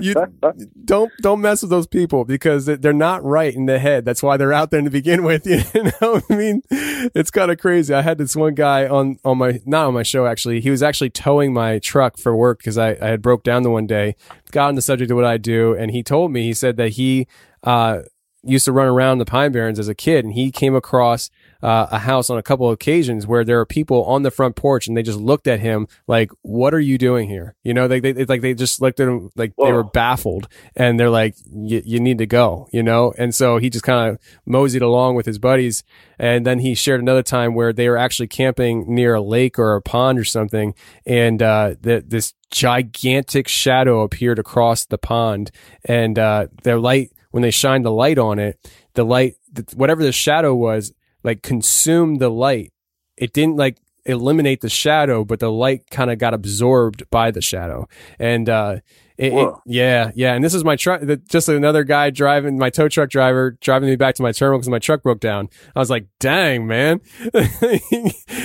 you 0.00 0.14
don't, 0.84 1.12
don't 1.20 1.40
mess 1.40 1.62
with 1.62 1.70
those 1.70 1.86
people 1.86 2.24
because 2.24 2.66
they're 2.66 2.92
not 2.92 3.24
right 3.24 3.54
in 3.54 3.66
the 3.66 3.78
head. 3.78 4.04
That's 4.04 4.22
why 4.22 4.36
they're 4.36 4.52
out 4.52 4.70
there 4.70 4.82
to 4.82 4.90
begin 4.90 5.24
with. 5.24 5.46
You 5.46 5.62
know, 6.00 6.22
I 6.30 6.34
mean, 6.34 6.62
it's 6.70 7.30
kind 7.30 7.50
of 7.50 7.58
crazy. 7.58 7.92
I 7.92 8.02
had 8.02 8.18
this 8.18 8.36
one 8.36 8.54
guy 8.54 8.86
on, 8.86 9.18
on 9.24 9.38
my, 9.38 9.60
not 9.66 9.86
on 9.86 9.94
my 9.94 10.02
show, 10.02 10.26
actually. 10.26 10.60
He 10.60 10.70
was 10.70 10.82
actually 10.82 11.10
towing 11.10 11.52
my 11.52 11.78
truck 11.78 12.16
for 12.18 12.36
work 12.36 12.58
because 12.58 12.78
I, 12.78 12.90
I 12.90 13.08
had 13.08 13.22
broke 13.22 13.42
down 13.42 13.62
the 13.62 13.70
one 13.70 13.86
day, 13.86 14.16
got 14.50 14.68
on 14.68 14.74
the 14.76 14.82
subject 14.82 15.10
of 15.10 15.16
what 15.16 15.24
I 15.24 15.38
do. 15.38 15.74
And 15.74 15.90
he 15.90 16.02
told 16.02 16.32
me, 16.32 16.44
he 16.44 16.54
said 16.54 16.76
that 16.76 16.90
he, 16.90 17.26
uh, 17.64 18.02
used 18.44 18.64
to 18.64 18.72
run 18.72 18.88
around 18.88 19.18
the 19.18 19.24
Pine 19.24 19.52
Barrens 19.52 19.78
as 19.78 19.88
a 19.88 19.94
kid 19.94 20.24
and 20.24 20.34
he 20.34 20.50
came 20.50 20.74
across 20.74 21.30
uh, 21.62 21.86
a 21.90 21.98
house 21.98 22.30
on 22.30 22.38
a 22.38 22.42
couple 22.42 22.66
of 22.66 22.72
occasions 22.72 23.26
where 23.26 23.44
there 23.44 23.60
are 23.60 23.66
people 23.66 24.04
on 24.04 24.22
the 24.22 24.30
front 24.30 24.56
porch 24.56 24.86
and 24.86 24.96
they 24.96 25.02
just 25.02 25.18
looked 25.18 25.46
at 25.46 25.60
him 25.60 25.86
like, 26.06 26.30
"What 26.42 26.74
are 26.74 26.80
you 26.80 26.98
doing 26.98 27.28
here?" 27.28 27.54
You 27.62 27.74
know, 27.74 27.88
they, 27.88 28.00
they 28.00 28.10
it's 28.10 28.28
like 28.28 28.40
they 28.40 28.54
just 28.54 28.80
looked 28.80 29.00
at 29.00 29.08
him 29.08 29.30
like 29.36 29.52
Whoa. 29.54 29.66
they 29.66 29.72
were 29.72 29.84
baffled 29.84 30.48
and 30.74 30.98
they're 30.98 31.10
like, 31.10 31.36
"You 31.52 32.00
need 32.00 32.18
to 32.18 32.26
go," 32.26 32.68
you 32.72 32.82
know. 32.82 33.14
And 33.16 33.34
so 33.34 33.58
he 33.58 33.70
just 33.70 33.84
kind 33.84 34.10
of 34.10 34.18
moseyed 34.44 34.82
along 34.82 35.14
with 35.14 35.26
his 35.26 35.38
buddies. 35.38 35.84
And 36.18 36.46
then 36.46 36.60
he 36.60 36.74
shared 36.74 37.00
another 37.00 37.22
time 37.22 37.54
where 37.54 37.72
they 37.72 37.88
were 37.88 37.96
actually 37.96 38.28
camping 38.28 38.94
near 38.94 39.14
a 39.14 39.20
lake 39.22 39.58
or 39.58 39.74
a 39.74 39.82
pond 39.82 40.18
or 40.18 40.24
something, 40.24 40.74
and 41.06 41.42
uh, 41.42 41.74
this 41.80 42.34
gigantic 42.50 43.48
shadow 43.48 44.02
appeared 44.02 44.38
across 44.38 44.84
the 44.84 44.98
pond, 44.98 45.50
and 45.84 46.18
uh, 46.18 46.46
their 46.62 46.78
light 46.78 47.12
when 47.32 47.42
they 47.42 47.50
shined 47.50 47.84
the 47.84 47.90
light 47.90 48.18
on 48.18 48.38
it, 48.38 48.58
the 48.94 49.04
light, 49.04 49.36
whatever 49.74 50.02
the 50.02 50.12
shadow 50.12 50.54
was, 50.54 50.92
like 51.22 51.42
consumed 51.42 52.20
the 52.20 52.30
light. 52.30 52.72
It 53.16 53.32
didn't 53.32 53.56
like 53.56 53.78
eliminate 54.04 54.60
the 54.60 54.68
shadow, 54.68 55.24
but 55.24 55.40
the 55.40 55.50
light 55.50 55.88
kind 55.90 56.10
of 56.10 56.18
got 56.18 56.34
absorbed 56.34 57.08
by 57.10 57.30
the 57.30 57.42
shadow. 57.42 57.88
And, 58.18 58.48
uh, 58.48 58.78
it, 59.18 59.32
it, 59.32 59.54
yeah, 59.66 60.10
yeah. 60.14 60.34
And 60.34 60.42
this 60.42 60.54
is 60.54 60.64
my 60.64 60.74
truck, 60.74 61.02
just 61.28 61.48
another 61.48 61.84
guy 61.84 62.10
driving, 62.10 62.58
my 62.58 62.70
tow 62.70 62.88
truck 62.88 63.10
driver 63.10 63.56
driving 63.60 63.88
me 63.88 63.94
back 63.94 64.14
to 64.16 64.22
my 64.22 64.32
terminal 64.32 64.58
because 64.58 64.70
my 64.70 64.78
truck 64.78 65.02
broke 65.02 65.20
down. 65.20 65.48
I 65.76 65.78
was 65.78 65.90
like, 65.90 66.06
dang, 66.18 66.66
man. 66.66 67.00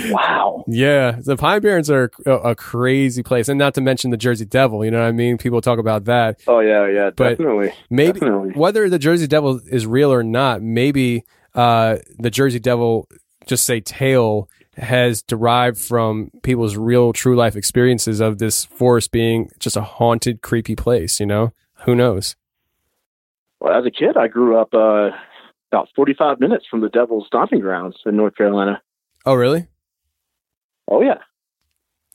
wow. 0.09 0.63
Yeah. 0.67 1.17
The 1.23 1.36
Pine 1.38 1.61
Barrens 1.61 1.89
are 1.89 2.11
a, 2.25 2.32
a, 2.32 2.55
crazy 2.55 3.23
place. 3.23 3.47
And 3.49 3.57
not 3.57 3.73
to 3.75 3.82
mention 3.82 4.11
the 4.11 4.17
Jersey 4.17 4.45
Devil. 4.45 4.84
You 4.84 4.91
know 4.91 4.99
what 4.99 5.07
I 5.07 5.13
mean? 5.13 5.38
People 5.38 5.61
talk 5.61 5.80
about 5.80 6.05
that. 6.05 6.41
Oh, 6.47 6.59
yeah, 6.59 6.88
yeah. 6.88 7.09
But 7.15 7.38
definitely. 7.38 7.73
Maybe 7.89 8.19
definitely. 8.19 8.51
whether 8.51 8.89
the 8.89 8.99
Jersey 8.99 9.25
Devil 9.25 9.61
is 9.71 9.88
real 9.88 10.13
or 10.13 10.21
not, 10.21 10.61
maybe, 10.61 11.23
uh, 11.58 11.97
the 12.20 12.30
Jersey 12.30 12.60
Devil, 12.60 13.10
just 13.47 13.66
say 13.66 13.82
tale 13.82 14.47
has 14.78 15.24
derived 15.24 15.80
from 15.80 16.30
people's 16.43 16.78
real 16.78 17.12
true 17.12 17.36
life 17.36 17.55
experiences 17.55 18.20
of 18.20 18.38
this 18.38 18.66
forest 18.66 19.12
being 19.12 19.49
just 19.60 19.76
a 19.76 19.82
haunted, 19.82 20.41
creepy 20.43 20.76
place, 20.76 21.20
you 21.20 21.26
know? 21.26 21.51
Who 21.86 21.95
knows? 21.95 22.36
Well, 23.60 23.78
as 23.78 23.86
a 23.88 23.91
kid, 23.91 24.18
I 24.18 24.28
grew 24.28 24.60
up 24.60 24.72
uh, 24.74 25.10
about 25.72 25.89
45 25.95 26.39
minutes 26.39 26.66
from 26.70 26.82
the 26.82 26.89
Devil's 26.89 27.26
stomping 27.26 27.60
grounds 27.60 27.95
in 28.05 28.16
North 28.16 28.36
Carolina. 28.36 28.82
Oh, 29.26 29.34
really? 29.34 29.68
Oh, 30.88 31.01
yeah. 31.01 31.18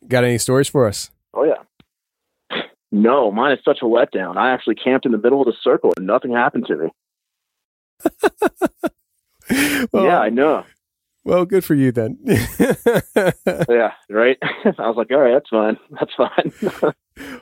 Got 0.06 0.22
any 0.22 0.38
stories 0.38 0.68
for 0.68 0.86
us? 0.86 1.10
Oh, 1.34 1.44
yeah. 1.44 2.60
No, 2.92 3.32
mine 3.32 3.52
is 3.52 3.64
such 3.64 3.78
a 3.82 3.86
letdown. 3.86 4.36
I 4.36 4.52
actually 4.52 4.76
camped 4.76 5.06
in 5.06 5.12
the 5.12 5.18
middle 5.18 5.40
of 5.40 5.46
the 5.46 5.54
circle 5.62 5.92
and 5.96 6.06
nothing 6.06 6.32
happened 6.32 6.66
to 6.66 6.76
me. 6.76 6.90
well, 9.92 10.04
yeah, 10.04 10.20
I 10.20 10.30
know. 10.30 10.64
Well, 11.24 11.44
good 11.44 11.64
for 11.64 11.74
you 11.74 11.92
then. 11.92 12.18
yeah, 12.26 13.92
right. 14.10 14.38
I 14.42 14.88
was 14.88 14.96
like, 14.96 15.10
all 15.10 15.18
right, 15.18 15.34
that's 15.34 15.50
fine. 15.50 15.78
That's 15.90 16.12
fine. 16.14 16.92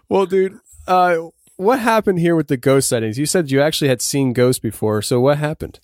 well, 0.08 0.26
dude, 0.26 0.58
uh, 0.86 1.16
what 1.56 1.78
happened 1.78 2.18
here 2.18 2.36
with 2.36 2.48
the 2.48 2.56
ghost 2.56 2.88
sightings? 2.88 3.18
You 3.18 3.26
said 3.26 3.50
you 3.50 3.62
actually 3.62 3.88
had 3.88 4.02
seen 4.02 4.32
ghosts 4.32 4.60
before. 4.60 5.00
So 5.02 5.20
what 5.20 5.38
happened? 5.38 5.80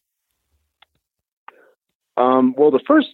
Um, 2.17 2.55
well, 2.57 2.71
the 2.71 2.83
first, 2.87 3.09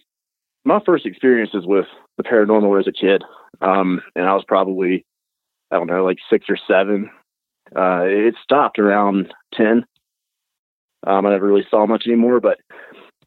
my 0.65 0.79
first 0.85 1.05
experiences 1.05 1.63
with 1.65 1.85
the 2.17 2.23
paranormal 2.23 2.79
as 2.79 2.87
a 2.87 2.91
kid, 2.91 3.23
um, 3.61 4.01
and 4.15 4.25
I 4.25 4.33
was 4.33 4.45
probably, 4.47 5.05
I 5.71 5.77
don't 5.77 5.87
know, 5.87 6.03
like 6.03 6.17
six 6.29 6.45
or 6.49 6.57
seven. 6.67 7.09
Uh, 7.75 8.03
it 8.05 8.35
stopped 8.43 8.79
around 8.79 9.33
10. 9.55 9.85
Um, 11.05 11.25
I 11.25 11.31
never 11.31 11.47
really 11.47 11.65
saw 11.69 11.85
much 11.85 12.03
anymore, 12.07 12.39
but 12.39 12.59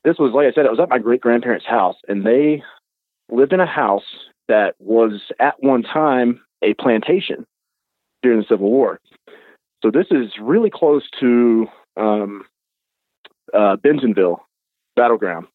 this 0.05 0.19
was, 0.19 0.33
like 0.33 0.47
I 0.47 0.53
said, 0.53 0.67
it 0.67 0.71
was 0.71 0.81
at 0.81 0.89
my 0.89 0.99
great 0.99 1.21
grandparents' 1.21 1.67
house, 1.67 1.97
and 2.09 2.25
they 2.25 2.63
lived 3.31 3.53
in 3.53 3.61
a 3.61 3.67
house 3.67 4.05
that 4.49 4.75
was 4.79 5.21
at 5.41 5.55
one 5.61 5.83
time 5.83 6.41
a 6.63 6.75
plantation 6.75 7.45
during 8.23 8.39
the 8.39 8.47
Civil 8.49 8.71
War. 8.71 9.01
So 9.83 9.91
this 9.91 10.07
is 10.11 10.33
really 10.41 10.71
close 10.71 11.03
to 11.21 11.67
um, 11.97 12.45
uh, 13.53 13.77
Bentonville 13.77 14.47
battleground 14.95 15.47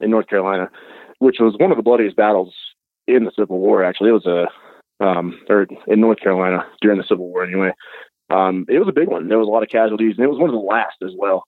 in 0.00 0.10
North 0.10 0.26
Carolina, 0.26 0.70
which 1.18 1.36
was 1.38 1.54
one 1.58 1.70
of 1.70 1.76
the 1.76 1.82
bloodiest 1.82 2.16
battles 2.16 2.54
in 3.06 3.24
the 3.24 3.32
Civil 3.38 3.58
War. 3.58 3.84
Actually, 3.84 4.10
it 4.10 4.24
was 4.24 4.26
a 4.26 4.46
um, 5.04 5.40
or 5.48 5.66
in 5.88 6.00
North 6.00 6.20
Carolina 6.20 6.64
during 6.80 6.98
the 6.98 7.04
Civil 7.08 7.28
War. 7.28 7.44
Anyway, 7.44 7.72
um, 8.32 8.64
it 8.68 8.78
was 8.78 8.88
a 8.88 8.92
big 8.92 9.08
one. 9.08 9.28
There 9.28 9.38
was 9.38 9.48
a 9.48 9.50
lot 9.50 9.62
of 9.62 9.68
casualties, 9.68 10.14
and 10.16 10.24
it 10.24 10.30
was 10.30 10.38
one 10.38 10.48
of 10.48 10.54
the 10.54 10.58
last 10.58 10.96
as 11.04 11.12
well. 11.16 11.44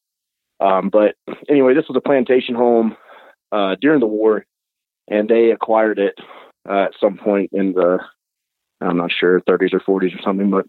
Um, 0.60 0.90
but 0.90 1.14
anyway, 1.48 1.74
this 1.74 1.88
was 1.88 1.96
a 1.96 2.00
plantation 2.00 2.54
home 2.54 2.96
uh, 3.52 3.76
during 3.80 4.00
the 4.00 4.06
war, 4.06 4.44
and 5.08 5.28
they 5.28 5.50
acquired 5.50 5.98
it 5.98 6.14
uh, 6.68 6.84
at 6.84 6.92
some 7.00 7.16
point 7.16 7.50
in 7.52 7.72
the 7.72 7.98
I'm 8.80 8.98
not 8.98 9.12
sure 9.12 9.40
30s 9.40 9.72
or 9.72 9.80
40s 9.80 10.18
or 10.18 10.22
something. 10.22 10.50
But 10.50 10.66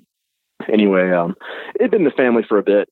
anyway, 0.71 1.11
um, 1.11 1.35
it'd 1.79 1.91
been 1.91 2.05
the 2.05 2.11
family 2.11 2.43
for 2.47 2.57
a 2.57 2.63
bit, 2.63 2.87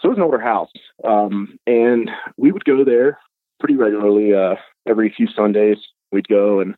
so 0.00 0.06
it 0.06 0.10
was 0.10 0.18
an 0.18 0.24
older 0.24 0.40
house, 0.40 0.72
um, 1.04 1.56
and 1.66 2.10
we 2.36 2.50
would 2.50 2.64
go 2.64 2.84
there 2.84 3.18
pretty 3.60 3.76
regularly. 3.76 4.34
Uh, 4.34 4.56
every 4.88 5.12
few 5.16 5.28
Sundays, 5.28 5.78
we'd 6.10 6.26
go 6.26 6.60
and 6.60 6.74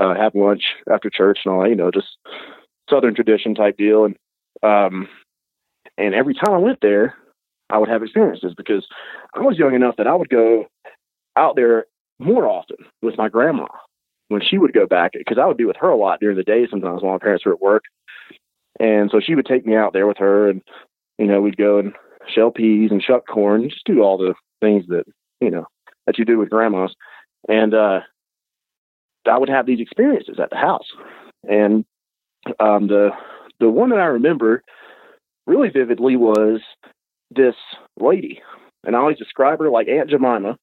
uh, 0.00 0.14
have 0.14 0.34
lunch 0.34 0.64
after 0.90 1.10
church 1.10 1.40
and 1.44 1.52
all 1.52 1.62
that. 1.62 1.68
You 1.68 1.76
know, 1.76 1.90
just 1.90 2.16
Southern 2.88 3.14
tradition 3.14 3.54
type 3.54 3.76
deal. 3.76 4.04
And 4.04 4.16
um, 4.66 5.08
and 5.98 6.14
every 6.14 6.34
time 6.34 6.52
I 6.54 6.58
went 6.58 6.78
there, 6.82 7.14
I 7.70 7.78
would 7.78 7.88
have 7.88 8.02
experiences 8.02 8.54
because 8.56 8.86
I 9.34 9.40
was 9.40 9.58
young 9.58 9.74
enough 9.74 9.96
that 9.96 10.06
I 10.06 10.14
would 10.14 10.28
go 10.28 10.66
out 11.36 11.56
there 11.56 11.86
more 12.18 12.46
often 12.48 12.76
with 13.02 13.18
my 13.18 13.28
grandma 13.28 13.66
when 14.28 14.40
she 14.42 14.58
would 14.58 14.72
go 14.72 14.86
back 14.86 15.12
because 15.12 15.38
I 15.38 15.46
would 15.46 15.56
be 15.56 15.64
with 15.64 15.76
her 15.80 15.88
a 15.88 15.96
lot 15.96 16.20
during 16.20 16.36
the 16.36 16.42
day 16.42 16.66
sometimes 16.70 17.02
while 17.02 17.12
my 17.12 17.18
parents 17.18 17.44
were 17.44 17.52
at 17.52 17.60
work. 17.60 17.84
And 18.78 19.10
so 19.10 19.20
she 19.20 19.34
would 19.34 19.46
take 19.46 19.66
me 19.66 19.76
out 19.76 19.92
there 19.92 20.06
with 20.06 20.18
her 20.18 20.50
and, 20.50 20.62
you 21.18 21.26
know, 21.26 21.40
we'd 21.40 21.56
go 21.56 21.78
and 21.78 21.94
shell 22.28 22.50
peas 22.50 22.90
and 22.90 23.02
shuck 23.02 23.26
corn, 23.26 23.68
just 23.68 23.84
do 23.84 24.02
all 24.02 24.18
the 24.18 24.34
things 24.60 24.84
that, 24.88 25.04
you 25.40 25.50
know, 25.50 25.66
that 26.06 26.18
you 26.18 26.24
do 26.24 26.38
with 26.38 26.50
grandmas. 26.50 26.94
And 27.48 27.74
uh 27.74 28.00
I 29.28 29.38
would 29.38 29.48
have 29.48 29.66
these 29.66 29.80
experiences 29.80 30.38
at 30.40 30.50
the 30.50 30.56
house. 30.56 30.86
And 31.48 31.84
um 32.60 32.88
the 32.88 33.10
the 33.60 33.70
one 33.70 33.90
that 33.90 33.98
I 33.98 34.06
remember 34.06 34.62
really 35.46 35.68
vividly 35.68 36.16
was 36.16 36.60
this 37.30 37.54
lady, 37.98 38.40
and 38.84 38.94
I 38.94 38.98
always 38.98 39.18
describe 39.18 39.58
her 39.60 39.70
like 39.70 39.88
Aunt 39.88 40.10
Jemima. 40.10 40.56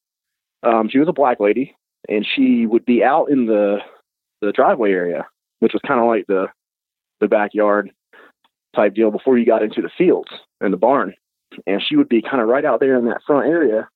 Um, 0.63 0.89
she 0.89 0.99
was 0.99 1.07
a 1.07 1.13
black 1.13 1.39
lady, 1.39 1.75
and 2.07 2.25
she 2.35 2.65
would 2.65 2.85
be 2.85 3.03
out 3.03 3.29
in 3.29 3.45
the 3.45 3.79
the 4.41 4.51
driveway 4.51 4.91
area, 4.91 5.25
which 5.59 5.73
was 5.73 5.81
kind 5.85 5.99
of 5.99 6.07
like 6.07 6.25
the 6.27 6.47
the 7.19 7.27
backyard 7.27 7.91
type 8.75 8.93
deal 8.93 9.11
before 9.11 9.37
you 9.37 9.45
got 9.45 9.63
into 9.63 9.81
the 9.81 9.89
fields 9.97 10.29
and 10.61 10.73
the 10.73 10.77
barn. 10.77 11.13
And 11.67 11.81
she 11.87 11.95
would 11.95 12.09
be 12.09 12.21
kind 12.21 12.41
of 12.41 12.47
right 12.47 12.65
out 12.65 12.79
there 12.79 12.97
in 12.97 13.05
that 13.05 13.21
front 13.25 13.47
area. 13.47 13.87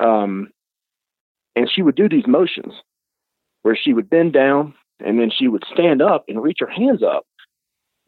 Um, 0.00 0.50
and 1.56 1.68
she 1.72 1.82
would 1.82 1.96
do 1.96 2.08
these 2.08 2.26
motions 2.26 2.72
where 3.62 3.76
she 3.76 3.92
would 3.92 4.08
bend 4.08 4.32
down 4.32 4.74
and 5.00 5.18
then 5.18 5.30
she 5.36 5.48
would 5.48 5.64
stand 5.72 6.00
up 6.00 6.24
and 6.28 6.42
reach 6.42 6.58
her 6.60 6.70
hands 6.70 7.02
up. 7.02 7.24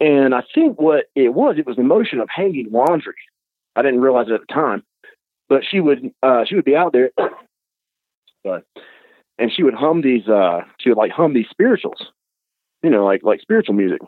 And 0.00 0.34
I 0.34 0.42
think 0.54 0.80
what 0.80 1.06
it 1.14 1.34
was, 1.34 1.56
it 1.58 1.66
was 1.66 1.76
the 1.76 1.82
motion 1.82 2.20
of 2.20 2.28
hanging 2.34 2.68
laundry. 2.70 3.14
I 3.76 3.82
didn't 3.82 4.00
realize 4.00 4.28
it 4.28 4.34
at 4.34 4.40
the 4.40 4.52
time, 4.52 4.82
but 5.48 5.62
she 5.68 5.80
would 5.80 6.10
uh, 6.22 6.44
she 6.46 6.54
would 6.54 6.64
be 6.64 6.74
out 6.74 6.92
there, 6.92 7.10
but 8.44 8.64
and 9.38 9.52
she 9.52 9.62
would 9.62 9.74
hum 9.74 10.00
these 10.00 10.26
uh, 10.26 10.62
she 10.80 10.88
would 10.88 10.98
like 10.98 11.12
hum 11.12 11.34
these 11.34 11.48
spirituals, 11.50 12.06
you 12.82 12.90
know, 12.90 13.04
like 13.04 13.22
like 13.22 13.40
spiritual 13.40 13.74
music. 13.74 14.00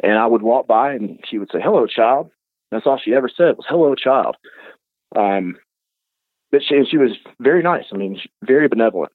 And 0.00 0.12
I 0.12 0.26
would 0.26 0.42
walk 0.42 0.68
by 0.68 0.92
and 0.92 1.18
she 1.28 1.38
would 1.38 1.50
say, 1.50 1.60
"Hello, 1.60 1.86
child." 1.86 2.30
That's 2.70 2.86
all 2.86 3.00
she 3.02 3.14
ever 3.14 3.30
said 3.34 3.56
was 3.56 3.66
"Hello, 3.68 3.94
child." 3.94 4.36
Um, 5.16 5.56
but 6.52 6.62
she 6.62 6.76
and 6.76 6.86
she 6.88 6.98
was 6.98 7.12
very 7.40 7.62
nice. 7.62 7.84
I 7.92 7.96
mean, 7.96 8.20
very 8.44 8.68
benevolent. 8.68 9.12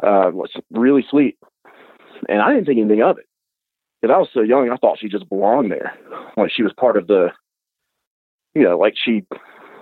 Uh, 0.00 0.30
was 0.32 0.52
really 0.70 1.04
sweet, 1.10 1.36
and 2.28 2.40
I 2.40 2.52
didn't 2.52 2.66
think 2.66 2.78
anything 2.78 3.02
of 3.02 3.18
it 3.18 3.24
because 4.00 4.14
I 4.14 4.18
was 4.18 4.28
so 4.32 4.40
young. 4.40 4.70
I 4.70 4.76
thought 4.76 4.98
she 4.98 5.08
just 5.08 5.28
belonged 5.28 5.70
there, 5.70 5.94
like 6.36 6.50
she 6.50 6.62
was 6.62 6.72
part 6.72 6.96
of 6.96 7.06
the 7.06 7.30
you 8.54 8.62
know, 8.62 8.76
like 8.78 8.94
she 8.96 9.24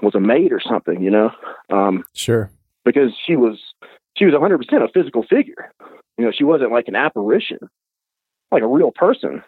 was 0.02 0.14
a 0.14 0.20
maid 0.20 0.52
or 0.52 0.60
something, 0.60 1.02
you 1.02 1.10
know? 1.10 1.30
Um, 1.70 2.04
sure. 2.14 2.50
Because 2.84 3.12
she 3.26 3.36
was 3.36 3.58
she 4.16 4.24
was 4.24 4.34
100% 4.34 4.60
a 4.82 4.88
physical 4.92 5.22
figure. 5.22 5.72
You 6.18 6.24
know, 6.24 6.32
she 6.32 6.44
wasn't 6.44 6.72
like 6.72 6.88
an 6.88 6.96
apparition, 6.96 7.58
like 8.50 8.62
a 8.62 8.66
real 8.66 8.92
person. 8.94 9.42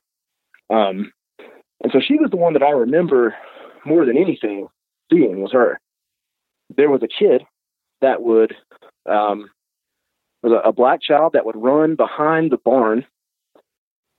Um, 0.70 1.12
and 1.82 1.92
so 1.92 2.00
she 2.00 2.14
was 2.14 2.30
the 2.30 2.36
one 2.36 2.52
that 2.54 2.62
I 2.62 2.70
remember 2.70 3.34
more 3.84 4.04
than 4.04 4.18
anything 4.18 4.68
seeing 5.10 5.40
was 5.40 5.52
her. 5.52 5.80
There 6.76 6.90
was 6.90 7.02
a 7.02 7.08
kid 7.08 7.42
that 8.02 8.22
would, 8.22 8.54
um, 9.08 9.48
was 10.42 10.52
a, 10.52 10.68
a 10.68 10.72
black 10.72 11.00
child 11.00 11.32
that 11.32 11.46
would 11.46 11.56
run 11.56 11.94
behind 11.94 12.50
the 12.50 12.58
barn 12.58 13.06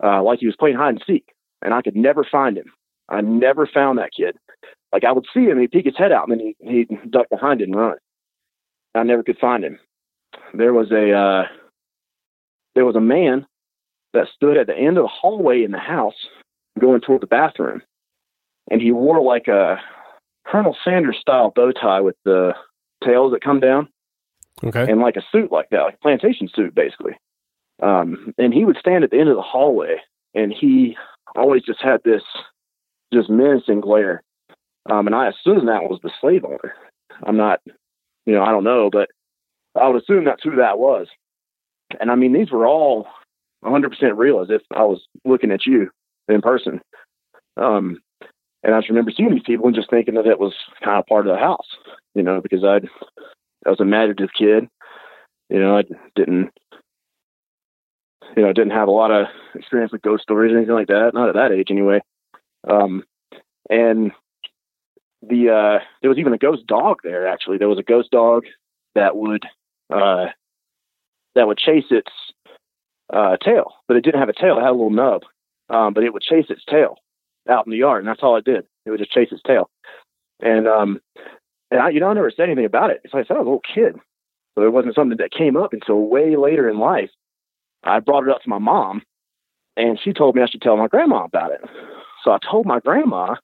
uh, 0.04 0.22
like 0.24 0.40
he 0.40 0.46
was 0.46 0.56
playing 0.58 0.78
hide 0.78 0.90
and 0.96 1.04
seek, 1.06 1.26
and 1.62 1.74
I 1.74 1.82
could 1.82 1.96
never 1.96 2.24
find 2.24 2.58
him. 2.58 2.72
I 3.10 3.22
never 3.22 3.68
found 3.68 3.98
that 3.98 4.12
kid. 4.16 4.38
Like 4.92 5.04
I 5.04 5.12
would 5.12 5.26
see 5.34 5.46
him, 5.46 5.60
he'd 5.60 5.72
peek 5.72 5.86
his 5.86 5.98
head 5.98 6.12
out, 6.12 6.28
and 6.30 6.40
then 6.40 6.54
he, 6.60 6.72
he'd 6.90 7.12
duck 7.12 7.28
behind 7.30 7.62
it 7.62 7.66
and 7.66 7.76
run. 7.76 7.98
I 8.96 9.04
never 9.04 9.24
could 9.24 9.38
find 9.38 9.64
him. 9.64 9.80
There 10.54 10.74
was 10.74 10.92
a 10.92 11.12
uh, 11.12 11.44
there 12.76 12.86
was 12.86 12.96
a 12.96 13.02
man 13.02 13.46
that 14.14 14.28
stood 14.34 14.58
at 14.58 14.68
the 14.68 14.76
end 14.76 14.98
of 14.98 15.04
the 15.04 15.08
hallway 15.10 15.64
in 15.64 15.72
the 15.72 15.80
house, 15.80 16.16
going 16.80 17.02
toward 17.02 17.22
the 17.22 17.28
bathroom, 17.28 17.82
and 18.72 18.82
he 18.82 18.92
wore 18.92 19.22
like 19.22 19.48
a 19.48 19.80
Colonel 20.48 20.76
Sanders 20.84 21.18
style 21.20 21.52
bow 21.56 21.72
tie 21.72 22.02
with 22.02 22.16
the 22.26 22.54
tails 23.04 23.32
that 23.34 23.44
come 23.44 23.60
down, 23.60 23.88
Okay. 24.64 24.92
and 24.92 25.00
like 25.00 25.16
a 25.16 25.24
suit 25.32 25.52
like 25.52 25.70
that, 25.70 25.82
like 25.82 25.96
a 25.96 26.00
plantation 26.00 26.48
suit, 26.54 26.74
basically. 26.74 27.14
Um, 27.82 28.34
and 28.38 28.54
he 28.54 28.66
would 28.66 28.78
stand 28.78 29.04
at 29.04 29.12
the 29.12 29.20
end 29.20 29.30
of 29.30 29.36
the 29.36 29.42
hallway, 29.42 29.98
and 30.34 30.54
he 30.54 30.98
always 31.36 31.64
just 31.64 31.82
had 31.82 32.02
this 32.04 32.24
just 33.14 33.30
menacing 33.30 33.82
glare. 33.82 34.22
Um, 34.90 35.08
and 35.08 35.16
I 35.16 35.30
assume 35.30 35.66
that 35.66 35.84
was 35.84 36.00
the 36.04 36.12
slave 36.20 36.44
owner. 36.44 36.74
I'm 37.26 37.38
not, 37.38 37.62
you 38.26 38.34
know, 38.34 38.44
I 38.44 38.52
don't 38.52 38.64
know, 38.64 38.90
but 38.92 39.10
I 39.80 39.88
would 39.88 40.02
assume 40.02 40.26
that's 40.26 40.44
who 40.44 40.56
that 40.58 40.80
was. 40.80 41.08
And 42.00 42.12
I 42.12 42.16
mean, 42.16 42.34
these 42.34 42.52
were 42.52 42.68
all 42.68 43.08
100% 43.64 43.92
real, 44.18 44.42
as 44.42 44.50
if 44.50 44.62
I 44.76 44.84
was 44.84 45.02
looking 45.26 45.52
at 45.52 45.66
you 45.66 45.90
in 46.28 46.42
person. 46.42 46.82
Um, 47.58 48.00
and 48.64 48.74
I 48.74 48.80
just 48.80 48.90
remember 48.90 49.12
seeing 49.16 49.32
these 49.32 49.44
people 49.46 49.68
and 49.68 49.76
just 49.76 49.90
thinking 49.90 50.16
that 50.16 50.28
it 50.28 50.40
was 50.40 50.54
kind 50.84 51.00
of 51.00 51.06
part 51.08 51.28
of 51.28 51.34
the 51.34 51.40
house, 51.40 51.68
you 52.14 52.24
know, 52.24 52.42
because 52.42 52.64
I'd, 52.64 52.88
I 53.66 53.70
was 53.70 53.80
a 53.80 53.84
imaginative 53.84 54.30
kid. 54.38 54.68
You 55.50 55.60
know, 55.60 55.78
I 55.78 55.84
didn't, 56.16 56.52
you 58.36 58.44
know, 58.44 58.54
didn't 58.54 58.72
have 58.72 58.88
a 58.88 58.92
lot 58.92 59.12
of 59.12 59.28
experience 59.56 59.92
with 59.92 60.02
ghost 60.02 60.24
stories 60.24 60.54
or 60.54 60.58
anything 60.58 60.76
like 60.76 60.88
that. 60.88 61.12
Not 61.14 61.30
at 61.30 61.36
that 61.36 61.52
age, 61.52 61.72
anyway. 61.72 62.02
Um, 62.68 63.04
and 63.70 64.12
the 65.22 65.50
uh, 65.50 65.84
there 66.02 66.10
was 66.10 66.18
even 66.18 66.34
a 66.34 66.38
ghost 66.38 66.66
dog 66.68 67.00
there. 67.04 67.28
Actually, 67.28 67.58
there 67.58 67.70
was 67.70 67.80
a 67.80 67.84
ghost 67.84 68.12
dog 68.12 68.46
that 68.96 69.16
would 69.16 69.44
uh, 69.94 70.28
that 71.36 71.48
would 71.48 71.58
chase 71.58 71.86
its 71.92 72.12
uh, 73.12 73.38
tail, 73.44 73.74
but 73.88 73.98
it 73.98 74.04
didn't 74.04 74.20
have 74.20 74.30
a 74.30 74.34
tail. 74.34 74.58
It 74.58 74.62
had 74.62 74.70
a 74.70 74.72
little 74.72 74.90
nub, 74.90 75.24
um, 75.70 75.94
but 75.94 76.04
it 76.04 76.14
would 76.14 76.22
chase 76.22 76.46
its 76.50 76.64
tail 76.70 76.98
out 77.50 77.66
in 77.66 77.72
the 77.72 77.78
yard, 77.78 78.04
and 78.04 78.08
that's 78.08 78.24
all 78.24 78.38
it 78.38 78.46
did. 78.46 78.66
It 78.86 78.92
would 78.92 79.00
just 79.00 79.12
chase 79.12 79.30
its 79.32 79.42
tail. 79.46 79.70
And 80.42 80.68
um, 80.68 81.02
and 81.72 81.82
I, 81.82 81.90
you 81.90 82.00
know, 82.00 82.10
I 82.10 82.14
never 82.14 82.32
said 82.32 82.46
anything 82.46 82.66
about 82.66 82.92
it. 82.92 83.02
Like 83.14 83.26
I 83.26 83.28
said, 83.28 83.38
I 83.38 83.40
was 83.40 83.48
a 83.48 83.50
little 83.50 83.62
kid, 83.76 83.96
so 84.56 84.64
it 84.64 84.74
wasn't 84.74 84.96
something 84.96 85.18
that 85.18 85.32
came 85.32 85.58
up 85.58 85.74
until 85.74 86.08
way 86.08 86.36
later 86.36 86.70
in 86.70 86.80
life. 86.80 87.10
I 87.84 88.00
brought 88.00 88.24
it 88.28 88.30
up 88.30 88.42
to 88.44 88.50
my 88.50 88.60
mom, 88.60 89.02
and 89.78 90.00
she 90.04 90.14
told 90.14 90.36
me 90.36 90.42
I 90.42 90.48
should 90.48 90.62
tell 90.62 90.78
my 90.78 90.88
grandma 90.88 91.24
about 91.24 91.52
it. 91.52 91.62
So 92.24 92.32
I 92.32 92.38
told 92.40 92.66
my 92.66 92.80
grandma, 92.80 93.36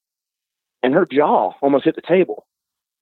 and 0.83 0.93
her 0.93 1.05
jaw 1.05 1.53
almost 1.61 1.85
hit 1.85 1.95
the 1.95 2.01
table 2.01 2.45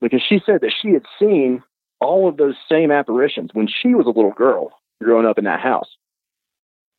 because 0.01 0.21
she 0.27 0.39
said 0.45 0.61
that 0.61 0.73
she 0.81 0.89
had 0.89 1.03
seen 1.17 1.63
all 1.99 2.27
of 2.27 2.37
those 2.37 2.55
same 2.69 2.91
apparitions 2.91 3.49
when 3.53 3.67
she 3.67 3.95
was 3.95 4.05
a 4.05 4.09
little 4.09 4.33
girl 4.33 4.71
growing 5.01 5.25
up 5.25 5.37
in 5.37 5.45
that 5.45 5.59
house. 5.59 5.87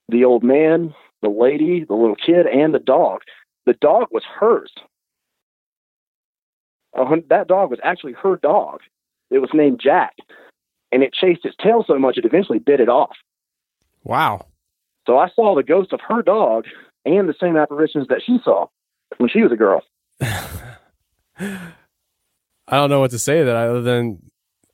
The 0.08 0.24
old 0.24 0.42
man, 0.42 0.94
the 1.22 1.28
lady, 1.28 1.84
the 1.84 1.94
little 1.94 2.16
kid, 2.16 2.46
and 2.46 2.74
the 2.74 2.78
dog. 2.78 3.20
The 3.66 3.74
dog 3.74 4.08
was 4.10 4.24
hers. 4.24 4.72
That 6.94 7.48
dog 7.48 7.70
was 7.70 7.80
actually 7.82 8.12
her 8.14 8.36
dog. 8.36 8.80
It 9.30 9.38
was 9.38 9.50
named 9.54 9.80
Jack, 9.82 10.14
and 10.92 11.02
it 11.02 11.12
chased 11.12 11.44
its 11.44 11.56
tail 11.62 11.84
so 11.86 11.98
much 11.98 12.18
it 12.18 12.24
eventually 12.24 12.58
bit 12.58 12.80
it 12.80 12.88
off. 12.88 13.16
Wow. 14.04 14.46
So 15.06 15.18
I 15.18 15.28
saw 15.34 15.54
the 15.54 15.62
ghost 15.62 15.92
of 15.92 16.00
her 16.08 16.22
dog 16.22 16.64
and 17.04 17.28
the 17.28 17.34
same 17.40 17.56
apparitions 17.56 18.08
that 18.08 18.22
she 18.24 18.38
saw 18.44 18.66
when 19.18 19.28
she 19.28 19.42
was 19.42 19.52
a 19.52 19.56
girl. 19.56 19.82
I 20.20 21.72
don't 22.70 22.90
know 22.90 23.00
what 23.00 23.10
to 23.10 23.18
say 23.18 23.40
to 23.40 23.44
that 23.44 23.56
other 23.56 23.82
than, 23.82 24.22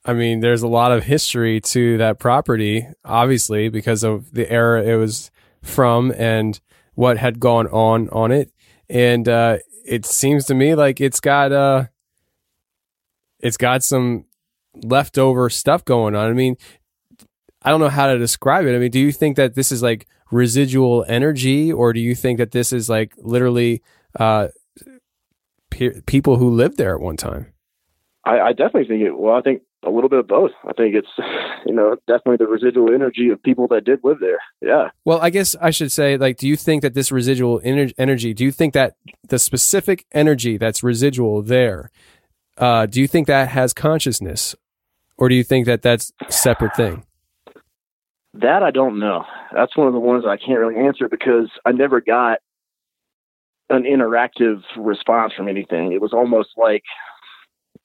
I 0.05 0.13
mean, 0.13 0.41
there's 0.41 0.63
a 0.63 0.69
lot 0.69 0.93
of 0.93 1.05
history 1.05 1.61
to 1.61 1.99
that 1.99 2.19
property, 2.19 2.87
obviously, 3.05 3.69
because 3.69 4.05
of 4.05 4.33
the 4.33 4.51
era 4.51 4.83
it 4.83 4.97
was 4.97 5.31
from 5.63 6.13
and 6.17 6.61
what 6.95 7.19
had 7.19 7.41
gone 7.41 7.67
on 7.69 8.09
on 8.11 8.31
it. 8.31 8.53
And 8.89 9.29
uh, 9.29 9.59
it 9.85 10.07
seems 10.07 10.47
to 10.47 10.55
me 10.55 10.75
like 10.75 11.01
it's 11.01 11.21
got 11.21 11.53
uh, 11.53 11.87
it's 13.41 13.57
got 13.57 13.83
some 13.83 14.27
leftover 14.75 15.51
stuff 15.51 15.85
going 15.85 16.15
on. 16.15 16.31
I 16.31 16.33
mean, 16.33 16.57
I 17.63 17.71
don't 17.71 17.81
know 17.81 17.89
how 17.89 18.07
to 18.07 18.19
describe 18.19 18.67
it. 18.67 18.75
I 18.75 18.79
mean, 18.79 18.91
do 18.91 19.01
you 19.01 19.13
think 19.13 19.37
that 19.37 19.55
this 19.55 19.71
is 19.71 19.83
like 19.83 20.07
residual 20.31 21.05
energy, 21.09 21.73
or 21.73 21.93
do 21.93 22.01
you 22.01 22.15
think 22.15 22.39
that 22.39 22.53
this 22.53 22.73
is 22.73 22.89
like 22.89 23.15
literally 23.19 23.83
uh, 24.19 24.49
pe- 25.71 26.01
people 26.03 26.37
who 26.37 26.51
lived 26.51 26.79
there 26.79 26.95
at 26.95 27.01
one 27.01 27.17
time? 27.17 27.53
I, 28.25 28.41
I 28.41 28.51
definitely 28.51 28.87
think 28.87 29.03
it. 29.03 29.19
Well, 29.19 29.35
I 29.35 29.41
think 29.41 29.63
a 29.85 29.91
little 29.91 30.11
bit 30.11 30.19
of 30.19 30.29
both. 30.29 30.51
I 30.65 30.73
think 30.73 30.95
it's, 30.95 31.09
you 31.67 31.75
know, 31.75 31.97
definitely 32.07 32.37
the 32.37 32.51
residual 32.51 32.95
energy 32.95 33.31
of 33.31 33.43
people 33.43 33.67
that 33.69 33.85
did 33.85 34.01
live 34.05 34.19
there. 34.21 34.39
Yeah. 34.61 34.91
Well, 35.05 35.19
I 35.21 35.31
guess 35.31 35.57
I 35.61 35.71
should 35.71 35.91
say, 35.91 36.17
like, 36.17 36.37
do 36.37 36.47
you 36.47 36.57
think 36.57 36.83
that 36.83 36.95
this 36.95 37.11
residual 37.11 37.61
ener- 37.61 37.95
energy, 37.99 38.35
do 38.35 38.45
you 38.45 38.53
think 38.53 38.75
that 38.75 38.97
the 39.27 39.39
specific 39.39 40.05
energy 40.13 40.59
that's 40.59 40.83
residual 40.83 41.43
there, 41.43 41.91
uh, 42.59 42.87
do 42.87 43.01
you 43.01 43.09
think 43.09 43.27
that 43.27 43.49
has 43.49 43.73
consciousness? 43.73 44.55
Or 45.17 45.29
do 45.29 45.35
you 45.35 45.45
think 45.45 45.67
that 45.67 45.83
that's 45.83 46.13
a 46.27 46.33
separate 46.33 46.75
thing? 46.77 47.05
That 48.35 48.63
I 48.63 48.71
don't 48.71 48.99
know. 48.99 49.25
That's 49.53 49.77
one 49.77 49.89
of 49.89 49.93
the 49.93 49.99
ones 50.01 50.25
I 50.27 50.37
can't 50.37 50.59
really 50.59 50.77
answer 50.77 51.09
because 51.09 51.51
I 51.65 51.73
never 51.73 52.01
got 52.01 52.39
an 53.69 53.83
interactive 53.83 54.63
response 54.77 55.33
from 55.37 55.49
anything. 55.49 55.93
It 55.93 56.01
was 56.01 56.13
almost 56.13 56.51
like 56.57 56.85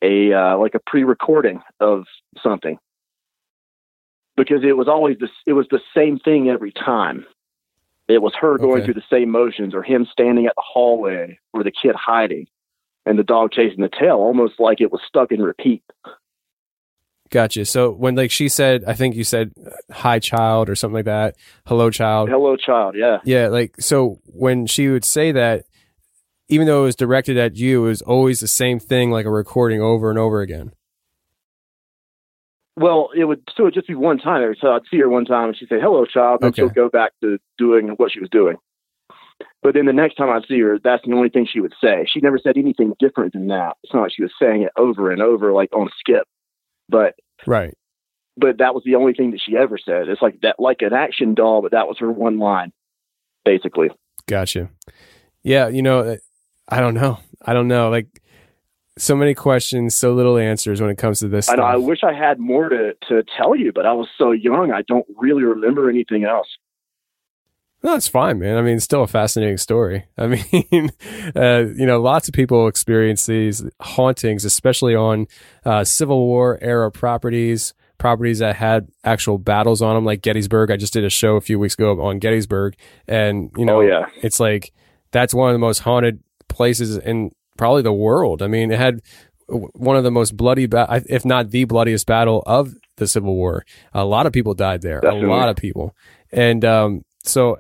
a 0.02 0.34
uh, 0.34 0.58
like 0.58 0.76
a 0.76 0.80
pre-recording 0.86 1.62
of 1.80 2.04
something 2.42 2.78
because 4.38 4.64
it 4.64 4.78
was 4.78 4.88
always 4.88 5.18
this. 5.20 5.32
It 5.48 5.54
was 5.54 5.68
the 5.72 5.82
same 5.96 6.20
thing 6.20 6.50
every 6.50 6.72
time. 6.72 7.26
It 8.08 8.22
was 8.22 8.34
her 8.40 8.60
going 8.60 8.84
Okay. 8.84 8.86
through 8.86 8.94
the 8.96 9.04
same 9.10 9.32
motions, 9.32 9.74
or 9.74 9.82
him 9.82 10.06
standing 10.12 10.46
at 10.46 10.54
the 10.56 10.64
hallway, 10.64 11.40
or 11.54 11.64
the 11.64 11.72
kid 11.72 11.96
hiding, 11.96 12.46
and 13.08 13.18
the 13.18 13.24
dog 13.24 13.52
chasing 13.52 13.82
the 13.82 13.90
tail, 13.90 14.18
almost 14.18 14.60
like 14.60 14.80
it 14.80 14.92
was 14.92 15.02
stuck 15.08 15.32
in 15.32 15.42
repeat. 15.42 15.84
Gotcha. 17.32 17.66
So 17.66 17.92
when, 17.92 18.16
like, 18.16 18.32
she 18.32 18.48
said, 18.50 18.84
I 18.86 18.94
think 18.94 19.16
you 19.16 19.24
said, 19.24 19.52
uh, 19.66 19.72
hi, 19.92 20.20
child, 20.20 20.70
or 20.70 20.76
something 20.76 20.96
like 20.96 21.06
that, 21.06 21.36
hello, 21.66 21.90
child. 21.90 22.30
Hello, 22.30 22.56
child. 22.56 22.96
Yeah. 22.98 23.18
Yeah, 23.24 23.48
like 23.48 23.76
so 23.80 24.20
when 24.26 24.68
she 24.68 24.88
would 24.90 25.04
say 25.04 25.32
that, 25.32 25.66
even 26.50 26.68
though 26.68 26.84
it 26.84 26.86
was 26.86 26.96
directed 26.96 27.38
at 27.38 27.56
you, 27.56 27.84
it 27.86 27.88
was 27.88 28.02
always 28.04 28.40
the 28.40 28.48
same 28.48 28.80
thing, 28.80 29.10
like 29.10 29.26
a 29.26 29.32
recording 29.32 29.82
over 29.82 30.10
and 30.12 30.20
over 30.20 30.42
again. 30.42 30.72
Well, 32.78 33.10
it 33.16 33.24
would 33.24 33.42
so 33.56 33.64
it'd 33.64 33.74
just 33.74 33.88
be 33.88 33.96
one 33.96 34.18
time. 34.18 34.54
So 34.60 34.72
I'd 34.72 34.82
see 34.92 34.98
her 35.00 35.10
one 35.10 35.26
time 35.26 35.48
and 35.50 35.58
she'd 35.58 35.70
say, 35.70 35.80
Hello, 35.82 36.06
child, 36.06 36.42
and 36.42 36.50
Okay. 36.50 36.62
she'll 36.62 36.70
go 36.70 36.90
back 36.90 37.14
to 37.22 37.40
doing 37.58 37.88
what 37.98 38.12
she 38.12 38.20
was 38.20 38.30
doing. 38.30 38.58
But 39.64 39.74
then 39.74 39.86
the 39.86 39.94
next 39.94 40.16
time 40.16 40.30
I'd 40.30 40.46
see 40.48 40.60
her, 40.60 40.78
that's 40.84 41.04
the 41.06 41.14
only 41.14 41.30
thing 41.30 41.48
she 41.52 41.62
would 41.62 41.74
say. 41.82 42.06
She 42.08 42.20
never 42.20 42.38
said 42.38 42.58
anything 42.58 42.94
different 43.00 43.34
than 43.34 43.48
that. 43.48 43.78
It's 43.84 43.94
not 43.94 44.02
like 44.04 44.12
she 44.14 44.22
was 44.24 44.34
saying 44.40 44.64
it 44.64 44.72
over 44.78 45.10
and 45.10 45.22
over 45.22 45.52
like 45.54 45.70
on 45.74 45.88
a 45.88 45.92
skip. 46.00 46.28
But 46.90 47.16
Right. 47.46 47.74
but 48.38 48.58
that 48.60 48.74
was 48.74 48.84
the 48.84 48.96
only 48.96 49.14
thing 49.14 49.32
that 49.32 49.42
she 49.42 49.56
ever 49.58 49.78
said. 49.78 50.08
It's 50.10 50.22
like 50.22 50.42
that 50.42 50.60
like 50.60 50.82
an 50.82 50.94
action 50.94 51.34
doll, 51.36 51.62
but 51.62 51.72
that 51.72 51.88
was 51.88 51.98
her 52.00 52.12
one 52.12 52.38
line, 52.40 52.72
basically. 53.44 53.90
Gotcha. 54.28 54.70
Yeah, 55.44 55.68
you 55.68 55.82
know, 55.82 56.18
I 56.68 56.80
don't 56.80 56.96
know. 56.96 57.20
I 57.42 57.54
don't 57.54 57.68
know. 57.68 57.90
Like 57.90 58.22
so 58.98 59.16
many 59.16 59.34
questions, 59.34 59.94
so 59.94 60.14
little 60.14 60.38
answers 60.38 60.82
when 60.82 60.90
it 60.90 60.98
comes 60.98 61.20
to 61.20 61.28
this 61.28 61.50
I 61.50 61.56
know. 61.56 61.64
I 61.64 61.76
wish 61.76 62.00
I 62.04 62.14
had 62.14 62.40
more 62.40 62.70
to, 62.70 62.94
to 63.10 63.24
tell 63.38 63.56
you, 63.56 63.72
but 63.74 63.86
I 63.86 63.94
was 63.94 64.08
so 64.18 64.32
young 64.32 64.72
I 64.72 64.82
don't 64.84 65.06
really 65.18 65.44
remember 65.44 65.90
anything 65.90 66.24
else. 66.24 66.48
No, 67.86 67.94
it's 67.94 68.08
fine, 68.08 68.40
man. 68.40 68.58
I 68.58 68.64
mean, 68.64 68.78
it's 68.78 68.84
still 68.84 69.04
a 69.04 69.08
fascinating 69.08 69.58
story. 69.58 70.06
I 70.18 70.26
mean, 70.26 70.90
uh, 71.36 71.66
you 71.78 71.86
know, 71.86 72.02
lots 72.02 72.28
of 72.28 72.34
people 72.34 72.68
experience 72.68 73.28
these 73.28 73.64
hauntings, 73.80 74.44
especially 74.44 74.96
on 74.96 75.28
uh, 75.66 75.84
Civil 75.84 76.26
War 76.26 76.58
era 76.62 76.92
properties, 76.92 77.76
properties 78.00 78.40
that 78.40 78.56
had 78.56 78.88
actual 79.04 79.38
battles 79.38 79.84
on 79.84 79.94
them, 79.94 80.04
like 80.04 80.24
Gettysburg. 80.24 80.72
I 80.72 80.78
just 80.78 80.94
did 80.94 81.04
a 81.04 81.12
show 81.12 81.36
a 81.36 81.42
few 81.42 81.60
weeks 81.60 81.76
ago 81.76 82.02
on 82.02 82.18
Gettysburg, 82.18 82.76
and 83.08 83.52
you 83.56 83.66
know, 83.66 83.78
Oh, 83.78 83.82
yeah. 83.82 84.08
it's 84.24 84.40
like 84.40 84.74
that's 85.12 85.36
one 85.36 85.50
of 85.50 85.54
the 85.54 85.60
most 85.60 85.80
haunted 85.80 86.24
places 86.50 86.98
in 86.98 87.30
probably 87.56 87.84
the 87.84 87.94
world. 87.94 88.42
I 88.42 88.48
mean, 88.48 88.72
it 88.72 88.80
had 88.80 89.02
one 89.48 89.96
of 89.96 90.04
the 90.04 90.10
most 90.12 90.36
bloody, 90.36 90.66
ba- 90.66 91.04
if 91.08 91.24
not 91.24 91.52
the 91.52 91.66
bloodiest 91.66 92.08
battle 92.08 92.42
of 92.48 92.74
the 92.98 93.06
Civil 93.08 93.36
War. 93.36 93.64
A 93.94 94.06
lot 94.06 94.26
of 94.26 94.34
people 94.34 94.56
died 94.56 94.82
there. 94.82 95.02
Definitely. 95.02 95.28
A 95.30 95.32
lot 95.32 95.50
of 95.50 95.56
people. 95.56 95.96
And 96.32 96.66
um, 96.66 97.06
so, 97.24 97.60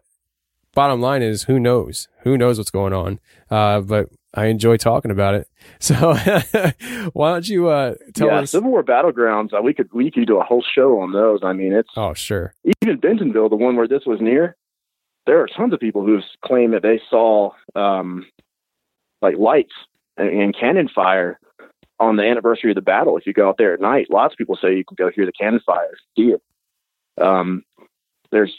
bottom 0.75 1.01
line 1.01 1.23
is, 1.23 1.43
who 1.43 1.59
knows? 1.59 2.07
Who 2.21 2.37
knows 2.37 2.59
what's 2.59 2.69
going 2.69 2.93
on? 2.93 3.19
Uh, 3.49 3.81
but 3.81 4.09
I 4.33 4.45
enjoy 4.47 4.77
talking 4.77 5.11
about 5.11 5.33
it. 5.33 5.47
So, 5.77 6.13
why 7.13 7.33
don't 7.33 7.47
you 7.47 7.67
uh, 7.67 7.95
tell 8.13 8.29
us? 8.29 8.31
yeah, 8.31 8.39
us? 8.39 8.51
Civil 8.51 8.71
War 8.71 8.83
battlegrounds. 8.83 9.53
Uh, 9.53 9.61
we 9.61 9.73
could 9.73 9.91
we 9.93 10.09
could 10.09 10.25
do 10.25 10.39
a 10.39 10.43
whole 10.43 10.63
show 10.63 10.99
on 10.99 11.11
those. 11.11 11.41
I 11.43 11.53
mean, 11.53 11.73
it's 11.73 11.89
oh 11.97 12.13
sure. 12.13 12.53
Even 12.81 12.99
Bentonville, 12.99 13.49
the 13.49 13.55
one 13.55 13.75
where 13.75 13.87
this 13.87 14.03
was 14.05 14.19
near, 14.21 14.55
there 15.25 15.41
are 15.41 15.47
tons 15.47 15.73
of 15.73 15.79
people 15.79 16.05
who 16.05 16.21
claim 16.43 16.71
that 16.71 16.81
they 16.81 17.01
saw 17.09 17.51
um, 17.75 18.25
like 19.21 19.37
lights 19.37 19.73
and, 20.17 20.29
and 20.29 20.57
cannon 20.57 20.87
fire 20.87 21.39
on 21.99 22.15
the 22.15 22.23
anniversary 22.23 22.71
of 22.71 22.75
the 22.75 22.81
battle. 22.81 23.17
If 23.17 23.25
you 23.25 23.33
go 23.33 23.49
out 23.49 23.57
there 23.57 23.73
at 23.73 23.81
night, 23.81 24.07
lots 24.09 24.33
of 24.33 24.37
people 24.37 24.57
say 24.59 24.75
you 24.75 24.85
can 24.85 24.95
go 24.95 25.11
hear 25.13 25.25
the 25.25 25.33
cannon 25.33 25.61
fire, 25.65 25.97
see 26.15 26.33
it. 26.33 26.41
Um, 27.21 27.63
there's 28.31 28.55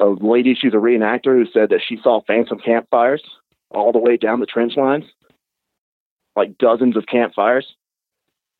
a 0.00 0.06
lady, 0.06 0.54
she's 0.54 0.74
a 0.74 0.76
reenactor, 0.76 1.34
who 1.34 1.46
said 1.52 1.70
that 1.70 1.80
she 1.86 1.98
saw 2.02 2.20
phantom 2.26 2.58
campfires 2.58 3.22
all 3.70 3.92
the 3.92 3.98
way 3.98 4.16
down 4.16 4.40
the 4.40 4.46
trench 4.46 4.76
lines, 4.76 5.04
like 6.36 6.58
dozens 6.58 6.96
of 6.96 7.06
campfires. 7.06 7.66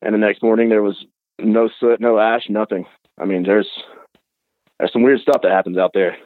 And 0.01 0.13
the 0.13 0.19
next 0.19 0.41
morning 0.41 0.69
there 0.69 0.83
was 0.83 1.05
no 1.39 1.69
soot, 1.79 1.99
no 1.99 2.19
ash, 2.19 2.43
nothing. 2.49 2.85
I 3.17 3.25
mean, 3.25 3.43
there's 3.43 3.69
there's 4.77 4.93
some 4.93 5.03
weird 5.03 5.21
stuff 5.21 5.41
that 5.43 5.51
happens 5.51 5.77
out 5.77 5.91
there. 5.93 6.17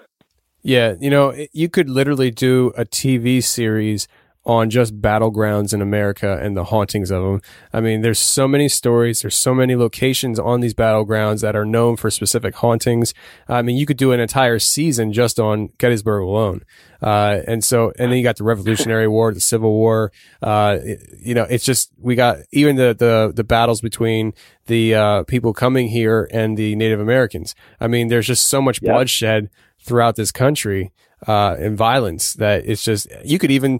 Yeah, 0.61 0.93
you 0.99 1.09
know, 1.09 1.33
you 1.51 1.69
could 1.69 1.89
literally 1.89 2.31
do 2.31 2.71
a 2.77 2.85
TV 2.85 3.43
series 3.43 4.07
on 4.45 4.69
just 4.69 5.01
battlegrounds 5.01 5.73
in 5.73 5.81
America 5.81 6.37
and 6.41 6.57
the 6.57 6.65
hauntings 6.65 7.11
of 7.11 7.23
them. 7.23 7.41
I 7.71 7.79
mean, 7.79 8.01
there's 8.01 8.19
so 8.19 8.45
many 8.45 8.67
stories, 8.67 9.21
there's 9.21 9.37
so 9.37 9.53
many 9.53 9.75
locations 9.75 10.37
on 10.37 10.59
these 10.59 10.73
battlegrounds 10.73 11.41
that 11.41 11.55
are 11.55 11.65
known 11.65 11.95
for 11.95 12.11
specific 12.11 12.55
hauntings. 12.55 13.13
I 13.47 13.61
mean, 13.61 13.77
you 13.77 13.85
could 13.85 13.97
do 13.97 14.11
an 14.11 14.19
entire 14.19 14.59
season 14.59 15.13
just 15.13 15.39
on 15.39 15.69
Gettysburg 15.77 16.23
alone. 16.23 16.63
Uh, 17.01 17.41
and 17.47 17.63
so, 17.63 17.93
and 17.97 18.11
then 18.11 18.17
you 18.17 18.23
got 18.23 18.35
the 18.35 18.43
Revolutionary 18.43 19.07
War, 19.07 19.33
the 19.33 19.39
Civil 19.39 19.71
War. 19.71 20.11
Uh, 20.41 20.77
you 21.19 21.33
know, 21.33 21.43
it's 21.49 21.65
just, 21.65 21.91
we 21.97 22.15
got 22.15 22.39
even 22.51 22.75
the, 22.75 22.93
the, 22.93 23.31
the 23.33 23.43
battles 23.45 23.79
between 23.79 24.33
the, 24.67 24.95
uh, 24.95 25.23
people 25.23 25.53
coming 25.53 25.87
here 25.87 26.29
and 26.31 26.57
the 26.57 26.75
Native 26.75 26.99
Americans. 26.99 27.55
I 27.79 27.87
mean, 27.87 28.09
there's 28.09 28.27
just 28.27 28.47
so 28.47 28.61
much 28.61 28.81
bloodshed 28.81 29.49
throughout 29.79 30.15
this 30.15 30.31
country, 30.31 30.91
uh, 31.27 31.55
and 31.57 31.77
violence 31.77 32.33
that 32.33 32.65
it's 32.65 32.83
just, 32.83 33.07
you 33.23 33.39
could 33.39 33.51
even, 33.51 33.79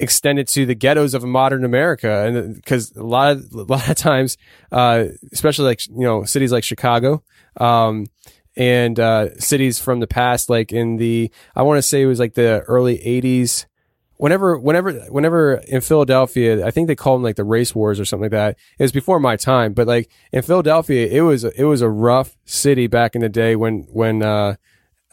extend 0.00 0.38
it 0.38 0.48
to 0.48 0.66
the 0.66 0.74
ghettos 0.74 1.14
of 1.14 1.24
modern 1.24 1.64
America, 1.64 2.24
and 2.26 2.54
because 2.54 2.92
a 2.92 3.02
lot 3.02 3.32
of 3.32 3.52
a 3.52 3.62
lot 3.62 3.88
of 3.88 3.96
times, 3.96 4.36
uh, 4.72 5.06
especially 5.32 5.66
like 5.66 5.86
you 5.86 6.04
know 6.04 6.24
cities 6.24 6.52
like 6.52 6.64
Chicago, 6.64 7.22
um, 7.58 8.06
and 8.56 8.98
uh, 8.98 9.34
cities 9.38 9.78
from 9.78 10.00
the 10.00 10.06
past, 10.06 10.50
like 10.50 10.72
in 10.72 10.96
the 10.96 11.30
I 11.54 11.62
want 11.62 11.78
to 11.78 11.82
say 11.82 12.02
it 12.02 12.06
was 12.06 12.20
like 12.20 12.34
the 12.34 12.60
early 12.66 12.98
'80s. 12.98 13.66
Whenever, 14.16 14.56
whenever, 14.56 14.92
whenever 15.10 15.54
in 15.66 15.80
Philadelphia, 15.80 16.64
I 16.64 16.70
think 16.70 16.86
they 16.86 16.94
called 16.94 17.18
them 17.18 17.24
like 17.24 17.34
the 17.34 17.42
race 17.44 17.74
wars 17.74 17.98
or 17.98 18.04
something 18.04 18.26
like 18.26 18.30
that. 18.30 18.56
It 18.78 18.84
was 18.84 18.92
before 18.92 19.18
my 19.18 19.36
time, 19.36 19.72
but 19.72 19.88
like 19.88 20.08
in 20.32 20.42
Philadelphia, 20.42 21.08
it 21.08 21.22
was 21.22 21.42
it 21.42 21.64
was 21.64 21.82
a 21.82 21.88
rough 21.88 22.36
city 22.44 22.86
back 22.86 23.16
in 23.16 23.22
the 23.22 23.28
day 23.28 23.56
when 23.56 23.88
when 23.90 24.22
uh, 24.22 24.54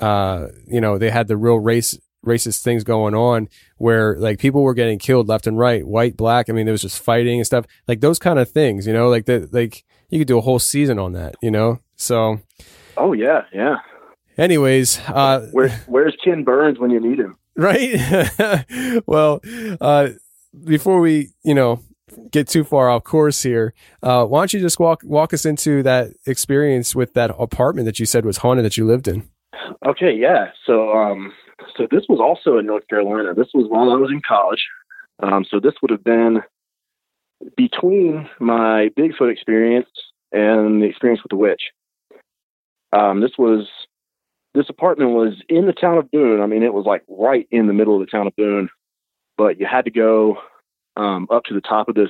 uh, 0.02 0.48
you 0.68 0.82
know, 0.82 0.98
they 0.98 1.12
had 1.12 1.28
the 1.28 1.38
real 1.38 1.60
race 1.60 1.98
racist 2.26 2.62
things 2.62 2.84
going 2.84 3.16
on 3.16 3.50
where 3.78 4.16
like 4.18 4.40
people 4.40 4.62
were 4.64 4.74
getting 4.74 5.00
killed 5.00 5.28
left 5.28 5.48
and 5.48 5.58
right, 5.58 5.86
white, 5.86 6.16
black. 6.18 6.50
I 6.50 6.54
mean, 6.54 6.66
there 6.66 6.74
was 6.74 6.82
just 6.82 7.02
fighting 7.02 7.40
and 7.40 7.46
stuff, 7.46 7.66
like 7.88 8.02
those 8.02 8.20
kind 8.20 8.40
of 8.40 8.50
things, 8.50 8.86
you 8.88 8.94
know, 8.94 9.10
like 9.10 9.26
that, 9.26 9.54
like 9.54 9.84
you 10.10 10.20
could 10.20 10.28
do 10.28 10.38
a 10.38 10.42
whole 10.42 10.60
season 10.60 11.00
on 11.00 11.14
that, 11.14 11.36
you 11.42 11.52
know? 11.52 11.80
So, 11.96 12.40
Oh 12.98 13.14
yeah, 13.14 13.44
yeah. 13.54 13.78
anyways, 14.38 15.00
uh, 15.08 15.48
Where, 15.52 15.70
where's 15.88 16.16
Ken 16.24 16.44
Burns 16.44 16.80
when 16.80 16.92
you 16.92 17.00
need 17.00 17.20
him? 17.20 17.38
right? 17.56 19.02
well, 19.08 19.42
uh, 19.80 20.10
before 20.66 21.00
we, 21.00 21.30
you 21.44 21.54
know, 21.54 21.82
get 22.32 22.48
too 22.48 22.64
far 22.64 22.90
off 22.90 23.04
course 23.04 23.42
here, 23.44 23.74
uh, 24.04 24.26
why 24.26 24.42
don't 24.42 24.54
you 24.54 24.60
just 24.60 24.80
walk, 24.80 25.02
walk 25.04 25.34
us 25.34 25.46
into 25.46 25.82
that 25.84 26.12
experience 26.26 26.96
with 26.96 27.14
that 27.14 27.34
apartment 27.40 27.86
that 27.86 28.00
you 28.00 28.06
said 28.06 28.26
was 28.26 28.38
haunted 28.38 28.66
that 28.66 28.78
you 28.78 28.86
lived 28.86 29.08
in? 29.08 29.28
Okay, 29.86 30.14
yeah. 30.16 30.48
So, 30.66 30.92
um, 30.92 31.34
so 31.78 31.88
this 31.90 32.04
was 32.10 32.20
also 32.20 32.58
in 32.58 32.66
North 32.66 32.88
Carolina. 32.88 33.34
This 33.34 33.50
was 33.54 33.68
while 33.70 33.92
I 33.92 33.96
was 33.96 34.12
in 34.12 34.22
college. 34.28 34.66
Um, 35.22 35.46
so 35.50 35.60
this 35.60 35.74
would 35.82 35.92
have 35.92 36.04
been 36.04 36.42
between 37.56 38.30
my 38.40 38.90
Bigfoot 38.98 39.32
experience 39.32 39.90
and 40.32 40.82
the 40.82 40.88
experience 40.88 41.22
with 41.24 41.30
the 41.30 41.36
witch. 41.36 41.72
Um, 42.94 43.22
this 43.22 43.32
was 43.38 43.68
this 44.54 44.70
apartment 44.70 45.12
was 45.12 45.42
in 45.48 45.66
the 45.66 45.74
town 45.74 45.98
of 45.98 46.12
Boone. 46.12 46.42
I 46.42 46.46
mean, 46.46 46.64
it 46.64 46.74
was 46.74 46.86
like 46.86 47.04
right 47.08 47.48
in 47.52 47.68
the 47.68 47.74
middle 47.74 47.96
of 47.96 48.02
the 48.02 48.12
town 48.12 48.28
of 48.28 48.36
Boone, 48.36 48.70
but 49.38 49.60
you 49.60 49.66
had 49.66 49.86
to 49.86 49.92
go 49.92 50.38
um, 50.98 51.28
up 51.32 51.46
to 51.46 51.54
the 51.54 51.62
top 51.62 51.88
of 51.88 51.96
this, 51.96 52.10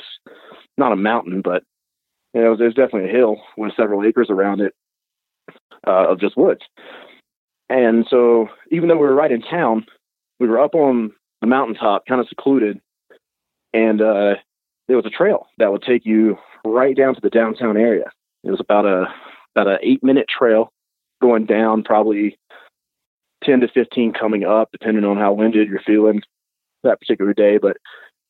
not 0.78 0.92
a 0.92 0.96
mountain, 0.96 1.42
but 1.42 1.64
you 2.34 2.42
know, 2.42 2.48
it 2.48 2.50
was, 2.50 2.62
it 2.62 2.66
was 2.66 2.74
definitely 2.74 3.10
a 3.10 3.14
hill 3.14 3.38
with 3.58 3.74
several 3.76 4.04
acres 4.04 4.28
around 4.30 4.62
it 4.62 4.74
uh, 5.86 6.10
of 6.10 6.20
just 6.20 6.38
woods. 6.38 6.62
And 7.72 8.06
so, 8.10 8.50
even 8.70 8.90
though 8.90 8.98
we 8.98 9.08
were 9.08 9.16
right 9.16 9.32
in 9.32 9.42
town, 9.42 9.86
we 10.42 10.48
were 10.50 10.60
up 10.60 10.76
on 10.76 11.14
the 11.40 11.48
mountaintop, 11.48 12.06
kind 12.06 12.20
of 12.20 12.28
secluded, 12.28 12.82
and 13.74 14.02
uh, 14.02 14.36
there 14.90 14.98
was 14.98 15.06
a 15.06 15.10
trail 15.10 15.48
that 15.58 15.72
would 15.72 15.82
take 15.82 16.06
you 16.06 16.38
right 16.66 16.98
down 16.98 17.16
to 17.16 17.22
the 17.22 17.30
downtown 17.30 17.78
area. 17.78 18.12
It 18.44 18.52
was 18.52 18.60
about 18.60 18.86
a 18.86 19.06
about 19.56 19.72
an 19.72 19.78
eight 19.82 20.04
minute 20.04 20.26
trail 20.28 20.74
going 21.22 21.46
down, 21.46 21.84
probably 21.84 22.38
ten 23.42 23.62
to 23.62 23.70
fifteen 23.70 24.12
coming 24.12 24.44
up, 24.44 24.68
depending 24.74 25.06
on 25.06 25.16
how 25.16 25.32
winded 25.32 25.70
you're 25.70 25.80
feeling 25.80 26.22
that 26.84 27.00
particular 27.00 27.34
day. 27.34 27.58
But 27.58 27.78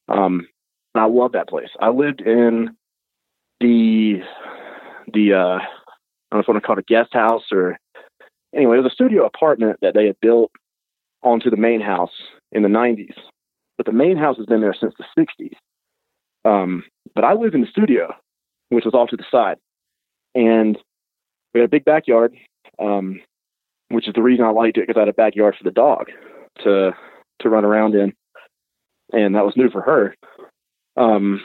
um, 0.08 0.48
I 0.94 1.06
love 1.06 1.32
that 1.32 1.50
place. 1.50 1.70
I 1.80 1.90
lived 1.90 2.22
in 2.22 2.78
the 3.60 4.20
the 5.12 5.34
uh, 5.34 5.58
I 5.58 5.66
don't 6.32 6.34
know 6.34 6.40
if 6.42 6.46
I 6.48 6.52
want 6.52 6.62
to 6.64 6.68
call 6.68 6.78
it 6.78 6.86
a 6.88 6.94
guest 6.94 7.12
house 7.12 7.46
or 7.52 7.80
anyway, 8.56 8.78
it 8.78 8.84
was 8.84 8.92
a 8.92 8.96
studio 8.96 9.26
apartment 9.26 9.78
that 9.82 9.94
they 9.94 10.06
had 10.06 10.20
built 10.22 10.52
onto 11.24 11.50
the 11.50 11.58
main 11.58 11.82
house 11.82 12.12
in 12.52 12.64
the 12.64 12.70
90s. 12.70 13.16
But 13.78 13.86
the 13.86 13.92
main 13.92 14.18
house 14.18 14.38
has 14.38 14.46
been 14.46 14.62
there 14.62 14.76
since 14.80 14.94
the 14.98 15.06
60s. 15.18 15.56
Um, 16.44 16.84
but 17.16 17.24
I 17.24 17.34
lived 17.34 17.56
in 17.56 17.62
the 17.62 17.68
studio, 17.68 18.14
which 18.70 18.86
was 18.86 18.94
off 18.94 19.10
to 19.10 19.18
the 19.18 19.26
side. 19.32 19.58
And 20.34 20.78
we 21.54 21.60
had 21.60 21.68
a 21.68 21.72
big 21.72 21.86
backyard, 21.86 22.36
um, 22.80 23.22
which 23.90 24.08
is 24.08 24.14
the 24.14 24.22
reason 24.22 24.46
I 24.46 24.52
liked 24.52 24.78
it 24.78 24.88
because 24.88 24.98
I 24.98 25.02
had 25.02 25.10
a 25.10 25.14
backyard 25.14 25.56
for 25.58 25.64
the 25.64 25.72
dog 25.72 26.08
to 26.64 26.92
to 27.42 27.50
run 27.50 27.66
around 27.66 27.96
in. 27.96 28.14
And 29.12 29.36
that 29.36 29.46
was 29.46 29.58
new 29.58 29.70
for 29.70 29.82
her. 29.82 30.16
Um, 30.96 31.42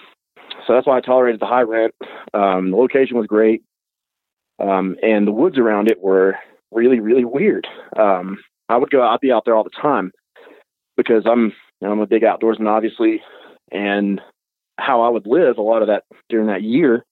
so 0.67 0.75
that's 0.75 0.87
why 0.87 0.99
I 0.99 1.01
tolerated 1.01 1.41
the 1.41 1.47
high 1.47 1.63
rent. 1.63 1.95
Um, 2.35 2.71
the 2.71 2.77
location 2.77 3.17
was 3.17 3.27
great. 3.27 3.63
Um, 4.59 4.97
and 5.03 5.27
the 5.27 5.33
woods 5.33 5.59
around 5.59 5.91
it 5.91 6.01
were 6.01 6.37
really, 6.73 7.01
really 7.01 7.25
weird. 7.25 7.67
Um, 7.99 8.39
I 8.69 8.77
would 8.77 8.91
go, 8.91 9.03
I'd 9.03 9.21
be 9.21 9.33
out 9.33 9.45
there 9.45 9.55
all 9.55 9.65
the 9.65 9.71
time 9.71 10.13
because 10.97 11.25
I'm, 11.27 11.53
you 11.81 11.87
know, 11.87 11.93
I'm 11.93 12.01
a 12.01 12.07
big 12.07 12.23
outdoorsman, 12.23 12.69
obviously, 12.69 13.23
and 13.71 14.21
how 14.79 15.03
I 15.03 15.09
would 15.09 15.27
live 15.27 15.59
a 15.59 15.63
lot 15.63 15.83
of 15.83 15.89
that 15.89 16.05
during 16.29 16.47
that 16.49 16.63
year 16.63 17.05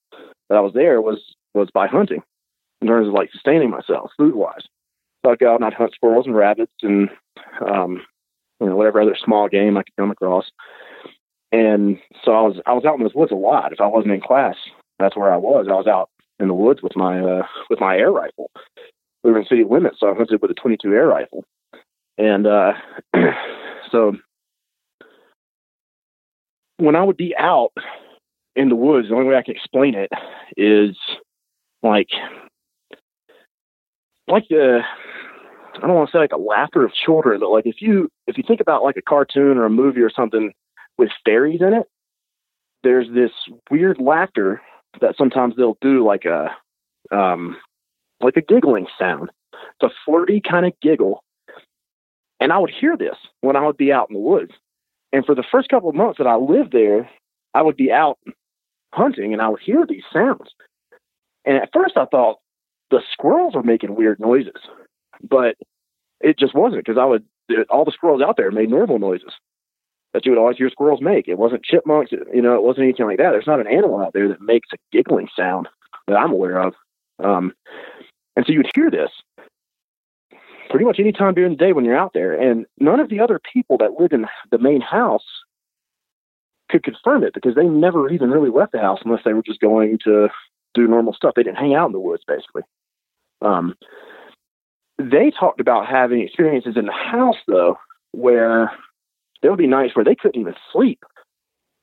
that 0.48 0.56
I 0.56 0.60
was 0.60 0.72
there 0.74 1.00
was 1.00 1.20
was 1.54 1.68
by 1.72 1.86
hunting 1.86 2.22
in 2.80 2.88
terms 2.88 3.08
of 3.08 3.14
like 3.14 3.30
sustaining 3.32 3.70
myself 3.70 4.10
food 4.16 4.34
wise. 4.34 4.64
So 5.24 5.32
I'd 5.32 5.38
go 5.38 5.52
out 5.52 5.56
and 5.56 5.64
I'd 5.64 5.74
hunt 5.74 5.94
squirrels 5.94 6.26
and 6.26 6.34
rabbits 6.34 6.72
and 6.82 7.08
um, 7.66 8.02
you 8.60 8.66
know 8.66 8.76
whatever 8.76 9.00
other 9.00 9.16
small 9.22 9.48
game 9.48 9.76
I 9.76 9.82
could 9.82 9.96
come 9.98 10.10
across. 10.10 10.46
And 11.52 11.98
so 12.24 12.32
I 12.32 12.42
was 12.42 12.60
I 12.66 12.72
was 12.72 12.84
out 12.84 12.96
in 12.96 13.02
those 13.02 13.14
woods 13.14 13.32
a 13.32 13.36
lot. 13.36 13.72
If 13.72 13.80
I 13.80 13.86
wasn't 13.86 14.14
in 14.14 14.20
class, 14.20 14.56
that's 14.98 15.16
where 15.16 15.32
I 15.32 15.36
was. 15.36 15.66
I 15.68 15.74
was 15.74 15.86
out 15.86 16.10
in 16.40 16.48
the 16.48 16.54
woods 16.54 16.82
with 16.82 16.96
my 16.96 17.20
uh, 17.20 17.46
with 17.70 17.80
my 17.80 17.96
air 17.96 18.10
rifle 18.10 18.50
we 19.24 19.32
were 19.32 19.38
in 19.38 19.46
city 19.46 19.64
limits, 19.68 19.96
so 19.98 20.10
I 20.10 20.14
hunted 20.14 20.40
with 20.40 20.50
a 20.50 20.54
22 20.54 20.92
air 20.92 21.08
rifle. 21.08 21.44
And 22.18 22.46
uh, 22.46 22.74
so 23.90 24.16
when 26.76 26.94
I 26.94 27.02
would 27.02 27.16
be 27.16 27.34
out 27.36 27.72
in 28.54 28.68
the 28.68 28.76
woods, 28.76 29.08
the 29.08 29.14
only 29.14 29.26
way 29.26 29.36
I 29.36 29.42
can 29.42 29.56
explain 29.56 29.94
it 29.94 30.10
is 30.56 30.96
like 31.82 32.08
like 34.28 34.44
the 34.48 34.80
I 35.76 35.86
don't 35.86 35.94
want 35.94 36.10
to 36.10 36.16
say 36.16 36.20
like 36.20 36.32
a 36.32 36.36
laughter 36.36 36.84
of 36.84 36.92
children, 36.92 37.40
but 37.40 37.50
like 37.50 37.66
if 37.66 37.76
you 37.80 38.10
if 38.26 38.36
you 38.36 38.44
think 38.46 38.60
about 38.60 38.84
like 38.84 38.96
a 38.96 39.02
cartoon 39.02 39.58
or 39.58 39.64
a 39.64 39.70
movie 39.70 40.02
or 40.02 40.10
something 40.10 40.52
with 40.98 41.10
fairies 41.24 41.60
in 41.60 41.72
it, 41.74 41.86
there's 42.82 43.08
this 43.12 43.32
weird 43.70 43.98
laughter 43.98 44.62
that 45.00 45.16
sometimes 45.16 45.56
they'll 45.56 45.78
do 45.80 46.06
like 46.06 46.24
a 46.26 46.50
um 47.10 47.56
like 48.20 48.36
a 48.36 48.42
giggling 48.42 48.86
sound. 48.98 49.30
It's 49.52 49.92
a 49.92 49.94
flirty 50.04 50.40
kind 50.40 50.66
of 50.66 50.72
giggle. 50.80 51.22
And 52.40 52.52
I 52.52 52.58
would 52.58 52.70
hear 52.70 52.96
this 52.96 53.16
when 53.40 53.56
I 53.56 53.66
would 53.66 53.76
be 53.76 53.92
out 53.92 54.08
in 54.10 54.14
the 54.14 54.20
woods. 54.20 54.52
And 55.12 55.24
for 55.24 55.34
the 55.34 55.44
first 55.50 55.68
couple 55.68 55.88
of 55.88 55.94
months 55.94 56.18
that 56.18 56.26
I 56.26 56.36
lived 56.36 56.72
there, 56.72 57.08
I 57.54 57.62
would 57.62 57.76
be 57.76 57.92
out 57.92 58.18
hunting 58.92 59.32
and 59.32 59.40
I 59.40 59.48
would 59.48 59.60
hear 59.60 59.84
these 59.86 60.02
sounds. 60.12 60.50
And 61.44 61.56
at 61.56 61.70
first 61.72 61.96
I 61.96 62.06
thought, 62.06 62.38
the 62.90 63.00
squirrels 63.12 63.54
were 63.54 63.62
making 63.62 63.96
weird 63.96 64.20
noises, 64.20 64.60
but 65.22 65.56
it 66.20 66.38
just 66.38 66.54
wasn't 66.54 66.84
because 66.84 66.98
I 66.98 67.04
would 67.04 67.24
all 67.68 67.84
the 67.84 67.92
squirrels 67.92 68.22
out 68.22 68.36
there 68.36 68.50
made 68.50 68.70
normal 68.70 68.98
noises 68.98 69.32
that 70.12 70.24
you 70.24 70.32
would 70.32 70.38
always 70.38 70.56
hear 70.56 70.70
squirrels 70.70 71.00
make. 71.02 71.26
It 71.26 71.38
wasn't 71.38 71.64
chipmunks, 71.64 72.12
you 72.12 72.40
know, 72.40 72.54
it 72.54 72.62
wasn't 72.62 72.84
anything 72.84 73.06
like 73.06 73.18
that. 73.18 73.30
There's 73.32 73.46
not 73.46 73.60
an 73.60 73.66
animal 73.66 74.00
out 74.00 74.12
there 74.12 74.28
that 74.28 74.40
makes 74.40 74.68
a 74.72 74.76
giggling 74.92 75.28
sound 75.36 75.68
that 76.06 76.16
I'm 76.16 76.30
aware 76.30 76.58
of. 76.58 76.74
Um, 77.22 77.52
and 78.36 78.44
so 78.46 78.52
you'd 78.52 78.70
hear 78.74 78.90
this 78.90 79.10
pretty 80.70 80.84
much 80.84 80.98
any 80.98 81.12
time 81.12 81.34
during 81.34 81.52
the 81.52 81.56
day 81.56 81.72
when 81.72 81.84
you're 81.84 81.96
out 81.96 82.12
there. 82.14 82.34
And 82.34 82.66
none 82.80 83.00
of 83.00 83.08
the 83.08 83.20
other 83.20 83.40
people 83.52 83.78
that 83.78 84.00
lived 84.00 84.12
in 84.12 84.26
the 84.50 84.58
main 84.58 84.80
house 84.80 85.24
could 86.68 86.82
confirm 86.82 87.22
it 87.22 87.34
because 87.34 87.54
they 87.54 87.66
never 87.66 88.10
even 88.10 88.30
really 88.30 88.50
left 88.50 88.72
the 88.72 88.80
house 88.80 88.98
unless 89.04 89.22
they 89.24 89.34
were 89.34 89.42
just 89.42 89.60
going 89.60 89.98
to 90.04 90.28
do 90.74 90.88
normal 90.88 91.12
stuff. 91.12 91.34
They 91.36 91.42
didn't 91.42 91.58
hang 91.58 91.74
out 91.74 91.86
in 91.86 91.92
the 91.92 92.00
woods, 92.00 92.24
basically. 92.26 92.62
Um, 93.42 93.76
they 94.98 95.30
talked 95.30 95.60
about 95.60 95.86
having 95.86 96.20
experiences 96.20 96.76
in 96.76 96.86
the 96.86 96.92
house, 96.92 97.36
though, 97.46 97.78
where 98.12 98.72
there 99.42 99.50
would 99.50 99.58
be 99.58 99.66
nights 99.66 99.94
where 99.94 100.04
they 100.04 100.14
couldn't 100.14 100.40
even 100.40 100.54
sleep 100.72 101.04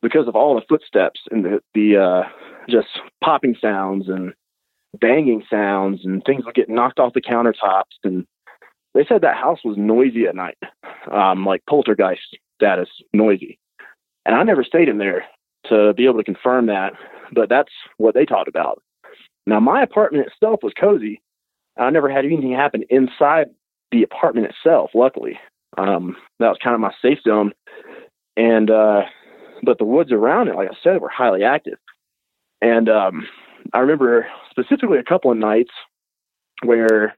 because 0.01 0.27
of 0.27 0.35
all 0.35 0.55
the 0.55 0.65
footsteps 0.67 1.21
and 1.29 1.45
the, 1.45 1.59
the 1.73 1.97
uh, 1.97 2.23
just 2.69 2.87
popping 3.23 3.55
sounds 3.61 4.09
and 4.09 4.33
banging 4.99 5.43
sounds 5.49 6.01
and 6.03 6.23
things 6.23 6.45
would 6.45 6.55
get 6.55 6.69
knocked 6.69 6.99
off 6.99 7.13
the 7.13 7.21
countertops. 7.21 7.83
And 8.03 8.25
they 8.93 9.05
said 9.05 9.21
that 9.21 9.37
house 9.37 9.59
was 9.63 9.77
noisy 9.77 10.25
at 10.25 10.35
night, 10.35 10.57
um, 11.11 11.45
like 11.45 11.63
poltergeist 11.69 12.37
status 12.55 12.89
noisy. 13.13 13.57
And 14.25 14.35
I 14.35 14.43
never 14.43 14.63
stayed 14.63 14.89
in 14.89 14.97
there 14.97 15.25
to 15.67 15.93
be 15.93 16.05
able 16.05 16.17
to 16.17 16.23
confirm 16.23 16.67
that, 16.67 16.93
but 17.33 17.49
that's 17.49 17.71
what 17.97 18.13
they 18.13 18.25
talked 18.25 18.49
about. 18.49 18.81
Now, 19.47 19.59
my 19.59 19.81
apartment 19.81 20.27
itself 20.27 20.59
was 20.61 20.73
cozy. 20.79 21.21
I 21.77 21.89
never 21.89 22.09
had 22.09 22.25
anything 22.25 22.51
happen 22.51 22.83
inside 22.89 23.47
the 23.91 24.03
apartment 24.03 24.47
itself, 24.47 24.91
luckily. 24.93 25.39
Um, 25.77 26.15
that 26.39 26.49
was 26.49 26.57
kind 26.63 26.75
of 26.75 26.81
my 26.81 26.93
safe 27.01 27.19
zone. 27.25 27.53
And, 28.37 28.69
uh, 28.69 29.01
but 29.63 29.77
the 29.77 29.85
woods 29.85 30.11
around 30.11 30.49
it, 30.49 30.55
like 30.55 30.69
I 30.69 30.75
said, 30.83 31.01
were 31.01 31.09
highly 31.09 31.43
active. 31.43 31.77
And 32.61 32.89
um, 32.89 33.27
I 33.73 33.79
remember 33.79 34.27
specifically 34.49 34.97
a 34.97 35.03
couple 35.03 35.31
of 35.31 35.37
nights 35.37 35.71
where 36.63 37.15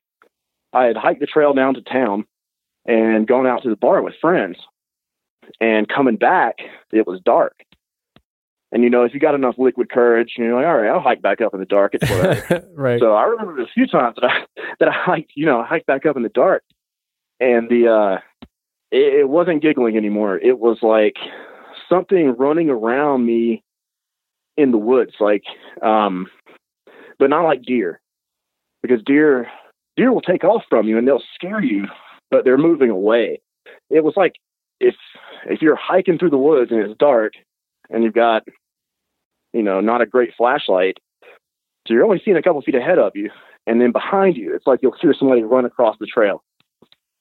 I 0.74 0.86
had 0.86 0.98
hiked 0.98 1.20
the 1.20 1.26
trail 1.28 1.54
down 1.54 1.76
to 1.76 1.82
town 1.82 2.26
and 2.86 3.28
gone 3.28 3.48
out 3.48 3.64
to 3.64 3.70
the 3.70 3.76
bar 3.76 4.02
with 4.02 4.16
friends. 4.20 4.58
And 5.60 5.88
coming 5.88 6.16
back, 6.16 6.56
it 6.91 7.06
was 7.06 7.20
dark. 7.24 7.56
And 8.72 8.84
you 8.84 8.89
know, 8.89 9.04
if 9.04 9.14
you 9.14 9.20
got 9.20 9.36
enough 9.36 9.56
liquid 9.58 9.91
courage, 9.91 10.34
you're 10.36 10.56
like, 10.56 10.66
all 10.66 10.78
right, 10.78 10.89
I'll 10.89 11.00
hike 11.00 11.22
back 11.22 11.41
up 11.41 11.54
in 11.54 11.60
the 11.60 11.66
dark. 11.66 11.94
It's 11.94 12.10
whatever. 12.10 12.68
right. 12.74 13.00
So 13.00 13.14
I 13.14 13.26
remember 13.26 13.62
a 13.62 13.68
few 13.68 13.86
times 13.86 14.16
that 14.20 14.30
I 14.30 14.46
that 14.80 14.89
I 14.89 14.91
hiked, 14.91 15.34
you 15.36 15.46
know, 15.46 15.64
hiked 15.64 15.86
back 15.86 16.06
up 16.06 16.18
in 16.18 16.24
the 16.24 16.30
dark, 16.30 16.64
and 17.39 17.70
the 17.70 17.88
uh, 17.88 18.48
it, 18.91 19.20
it 19.20 19.30
wasn't 19.30 19.62
giggling 19.62 19.96
anymore. 19.96 20.38
It 20.38 20.58
was 20.58 20.80
like 20.82 21.18
something 21.88 22.36
running 22.38 22.70
around 22.70 23.26
me 23.26 23.62
in 24.58 24.72
the 24.72 24.78
woods, 24.78 25.14
like, 25.20 25.43
um, 25.82 26.28
but 27.20 27.30
not 27.30 27.43
like 27.43 27.64
deer, 27.64 27.99
because 28.82 29.01
deer 29.04 29.47
deer 29.95 30.12
will 30.12 30.22
take 30.22 30.43
off 30.43 30.64
from 30.70 30.88
you 30.88 30.97
and 30.97 31.08
they'll 31.08 31.24
scare 31.36 31.64
you, 31.64 31.86
but 32.32 32.43
they're 32.43 32.58
moving 32.58 32.89
away. 32.89 33.41
It 33.89 34.04
was 34.04 34.14
like 34.16 34.34
if 34.80 34.95
if 35.47 35.62
you're 35.62 35.76
hiking 35.76 36.18
through 36.18 36.32
the 36.32 36.38
woods 36.38 36.72
and 36.72 36.82
it's 36.82 36.97
dark 36.97 37.34
and 37.89 38.04
you've 38.04 38.14
got 38.14 38.43
you 39.54 39.64
know 39.64 39.82
not 39.82 40.01
a 40.01 40.06
great 40.06 40.34
flashlight, 40.38 40.97
so 41.88 41.93
you're 41.93 42.06
only 42.06 42.22
seeing 42.24 42.38
a 42.38 42.41
couple 42.41 42.62
feet 42.62 42.76
ahead 42.76 42.99
of 42.99 43.14
you, 43.16 43.30
and 43.68 43.82
then 43.82 43.91
behind 43.91 44.36
you, 44.36 44.54
it's 44.56 44.68
like 44.68 44.80
you'll 44.82 44.95
hear 44.99 45.14
somebody 45.18 45.43
run 45.43 45.66
across 45.66 45.97
the 45.99 46.08
trail, 46.08 46.43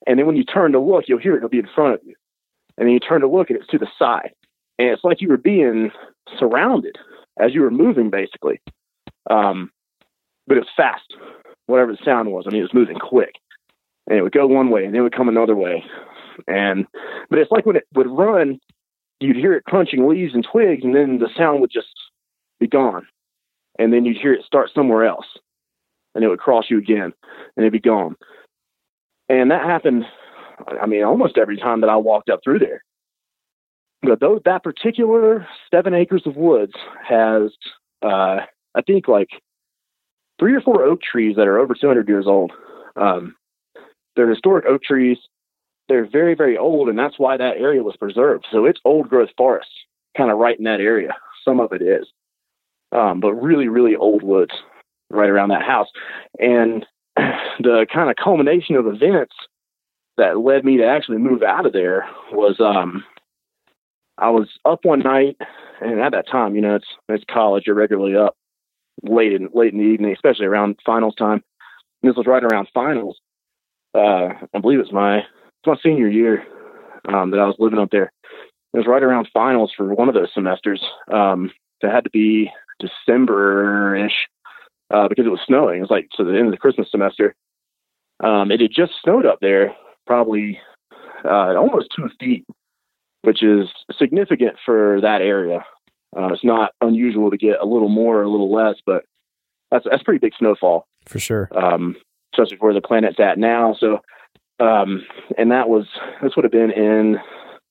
and 0.06 0.18
then 0.18 0.26
when 0.26 0.36
you 0.36 0.44
turn 0.44 0.72
to 0.72 0.80
look, 0.80 1.04
you'll 1.08 1.18
hear 1.18 1.34
it. 1.34 1.38
It'll 1.38 1.48
be 1.48 1.58
in 1.58 1.68
front 1.74 1.94
of 1.94 2.00
you, 2.04 2.14
and 2.76 2.86
then 2.86 2.92
you 2.92 3.00
turn 3.00 3.20
to 3.20 3.28
look 3.28 3.50
and 3.50 3.58
it's 3.58 3.68
to 3.68 3.78
the 3.78 3.88
side, 3.98 4.32
and 4.78 4.88
it's 4.88 5.04
like 5.04 5.20
you 5.20 5.28
were 5.28 5.36
being 5.36 5.90
surrounded 6.38 6.96
as 7.38 7.54
you 7.54 7.62
were 7.62 7.70
moving, 7.70 8.10
basically. 8.10 8.60
Um, 9.30 9.70
but 10.46 10.56
it 10.56 10.60
was 10.60 10.68
fast, 10.76 11.14
whatever 11.66 11.92
the 11.92 12.04
sound 12.04 12.30
was. 12.30 12.44
I 12.46 12.50
mean, 12.50 12.60
it 12.60 12.64
was 12.64 12.74
moving 12.74 12.98
quick, 12.98 13.34
and 14.08 14.18
it 14.18 14.22
would 14.22 14.32
go 14.32 14.46
one 14.46 14.70
way 14.70 14.84
and 14.84 14.94
then 14.94 15.00
it 15.00 15.04
would 15.04 15.16
come 15.16 15.28
another 15.28 15.56
way. 15.56 15.84
And 16.48 16.86
but 17.30 17.38
it's 17.38 17.50
like 17.50 17.66
when 17.66 17.76
it 17.76 17.84
would 17.94 18.08
run, 18.08 18.58
you'd 19.20 19.36
hear 19.36 19.54
it 19.54 19.64
crunching 19.64 20.08
leaves 20.08 20.34
and 20.34 20.46
twigs, 20.50 20.84
and 20.84 20.94
then 20.94 21.18
the 21.18 21.28
sound 21.36 21.60
would 21.60 21.70
just 21.70 21.88
be 22.58 22.66
gone, 22.66 23.06
and 23.78 23.92
then 23.92 24.04
you'd 24.04 24.16
hear 24.16 24.32
it 24.32 24.44
start 24.44 24.70
somewhere 24.74 25.04
else, 25.04 25.26
and 26.14 26.24
it 26.24 26.28
would 26.28 26.38
cross 26.40 26.66
you 26.68 26.78
again, 26.78 27.12
and 27.56 27.64
it'd 27.64 27.72
be 27.72 27.80
gone. 27.80 28.16
And 29.28 29.50
that 29.50 29.64
happened. 29.64 30.04
I 30.80 30.86
mean, 30.86 31.02
almost 31.04 31.38
every 31.38 31.56
time 31.56 31.80
that 31.80 31.90
I 31.90 31.96
walked 31.96 32.28
up 32.28 32.40
through 32.42 32.60
there. 32.60 32.82
But 34.02 34.20
those, 34.20 34.40
that 34.44 34.64
particular 34.64 35.46
seven 35.72 35.94
acres 35.94 36.22
of 36.26 36.36
woods 36.36 36.72
has, 37.08 37.52
uh, 38.02 38.40
I 38.74 38.82
think, 38.86 39.06
like 39.06 39.28
three 40.38 40.54
or 40.54 40.60
four 40.60 40.82
oak 40.82 41.00
trees 41.02 41.36
that 41.36 41.46
are 41.46 41.58
over 41.58 41.74
200 41.74 42.08
years 42.08 42.26
old. 42.26 42.52
Um, 42.96 43.36
they're 44.16 44.28
historic 44.28 44.66
oak 44.66 44.82
trees. 44.82 45.18
They're 45.88 46.08
very, 46.08 46.34
very 46.34 46.58
old, 46.58 46.88
and 46.88 46.98
that's 46.98 47.18
why 47.18 47.36
that 47.36 47.58
area 47.58 47.82
was 47.82 47.96
preserved. 47.96 48.46
So 48.50 48.64
it's 48.64 48.80
old 48.84 49.08
growth 49.08 49.30
forest, 49.36 49.70
kind 50.16 50.30
of 50.30 50.38
right 50.38 50.58
in 50.58 50.64
that 50.64 50.80
area. 50.80 51.14
Some 51.44 51.60
of 51.60 51.72
it 51.72 51.82
is, 51.82 52.06
um, 52.92 53.20
but 53.20 53.34
really, 53.34 53.68
really 53.68 53.96
old 53.96 54.22
woods 54.22 54.52
right 55.10 55.28
around 55.28 55.50
that 55.50 55.62
house. 55.62 55.88
And 56.38 56.86
the 57.16 57.86
kind 57.92 58.10
of 58.10 58.16
culmination 58.16 58.76
of 58.76 58.86
events 58.86 59.34
that 60.18 60.38
led 60.38 60.64
me 60.64 60.76
to 60.78 60.86
actually 60.86 61.18
move 61.18 61.42
out 61.42 61.66
of 61.66 61.72
there 61.72 62.06
was 62.32 62.60
um, 62.60 63.04
I 64.22 64.30
was 64.30 64.48
up 64.64 64.84
one 64.84 65.00
night, 65.00 65.36
and 65.80 66.00
at 66.00 66.12
that 66.12 66.28
time, 66.28 66.54
you 66.54 66.60
know, 66.60 66.76
it's 66.76 66.86
it's 67.08 67.24
college. 67.28 67.64
You're 67.66 67.74
regularly 67.74 68.16
up 68.16 68.36
late 69.02 69.32
in 69.32 69.48
late 69.52 69.72
in 69.72 69.80
the 69.80 69.84
evening, 69.84 70.12
especially 70.12 70.46
around 70.46 70.78
finals 70.86 71.16
time. 71.16 71.42
And 72.02 72.10
this 72.10 72.16
was 72.16 72.26
right 72.26 72.44
around 72.44 72.68
finals. 72.72 73.18
Uh, 73.94 74.28
I 74.54 74.58
believe 74.60 74.78
it's 74.78 74.92
my 74.92 75.18
it's 75.18 75.66
my 75.66 75.76
senior 75.82 76.08
year 76.08 76.44
um, 77.12 77.32
that 77.32 77.40
I 77.40 77.46
was 77.46 77.56
living 77.58 77.80
up 77.80 77.90
there. 77.90 78.12
It 78.72 78.78
was 78.78 78.86
right 78.86 79.02
around 79.02 79.28
finals 79.34 79.72
for 79.76 79.92
one 79.92 80.08
of 80.08 80.14
those 80.14 80.32
semesters. 80.32 80.82
Um, 81.12 81.50
it 81.82 81.90
had 81.90 82.04
to 82.04 82.10
be 82.10 82.48
December 82.78 83.96
ish 83.96 84.28
uh, 84.94 85.08
because 85.08 85.26
it 85.26 85.30
was 85.30 85.40
snowing. 85.46 85.78
It 85.78 85.82
was 85.82 85.90
like 85.90 86.08
to 86.16 86.24
the 86.24 86.30
end 86.30 86.46
of 86.46 86.52
the 86.52 86.58
Christmas 86.58 86.90
semester. 86.92 87.34
Um, 88.22 88.52
it 88.52 88.60
had 88.60 88.70
just 88.70 88.92
snowed 89.02 89.26
up 89.26 89.38
there, 89.40 89.74
probably 90.06 90.60
uh, 91.24 91.56
almost 91.56 91.88
two 91.94 92.08
feet, 92.20 92.46
which 93.22 93.42
is 93.42 93.68
significant 93.98 94.56
for 94.64 95.00
that 95.00 95.22
area. 95.22 95.64
Uh, 96.16 96.32
it's 96.32 96.44
not 96.44 96.72
unusual 96.80 97.30
to 97.30 97.36
get 97.36 97.60
a 97.60 97.66
little 97.66 97.88
more 97.88 98.18
or 98.18 98.22
a 98.22 98.28
little 98.28 98.52
less, 98.52 98.76
but 98.84 99.04
that's 99.70 99.86
that's 99.90 100.02
pretty 100.02 100.18
big 100.18 100.34
snowfall 100.38 100.86
for 101.06 101.18
sure. 101.18 101.48
Um, 101.56 101.96
especially 102.34 102.58
where 102.58 102.74
the 102.74 102.80
planet's 102.80 103.18
at 103.18 103.38
now. 103.38 103.74
So, 103.78 104.00
um, 104.60 105.04
and 105.38 105.50
that 105.50 105.68
was 105.68 105.86
this 106.22 106.36
would 106.36 106.44
have 106.44 106.52
been 106.52 106.70
in 106.70 107.18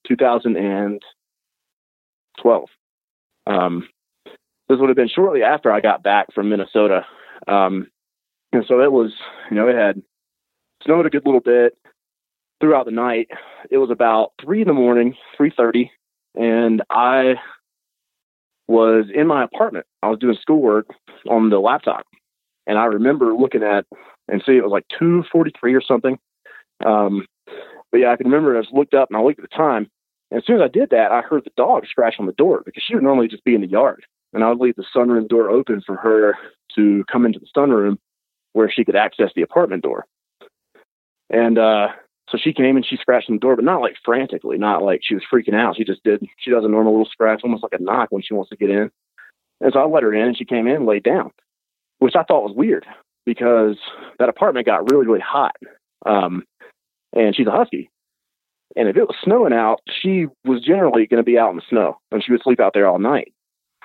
2012. 0.07 2.69
Um, 3.47 3.87
this 4.69 4.79
would 4.79 4.89
have 4.89 4.95
been 4.95 5.09
shortly 5.09 5.43
after 5.43 5.71
I 5.71 5.81
got 5.81 6.01
back 6.01 6.33
from 6.33 6.49
Minnesota. 6.49 7.05
Um, 7.47 7.87
and 8.53 8.65
so 8.67 8.81
it 8.81 8.91
was, 8.91 9.13
you 9.49 9.57
know, 9.57 9.67
it 9.67 9.75
had 9.75 10.01
snowed 10.83 11.05
a 11.05 11.09
good 11.09 11.25
little 11.25 11.41
bit 11.41 11.77
throughout 12.61 12.85
the 12.85 12.91
night. 12.91 13.27
It 13.69 13.77
was 13.77 13.89
about 13.89 14.31
three 14.41 14.61
in 14.61 14.67
the 14.67 14.73
morning, 14.73 15.15
three 15.35 15.51
thirty, 15.55 15.91
and 16.35 16.81
I 16.89 17.35
was 18.67 19.05
in 19.13 19.27
my 19.27 19.43
apartment. 19.43 19.85
I 20.01 20.09
was 20.09 20.19
doing 20.19 20.37
schoolwork 20.41 20.87
on 21.29 21.49
the 21.49 21.59
laptop, 21.59 22.05
and 22.67 22.77
I 22.77 22.85
remember 22.85 23.33
looking 23.33 23.63
at 23.63 23.85
and 24.29 24.41
see 24.45 24.53
it 24.53 24.63
was 24.63 24.71
like 24.71 24.85
two 24.97 25.23
forty 25.31 25.51
three 25.59 25.73
or 25.73 25.81
something. 25.81 26.17
Um, 26.85 27.25
but 27.91 27.99
yeah, 27.99 28.11
I 28.11 28.15
can 28.15 28.27
remember 28.27 28.57
I 28.57 28.61
just 28.61 28.73
looked 28.73 28.93
up 28.93 29.09
and 29.09 29.17
I 29.17 29.21
looked 29.21 29.39
at 29.39 29.49
the 29.49 29.55
time. 29.55 29.89
And 30.29 30.39
as 30.39 30.45
soon 30.45 30.55
as 30.55 30.61
I 30.61 30.69
did 30.69 30.91
that, 30.91 31.11
I 31.11 31.21
heard 31.21 31.43
the 31.43 31.51
dog 31.57 31.85
scratch 31.87 32.15
on 32.17 32.25
the 32.25 32.31
door 32.31 32.61
because 32.65 32.83
she 32.87 32.95
would 32.95 33.03
normally 33.03 33.27
just 33.27 33.43
be 33.43 33.53
in 33.53 33.61
the 33.61 33.67
yard 33.67 34.05
and 34.33 34.43
I 34.43 34.49
would 34.49 34.59
leave 34.59 34.75
the 34.75 34.85
sunroom 34.95 35.27
door 35.27 35.49
open 35.49 35.81
for 35.85 35.97
her 35.97 36.37
to 36.75 37.03
come 37.11 37.25
into 37.25 37.39
the 37.39 37.47
sunroom 37.55 37.97
where 38.53 38.71
she 38.71 38.85
could 38.85 38.95
access 38.95 39.31
the 39.35 39.41
apartment 39.41 39.83
door. 39.83 40.05
And 41.29 41.57
uh, 41.57 41.89
so 42.29 42.37
she 42.37 42.53
came 42.53 42.75
and 42.75 42.85
she 42.85 42.97
scratched 42.97 43.29
on 43.29 43.35
the 43.35 43.39
door, 43.39 43.55
but 43.55 43.65
not 43.65 43.81
like 43.81 43.95
frantically, 44.05 44.57
not 44.57 44.83
like 44.83 45.01
she 45.03 45.15
was 45.15 45.23
freaking 45.31 45.55
out. 45.55 45.75
She 45.75 45.83
just 45.83 46.03
did, 46.03 46.25
she 46.39 46.51
does 46.51 46.63
a 46.63 46.69
normal 46.69 46.93
little 46.93 47.09
scratch, 47.11 47.41
almost 47.43 47.63
like 47.63 47.79
a 47.79 47.83
knock 47.83 48.07
when 48.09 48.21
she 48.21 48.33
wants 48.33 48.49
to 48.51 48.55
get 48.55 48.69
in. 48.69 48.89
And 49.59 49.73
so 49.73 49.79
I 49.79 49.85
let 49.85 50.03
her 50.03 50.13
in 50.13 50.27
and 50.27 50.37
she 50.37 50.45
came 50.45 50.67
in 50.67 50.77
and 50.77 50.85
laid 50.85 51.03
down, 51.03 51.31
which 51.99 52.15
I 52.15 52.23
thought 52.23 52.43
was 52.43 52.55
weird 52.55 52.85
because 53.25 53.77
that 54.17 54.29
apartment 54.29 54.65
got 54.65 54.89
really, 54.91 55.05
really 55.05 55.19
hot. 55.19 55.55
Um, 56.05 56.43
and 57.13 57.35
she's 57.35 57.47
a 57.47 57.51
husky. 57.51 57.89
And 58.75 58.87
if 58.87 58.95
it 58.95 59.07
was 59.07 59.17
snowing 59.23 59.53
out, 59.53 59.81
she 60.01 60.27
was 60.45 60.61
generally 60.61 61.05
going 61.05 61.19
to 61.19 61.29
be 61.29 61.37
out 61.37 61.49
in 61.49 61.57
the 61.57 61.63
snow 61.69 61.97
and 62.11 62.23
she 62.23 62.31
would 62.31 62.41
sleep 62.43 62.59
out 62.59 62.73
there 62.73 62.87
all 62.87 62.99
night. 62.99 63.33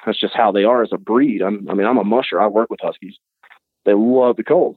That's 0.04 0.20
just 0.20 0.36
how 0.36 0.52
they 0.52 0.62
are 0.62 0.84
as 0.84 0.90
a 0.92 0.98
breed. 0.98 1.42
I'm, 1.42 1.68
I 1.68 1.74
mean, 1.74 1.86
I'm 1.86 1.98
a 1.98 2.04
musher. 2.04 2.40
I 2.40 2.46
work 2.46 2.70
with 2.70 2.80
huskies. 2.80 3.16
They 3.84 3.94
love 3.94 4.36
the 4.36 4.44
cold. 4.44 4.76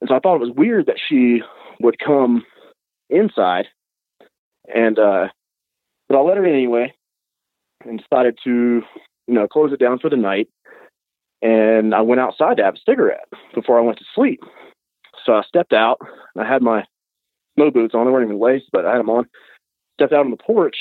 And 0.00 0.08
so 0.08 0.14
I 0.14 0.18
thought 0.20 0.36
it 0.36 0.46
was 0.46 0.54
weird 0.54 0.86
that 0.86 1.00
she 1.08 1.40
would 1.80 1.98
come 1.98 2.44
inside. 3.10 3.66
And, 4.72 4.98
uh, 4.98 5.28
but 6.08 6.18
I 6.18 6.20
let 6.20 6.38
in 6.38 6.46
anyway 6.46 6.92
and 7.84 8.00
decided 8.00 8.38
to, 8.44 8.82
you 9.26 9.34
know, 9.34 9.46
close 9.46 9.72
it 9.72 9.80
down 9.80 9.98
for 9.98 10.10
the 10.10 10.16
night. 10.16 10.48
And 11.42 11.94
I 11.94 12.00
went 12.00 12.20
outside 12.20 12.56
to 12.56 12.64
have 12.64 12.74
a 12.74 12.90
cigarette 12.90 13.28
before 13.54 13.78
I 13.78 13.82
went 13.82 13.98
to 13.98 14.04
sleep. 14.14 14.40
So 15.24 15.34
I 15.34 15.42
stepped 15.42 15.72
out. 15.72 15.98
And 16.34 16.44
I 16.44 16.48
had 16.48 16.62
my 16.62 16.84
snow 17.54 17.70
boots 17.70 17.94
on. 17.94 18.06
They 18.06 18.12
weren't 18.12 18.28
even 18.28 18.40
laced, 18.40 18.70
but 18.72 18.86
I 18.86 18.92
had 18.92 19.00
them 19.00 19.10
on. 19.10 19.26
Stepped 19.98 20.12
out 20.12 20.24
on 20.24 20.30
the 20.30 20.36
porch 20.36 20.76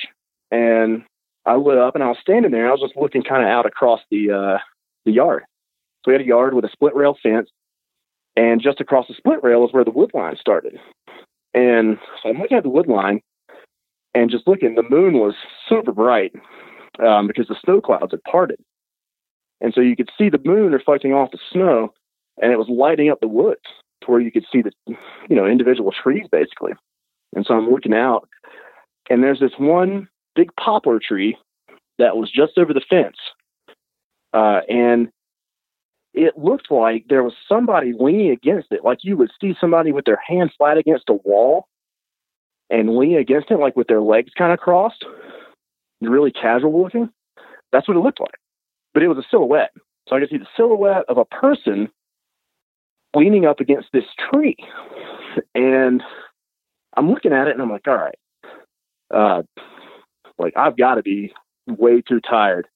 and 0.52 1.04
I 1.46 1.56
lit 1.56 1.78
up 1.78 1.96
and 1.96 2.04
I 2.04 2.08
was 2.08 2.18
standing 2.22 2.52
there. 2.52 2.68
I 2.68 2.72
was 2.72 2.82
just 2.82 2.98
looking 2.98 3.24
kind 3.24 3.44
of 3.44 3.50
out 3.50 3.66
across 3.66 4.02
the 4.10 4.32
uh, 4.32 4.58
the 5.06 5.12
yard. 5.12 5.44
So 6.04 6.12
we 6.12 6.14
had 6.14 6.22
a 6.22 6.26
yard 6.26 6.54
with 6.54 6.66
a 6.66 6.70
split 6.72 6.96
rail 6.96 7.16
fence, 7.22 7.50
and 8.36 8.62
just 8.62 8.82
across 8.82 9.08
the 9.08 9.16
split 9.16 9.44
rail 9.44 9.66
is 9.66 9.74
where 9.74 9.84
the 9.84 9.92
wood 9.92 10.12
line 10.14 10.36
started. 10.40 10.80
And 11.56 11.98
so 12.22 12.30
I'm 12.30 12.38
looking 12.38 12.58
at 12.58 12.64
the 12.64 12.70
wood 12.70 12.88
line 12.88 13.22
and 14.14 14.30
just 14.30 14.48
looking. 14.48 14.76
The 14.76 14.84
moon 14.84 15.14
was 15.14 15.34
super 15.68 15.94
bright 15.94 16.34
um, 17.00 17.28
because 17.28 17.48
the 17.48 17.56
snow 17.64 17.80
clouds 17.80 18.12
had 18.12 18.24
parted, 18.24 18.60
and 19.62 19.74
so 19.74 19.82
you 19.82 19.96
could 19.96 20.10
see 20.18 20.30
the 20.30 20.42
moon 20.44 20.74
reflecting 20.74 21.14
off 21.14 21.32
the 21.32 21.40
snow, 21.52 21.94
and 22.42 22.52
it 22.52 22.58
was 22.58 22.68
lighting 22.70 23.10
up 23.10 23.22
the 23.22 23.28
woods 23.28 23.62
to 24.02 24.12
where 24.12 24.20
you 24.20 24.32
could 24.32 24.46
see 24.52 24.62
the 24.62 24.72
you 25.30 25.36
know 25.36 25.46
individual 25.46 25.92
trees 25.92 26.28
basically. 26.32 26.74
And 27.34 27.46
so 27.46 27.54
I'm 27.56 27.70
looking 27.70 27.94
out, 27.94 28.28
and 29.10 29.24
there's 29.24 29.40
this 29.40 29.58
one 29.58 30.10
big 30.36 30.50
poplar 30.58 31.00
tree 31.00 31.38
that 31.98 32.18
was 32.18 32.30
just 32.30 32.58
over 32.58 32.74
the 32.74 32.84
fence. 32.90 33.18
Uh, 34.34 34.60
and 34.68 35.08
it 36.16 36.38
looked 36.38 36.72
like 36.72 37.06
there 37.10 37.24
was 37.24 37.34
somebody 37.48 37.94
leaning 37.98 38.32
against 38.32 38.72
it, 38.72 38.84
like 38.84 39.00
you 39.02 39.18
would 39.18 39.32
see 39.42 39.54
somebody 39.60 39.92
with 39.92 40.06
their 40.06 40.20
hand 40.26 40.52
flat 40.58 40.78
against 40.78 41.10
a 41.10 41.14
wall 41.14 41.68
and 42.70 42.96
leaning 42.96 43.18
against 43.18 43.52
it, 43.52 43.60
like 43.60 43.76
with 43.76 43.88
their 43.88 44.02
legs 44.02 44.32
kind 44.38 44.54
of 44.54 44.60
crossed, 44.60 45.06
really 46.02 46.32
casual 46.32 46.82
looking. 46.82 47.10
That's 47.72 47.88
what 47.88 47.98
it 47.98 48.02
looked 48.02 48.22
like. 48.22 48.36
But 48.94 49.04
it 49.04 49.08
was 49.10 49.18
a 49.18 49.28
silhouette. 49.30 49.72
So 50.08 50.16
I 50.16 50.20
could 50.20 50.30
see 50.30 50.38
the 50.38 50.48
silhouette 50.56 51.04
of 51.10 51.18
a 51.18 51.26
person 51.26 51.90
leaning 53.16 53.46
up 53.46 53.60
against 53.60 53.90
this 53.92 54.06
tree. 54.32 54.56
And 55.54 56.02
I'm 56.96 57.10
looking 57.10 57.34
at 57.34 57.48
it 57.48 57.54
and 57.54 57.62
I'm 57.62 57.70
like, 57.70 57.88
all 57.88 57.96
right, 57.96 58.18
uh, 59.14 59.44
like 60.38 60.54
I've 60.56 60.78
got 60.78 60.96
to 60.96 61.04
be 61.04 61.34
way 61.68 62.02
too 62.02 62.22
tired. 62.22 62.68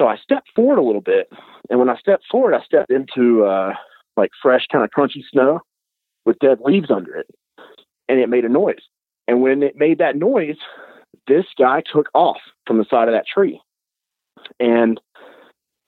So 0.00 0.06
I 0.08 0.16
stepped 0.16 0.48
forward 0.56 0.78
a 0.78 0.82
little 0.82 1.02
bit, 1.02 1.30
and 1.68 1.78
when 1.78 1.90
I 1.90 1.96
stepped 1.98 2.24
forward, 2.30 2.54
I 2.54 2.64
stepped 2.64 2.90
into 2.90 3.44
uh, 3.44 3.74
like 4.16 4.30
fresh, 4.42 4.66
kind 4.72 4.82
of 4.82 4.88
crunchy 4.96 5.22
snow 5.30 5.60
with 6.24 6.38
dead 6.38 6.60
leaves 6.64 6.90
under 6.90 7.14
it, 7.16 7.26
and 8.08 8.18
it 8.18 8.30
made 8.30 8.46
a 8.46 8.48
noise. 8.48 8.80
And 9.28 9.42
when 9.42 9.62
it 9.62 9.76
made 9.76 9.98
that 9.98 10.16
noise, 10.16 10.56
this 11.28 11.44
guy 11.58 11.82
took 11.92 12.08
off 12.14 12.38
from 12.66 12.78
the 12.78 12.86
side 12.90 13.08
of 13.08 13.14
that 13.14 13.26
tree. 13.26 13.60
And 14.58 14.98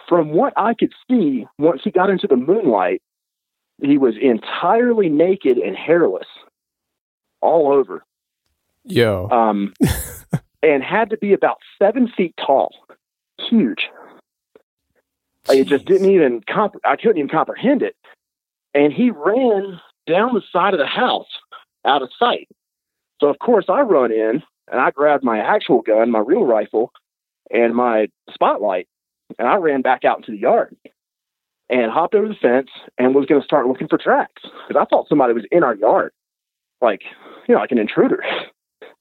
from 0.07 0.33
what 0.33 0.53
I 0.59 0.75
could 0.75 0.93
see, 1.11 1.47
once 1.59 1.81
he 1.83 1.91
got 1.91 2.11
into 2.11 2.27
the 2.27 2.37
moonlight, 2.37 3.01
he 3.83 3.97
was 3.97 4.15
entirely 4.21 5.09
naked 5.09 5.57
and 5.57 5.75
hairless 5.75 6.29
all 7.41 7.73
over. 7.73 8.05
Yo. 8.85 9.31
Um, 9.31 9.73
and 10.63 10.83
had 10.83 11.09
to 11.11 11.17
be 11.17 11.33
about 11.33 11.57
seven 11.79 12.13
feet 12.15 12.35
tall, 12.37 12.75
huge. 13.39 13.89
I 15.49 15.63
just 15.65 15.85
didn't 15.85 16.11
even 16.11 16.43
comp- 16.49 16.77
I 16.85 16.97
couldn't 16.97 17.19
even 17.19 17.29
comprehend 17.29 17.83
it. 17.83 17.97
And 18.75 18.93
he 18.93 19.11
ran 19.11 19.81
down 20.07 20.35
the 20.35 20.43
side 20.53 20.75
of 20.75 20.79
the 20.79 20.87
house 20.87 21.29
out 21.85 22.03
of 22.03 22.11
sight. 22.19 22.49
So 23.21 23.29
of 23.29 23.39
course 23.39 23.67
I 23.69 23.81
run 23.83 24.13
in 24.13 24.43
and 24.71 24.81
I 24.81 24.91
grabbed 24.91 25.25
my 25.25 25.39
actual 25.39 25.83
gun, 25.83 26.11
my 26.11 26.21
real 26.21 26.45
rifle, 26.45 26.93
and 27.51 27.75
my 27.75 28.09
spotlight, 28.33 28.89
and 29.39 29.49
I 29.49 29.57
ran 29.57 29.83
back 29.83 30.05
out 30.05 30.19
into 30.19 30.33
the 30.33 30.39
yard 30.39 30.77
and 31.69 31.91
hopped 31.91 32.15
over 32.15 32.29
the 32.29 32.35
fence 32.35 32.71
and 32.99 33.15
was 33.15 33.27
going 33.27 33.41
to 33.41 33.45
start 33.45 33.67
looking 33.67 33.89
for 33.89 33.99
tracks 33.99 34.43
because 34.43 34.81
I 34.81 34.85
thought 34.85 35.09
somebody 35.09 35.33
was 35.33 35.45
in 35.51 35.65
our 35.65 35.75
yard, 35.75 36.13
like 36.81 37.03
you 37.49 37.55
know, 37.55 37.61
like 37.61 37.73
an 37.73 37.79
intruder. 37.79 38.23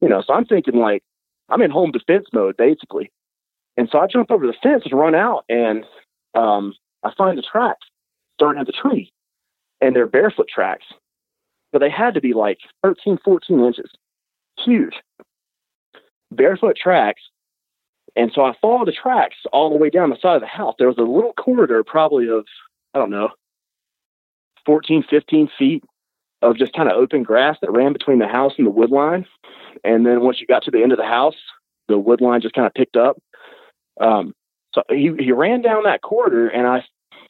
You 0.01 0.09
know, 0.09 0.23
so 0.25 0.33
I'm 0.33 0.45
thinking 0.45 0.77
like 0.77 1.03
I'm 1.49 1.61
in 1.61 1.69
home 1.69 1.91
defense 1.91 2.25
mode 2.33 2.57
basically. 2.57 3.11
And 3.77 3.87
so 3.91 3.99
I 3.99 4.07
jump 4.07 4.31
over 4.31 4.47
the 4.47 4.55
fence 4.63 4.81
and 4.85 4.99
run 4.99 5.13
out 5.13 5.45
and 5.47 5.85
um, 6.33 6.73
I 7.03 7.11
find 7.17 7.37
the 7.37 7.43
tracks 7.43 7.87
starting 8.35 8.59
at 8.59 8.67
the 8.67 8.73
tree 8.73 9.11
and 9.81 9.95
they're 9.95 10.07
barefoot 10.07 10.47
tracks, 10.53 10.85
but 11.71 11.79
they 11.79 11.89
had 11.89 12.13
to 12.13 12.21
be 12.21 12.33
like 12.33 12.59
13, 12.83 13.17
14 13.23 13.59
inches, 13.59 13.89
huge 14.63 14.95
barefoot 16.31 16.77
tracks. 16.81 17.21
And 18.15 18.31
so 18.33 18.43
I 18.43 18.53
followed 18.61 18.87
the 18.87 18.93
tracks 18.93 19.35
all 19.53 19.69
the 19.69 19.77
way 19.77 19.89
down 19.89 20.09
the 20.09 20.17
side 20.21 20.35
of 20.35 20.41
the 20.41 20.47
house. 20.47 20.75
There 20.77 20.87
was 20.87 20.97
a 20.97 21.01
little 21.01 21.33
corridor, 21.33 21.83
probably 21.83 22.27
of, 22.29 22.45
I 22.93 22.99
don't 22.99 23.09
know, 23.09 23.29
14, 24.65 25.03
15 25.09 25.49
feet 25.57 25.83
of 26.41 26.57
just 26.57 26.73
kind 26.73 26.89
of 26.89 26.97
open 26.97 27.23
grass 27.23 27.57
that 27.61 27.71
ran 27.71 27.93
between 27.93 28.19
the 28.19 28.27
house 28.27 28.53
and 28.57 28.67
the 28.67 28.71
wood 28.71 28.89
line. 28.89 29.25
And 29.83 30.05
then 30.05 30.21
once 30.21 30.41
you 30.41 30.47
got 30.47 30.63
to 30.63 30.71
the 30.71 30.81
end 30.81 30.91
of 30.91 30.97
the 30.97 31.05
house, 31.05 31.35
the 31.87 31.97
wood 31.97 32.21
line 32.21 32.41
just 32.41 32.55
kind 32.55 32.67
of 32.67 32.73
picked 32.73 32.95
up. 32.95 33.17
Um, 33.99 34.33
so 34.73 34.83
he, 34.89 35.11
he 35.19 35.31
ran 35.31 35.61
down 35.61 35.83
that 35.83 36.01
corridor 36.01 36.47
and 36.47 36.67
I 36.67 36.83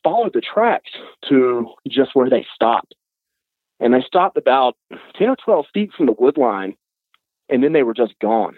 followed 0.04 0.34
the 0.34 0.42
tracks 0.42 0.92
to 1.30 1.68
just 1.88 2.12
where 2.16 2.30
they 2.30 2.46
stopped. 2.54 2.96
And 3.80 3.94
they 3.94 4.02
stopped 4.02 4.38
about 4.38 4.76
10 5.18 5.30
or 5.30 5.36
12 5.44 5.66
feet 5.74 5.92
from 5.96 6.06
the 6.06 6.16
wood 6.18 6.38
line 6.38 6.76
and 7.50 7.64
then 7.64 7.74
they 7.74 7.84
were 7.84 7.94
just 7.94 8.18
gone. 8.20 8.56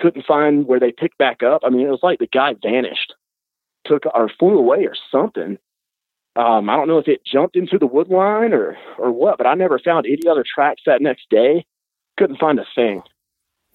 Couldn't 0.00 0.24
find 0.26 0.66
where 0.66 0.80
they 0.80 0.92
picked 0.92 1.18
back 1.18 1.42
up. 1.42 1.62
I 1.64 1.68
mean, 1.68 1.86
it 1.86 1.90
was 1.90 2.00
like 2.02 2.18
the 2.18 2.26
guy 2.26 2.54
vanished, 2.60 3.14
took 3.84 4.04
or 4.06 4.30
flew 4.38 4.58
away 4.58 4.86
or 4.86 4.94
something. 5.12 5.58
Um, 6.36 6.70
I 6.70 6.76
don't 6.76 6.88
know 6.88 6.98
if 6.98 7.08
it 7.08 7.24
jumped 7.24 7.56
into 7.56 7.78
the 7.78 7.86
wood 7.86 8.08
line 8.08 8.54
or 8.54 8.78
or 8.98 9.10
what, 9.10 9.36
but 9.36 9.46
I 9.46 9.54
never 9.54 9.78
found 9.78 10.06
any 10.06 10.26
other 10.30 10.44
tracks 10.44 10.82
that 10.86 11.02
next 11.02 11.28
day. 11.28 11.66
Couldn't 12.16 12.38
find 12.38 12.58
a 12.58 12.66
thing. 12.74 13.02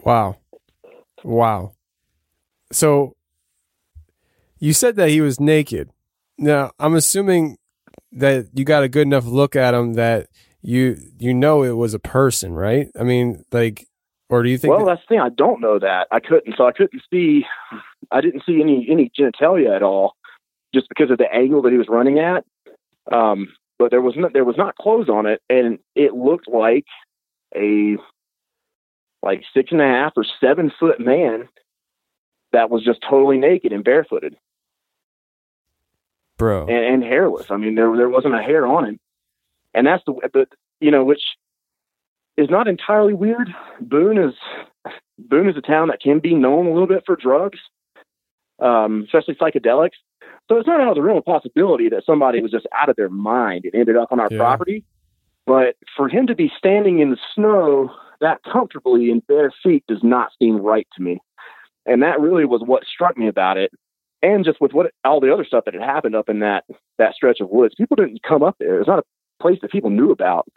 Wow. 0.04 0.38
Wow. 1.24 1.74
So 2.72 3.16
you 4.60 4.74
said 4.74 4.96
that 4.96 5.10
he 5.10 5.22
was 5.22 5.40
naked. 5.40 5.90
Now, 6.38 6.72
I'm 6.80 6.96
assuming 6.96 7.58
that 8.12 8.48
you 8.54 8.66
got 8.66 8.84
a 8.84 8.90
good 8.90 9.08
enough 9.08 9.26
look 9.26 9.56
at 9.56 9.74
him 9.74 9.94
that 9.94 10.28
you 10.62 10.98
you 11.20 11.34
know 11.34 11.64
it 11.64 11.72
was 11.72 11.94
a 11.94 12.00
person, 12.00 12.54
right? 12.54 12.88
I 13.00 13.04
mean, 13.04 13.44
like 13.52 13.88
or 14.30 14.42
do 14.44 14.50
you 14.50 14.58
think 14.58 14.72
Well, 14.74 14.86
that- 14.86 14.96
that's 14.96 15.02
the 15.08 15.16
thing. 15.16 15.20
I 15.22 15.30
don't 15.30 15.62
know 15.62 15.80
that. 15.80 16.08
I 16.12 16.20
couldn't 16.20 16.56
so 16.58 16.66
I 16.66 16.72
couldn't 16.72 17.02
see 17.12 17.46
I 18.12 18.22
didn't 18.22 18.44
see 18.46 18.62
any 18.62 18.88
any 18.90 19.12
genitalia 19.18 19.76
at 19.76 19.84
all 19.84 20.14
just 20.74 20.90
because 20.90 21.12
of 21.12 21.18
the 21.18 21.32
angle 21.34 21.62
that 21.64 21.72
he 21.72 21.78
was 21.78 21.88
running 21.90 22.20
at. 22.20 22.44
Um, 23.12 23.48
but 23.78 23.92
there 23.92 24.02
was 24.02 24.16
not 24.18 24.34
there 24.34 24.46
was 24.46 24.58
not 24.58 24.76
clothes 24.76 25.10
on 25.10 25.26
it 25.26 25.42
and 25.50 25.80
it 25.96 26.14
looked 26.14 26.48
like 26.48 26.86
a 27.56 27.98
like 29.22 29.44
six 29.54 29.72
and 29.72 29.82
a 29.82 29.86
half 29.86 30.14
or 30.16 30.26
seven 30.42 30.72
foot 30.80 31.00
man 31.00 31.48
that 32.52 32.70
was 32.70 32.84
just 32.84 33.00
totally 33.08 33.38
naked 33.38 33.72
and 33.74 33.84
barefooted 33.84 34.36
bro 36.38 36.68
and, 36.68 36.86
and 36.86 37.04
hairless. 37.04 37.50
I 37.50 37.58
mean, 37.58 37.76
there 37.76 37.96
there 37.96 38.10
wasn't 38.10 38.36
a 38.36 38.42
hair 38.42 38.66
on 38.66 38.86
him, 38.86 39.00
and 39.74 39.86
that's 39.88 40.04
the 40.06 40.14
but 40.34 40.50
you 40.80 40.92
know 40.92 41.04
which 41.04 41.24
is 42.38 42.50
not 42.50 42.68
entirely 42.68 43.14
weird. 43.14 43.50
Boone 43.80 44.18
is 44.18 44.34
Boone 45.18 45.50
is 45.50 45.58
a 45.58 45.62
town 45.62 45.88
that 45.88 46.02
can 46.02 46.20
be 46.20 46.34
known 46.36 46.68
a 46.68 46.72
little 46.72 46.88
bit 46.88 47.04
for 47.06 47.16
drugs, 47.16 47.60
um, 48.60 49.04
especially 49.06 49.36
psychedelics. 49.36 49.98
So 50.50 50.58
it's 50.58 50.68
not 50.68 50.80
out 50.80 50.90
of 50.90 50.96
the 50.96 51.02
realm 51.02 51.18
of 51.18 51.26
possibility 51.26 51.90
that 51.90 52.06
somebody 52.06 52.42
was 52.42 52.52
just 52.52 52.68
out 52.78 52.90
of 52.90 52.96
their 52.96 53.10
mind 53.10 53.66
and 53.66 53.74
ended 53.74 53.96
up 53.96 54.12
on 54.12 54.20
our 54.20 54.28
Yeah. 54.30 54.38
property. 54.38 54.84
But 55.48 55.76
for 55.96 56.08
him 56.08 56.28
to 56.28 56.36
be 56.36 56.52
standing 56.58 57.00
in 57.00 57.12
the 57.12 57.20
snow 57.34 57.92
that 58.22 58.42
comfortably 58.44 59.10
in 59.10 59.20
bare 59.22 59.52
feet 59.64 59.84
does 59.88 60.04
not 60.04 60.32
seem 60.40 60.58
right 60.58 60.88
to 60.96 61.02
me. 61.02 61.20
And 61.86 62.02
that 62.04 62.20
really 62.20 62.46
was 62.46 62.62
what 62.64 62.84
struck 62.86 63.18
me 63.18 63.28
about 63.28 63.58
it. 63.58 63.72
And 64.26 64.44
just 64.44 64.60
with 64.60 64.74
what 64.74 64.92
all 65.04 65.20
the 65.20 65.32
other 65.32 65.46
stuff 65.46 65.66
that 65.66 65.76
had 65.76 65.84
happened 65.84 66.16
up 66.16 66.30
in 66.30 66.40
that 66.40 66.64
that 66.98 67.14
stretch 67.14 67.42
of 67.42 67.50
woods, 67.50 67.76
people 67.78 67.96
didn't 67.96 68.24
come 68.24 68.42
up 68.42 68.56
there. 68.60 68.80
It's 68.80 68.88
not 68.88 68.98
a 68.98 69.04
place 69.40 69.60
that 69.62 69.72
people 69.72 69.92
knew 69.92 70.10
about. 70.10 70.48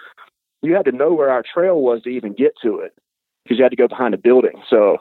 You 0.62 0.74
had 0.74 0.86
to 0.86 0.92
know 0.92 1.12
where 1.12 1.28
our 1.28 1.42
trail 1.42 1.78
was 1.78 2.00
to 2.02 2.08
even 2.08 2.32
get 2.32 2.52
to 2.62 2.78
it 2.78 2.94
because 3.44 3.58
you 3.58 3.64
had 3.64 3.70
to 3.70 3.76
go 3.76 3.86
behind 3.86 4.14
a 4.14 4.18
building. 4.18 4.62
So 4.70 4.96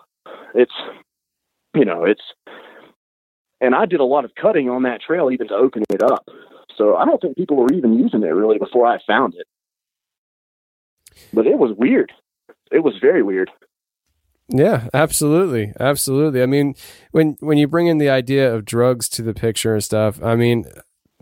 it's 0.54 0.74
you 1.74 1.86
know 1.86 2.04
it's 2.04 2.22
and 3.62 3.74
I 3.74 3.86
did 3.86 4.02
a 4.02 4.04
lot 4.06 4.26
of 4.26 4.36
cutting 4.36 4.70
on 4.70 4.84
that 4.84 5.02
trail 5.02 5.32
even 5.32 5.48
to 5.48 5.56
open 5.56 5.84
it 5.90 6.04
up. 6.04 6.28
So 6.76 6.98
I 6.98 7.06
don't 7.06 7.22
think 7.22 7.38
people 7.38 7.56
were 7.56 7.72
even 7.74 7.98
using 7.98 8.22
it 8.22 8.28
really 8.28 8.58
before 8.58 8.86
I 8.86 9.00
found 9.08 9.34
it. 9.36 9.48
But 11.32 11.48
it 11.48 11.58
was 11.58 11.72
weird. 11.78 12.12
It 12.70 12.84
was 12.84 12.96
very 13.00 13.24
weird. 13.24 13.50
Yeah, 14.50 14.88
absolutely, 14.94 15.74
absolutely. 15.80 16.42
I 16.42 16.46
mean, 16.46 16.76
when 17.12 17.38
when 17.40 17.58
you 17.58 17.68
bring 17.68 17.88
in 17.88 17.98
the 17.98 18.10
idea 18.10 18.54
of 18.54 18.66
drugs 18.66 19.10
to 19.10 19.22
the 19.22 19.34
picture 19.34 19.74
and 19.74 19.84
stuff, 19.84 20.24
I 20.24 20.36
mean, 20.36 20.66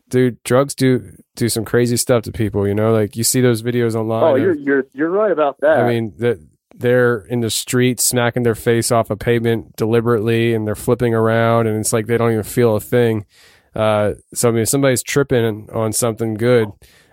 dude, 0.09 0.41
drugs 0.43 0.75
do 0.75 1.11
do 1.35 1.49
some 1.49 1.65
crazy 1.65 1.97
stuff 1.97 2.23
to 2.23 2.31
people. 2.31 2.67
You 2.67 2.75
know, 2.75 2.93
like 2.93 3.15
you 3.15 3.23
see 3.23 3.41
those 3.41 3.63
videos 3.63 3.95
online. 3.95 4.23
Oh, 4.23 4.35
you're 4.35 4.55
you're 4.55 4.85
you're 4.93 5.09
right 5.09 5.31
about 5.31 5.59
that. 5.61 5.79
I 5.79 5.87
mean, 5.87 6.13
that 6.19 6.39
they're 6.75 7.19
in 7.19 7.39
the 7.39 7.49
street 7.49 7.99
smacking 7.99 8.43
their 8.43 8.55
face 8.55 8.91
off 8.91 9.09
a 9.09 9.15
pavement 9.15 9.75
deliberately, 9.75 10.53
and 10.53 10.67
they're 10.67 10.75
flipping 10.75 11.13
around, 11.13 11.67
and 11.67 11.79
it's 11.79 11.93
like 11.93 12.05
they 12.05 12.17
don't 12.17 12.31
even 12.31 12.43
feel 12.43 12.75
a 12.75 12.81
thing. 12.81 13.25
Uh, 13.73 14.13
so 14.33 14.49
I 14.49 14.51
mean, 14.51 14.61
if 14.63 14.69
somebody's 14.69 15.03
tripping 15.03 15.69
on 15.71 15.93
something 15.93 16.35
good, 16.35 16.69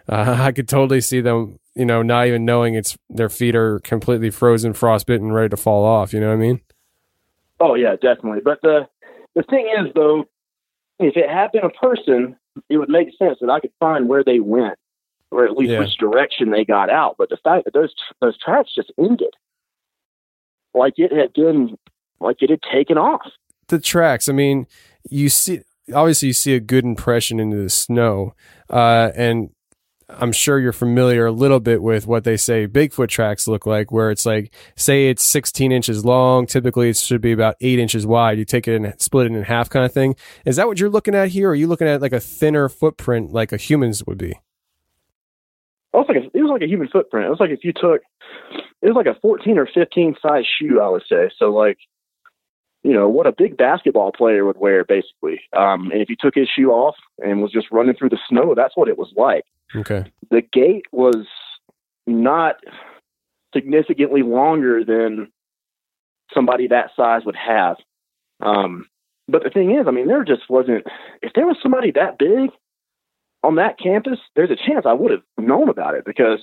uh, 0.08 0.36
I 0.40 0.52
could 0.52 0.68
totally 0.68 1.00
see 1.00 1.20
them, 1.20 1.58
you 1.74 1.84
know, 1.84 2.02
not 2.02 2.26
even 2.26 2.44
knowing 2.44 2.74
it's 2.74 2.96
their 3.08 3.28
feet 3.28 3.54
are 3.56 3.78
completely 3.80 4.30
frozen, 4.30 4.72
frostbitten, 4.74 5.32
ready 5.32 5.48
to 5.48 5.56
fall 5.56 5.84
off. 5.84 6.12
You 6.12 6.20
know 6.20 6.28
what 6.28 6.34
I 6.34 6.36
mean? 6.36 6.60
Oh 7.60 7.74
yeah, 7.74 7.94
definitely. 8.00 8.40
But 8.44 8.60
the 8.62 8.88
the 9.34 9.42
thing 9.44 9.68
is 9.78 9.92
though, 9.94 10.24
if 10.98 11.16
it 11.16 11.28
had 11.30 11.52
been 11.52 11.64
a 11.64 11.70
person, 11.70 12.36
it 12.68 12.76
would 12.76 12.88
make 12.90 13.08
sense 13.18 13.38
that 13.40 13.50
I 13.50 13.60
could 13.60 13.72
find 13.80 14.08
where 14.08 14.22
they 14.24 14.40
went, 14.40 14.78
or 15.30 15.44
at 15.46 15.56
least 15.56 15.70
Yeah. 15.72 15.78
which 15.78 15.96
direction 15.98 16.50
they 16.50 16.64
got 16.64 16.90
out. 16.90 17.16
But 17.18 17.28
the 17.30 17.38
fact 17.42 17.64
that 17.64 17.72
those 17.74 17.94
those 18.20 18.36
tracks 18.38 18.74
just 18.74 18.92
ended, 18.98 19.32
like 20.74 20.94
it 20.96 21.12
had 21.12 21.32
been, 21.32 21.76
like 22.20 22.36
it 22.42 22.50
had 22.50 22.60
taken 22.72 22.98
off. 22.98 23.26
the 23.68 23.78
tracks. 23.78 24.28
I 24.28 24.32
mean, 24.32 24.66
you 25.08 25.28
see, 25.30 25.60
obviously, 25.94 26.28
you 26.28 26.34
see 26.34 26.54
a 26.54 26.60
good 26.60 26.84
impression 26.84 27.40
into 27.40 27.56
the 27.56 27.70
snow, 27.70 28.34
uh, 28.68 29.10
and 29.16 29.50
I'm 30.18 30.32
sure 30.32 30.58
you're 30.58 30.72
familiar 30.72 31.26
a 31.26 31.32
little 31.32 31.60
bit 31.60 31.82
with 31.82 32.06
what 32.06 32.24
they 32.24 32.36
say 32.36 32.66
Bigfoot 32.66 33.08
tracks 33.08 33.48
look 33.48 33.66
like, 33.66 33.90
where 33.90 34.10
it's 34.10 34.26
like, 34.26 34.52
say 34.76 35.08
it's 35.08 35.24
16 35.24 35.72
inches 35.72 36.04
long. 36.04 36.46
Typically, 36.46 36.88
it 36.88 36.96
should 36.96 37.20
be 37.20 37.32
about 37.32 37.56
eight 37.60 37.78
inches 37.78 38.06
wide. 38.06 38.38
You 38.38 38.44
take 38.44 38.68
it 38.68 38.76
and 38.76 39.00
split 39.00 39.26
it 39.26 39.34
in 39.34 39.42
half, 39.42 39.70
kind 39.70 39.84
of 39.84 39.92
thing. 39.92 40.16
Is 40.44 40.56
that 40.56 40.66
what 40.66 40.78
you're 40.78 40.90
looking 40.90 41.14
at 41.14 41.28
here? 41.28 41.48
Or 41.48 41.52
are 41.52 41.54
you 41.54 41.66
looking 41.66 41.88
at 41.88 42.00
like 42.00 42.12
a 42.12 42.20
thinner 42.20 42.68
footprint, 42.68 43.32
like 43.32 43.52
a 43.52 43.56
human's 43.56 44.04
would 44.06 44.18
be? 44.18 44.30
It 45.92 45.96
was 45.96 46.06
like 46.08 46.18
a, 46.18 46.38
it 46.38 46.42
was 46.42 46.50
like 46.50 46.62
a 46.62 46.68
human 46.68 46.88
footprint. 46.88 47.26
It 47.26 47.30
was 47.30 47.40
like 47.40 47.50
if 47.50 47.64
you 47.64 47.72
took, 47.72 48.02
it 48.80 48.86
was 48.86 48.96
like 48.96 49.06
a 49.06 49.18
14 49.20 49.58
or 49.58 49.68
15 49.72 50.16
size 50.22 50.44
shoe, 50.58 50.80
I 50.80 50.88
would 50.88 51.02
say. 51.08 51.30
So 51.38 51.52
like, 51.52 51.78
you 52.82 52.92
know, 52.92 53.08
what 53.08 53.26
a 53.26 53.32
big 53.32 53.56
basketball 53.56 54.10
player 54.10 54.44
would 54.44 54.58
wear, 54.58 54.84
basically. 54.84 55.40
Um, 55.56 55.90
and 55.92 56.02
if 56.02 56.08
you 56.08 56.16
took 56.18 56.34
his 56.34 56.48
shoe 56.48 56.70
off 56.70 56.96
and 57.18 57.40
was 57.40 57.52
just 57.52 57.68
running 57.70 57.94
through 57.94 58.08
the 58.08 58.18
snow, 58.28 58.54
that's 58.56 58.76
what 58.76 58.88
it 58.88 58.98
was 58.98 59.12
like. 59.16 59.44
Okay. 59.74 60.04
The 60.30 60.42
gait 60.52 60.84
was 60.92 61.26
not 62.06 62.56
significantly 63.54 64.22
longer 64.22 64.84
than 64.84 65.30
somebody 66.34 66.68
that 66.68 66.90
size 66.96 67.22
would 67.24 67.36
have. 67.36 67.76
Um, 68.40 68.86
but 69.28 69.44
the 69.44 69.50
thing 69.50 69.72
is, 69.72 69.86
I 69.86 69.90
mean, 69.90 70.08
there 70.08 70.24
just 70.24 70.48
wasn't. 70.48 70.84
If 71.22 71.32
there 71.34 71.46
was 71.46 71.56
somebody 71.62 71.92
that 71.92 72.18
big 72.18 72.50
on 73.42 73.56
that 73.56 73.78
campus, 73.78 74.18
there's 74.34 74.50
a 74.50 74.56
chance 74.56 74.84
I 74.86 74.92
would 74.92 75.10
have 75.10 75.22
known 75.38 75.68
about 75.68 75.94
it 75.94 76.04
because 76.04 76.40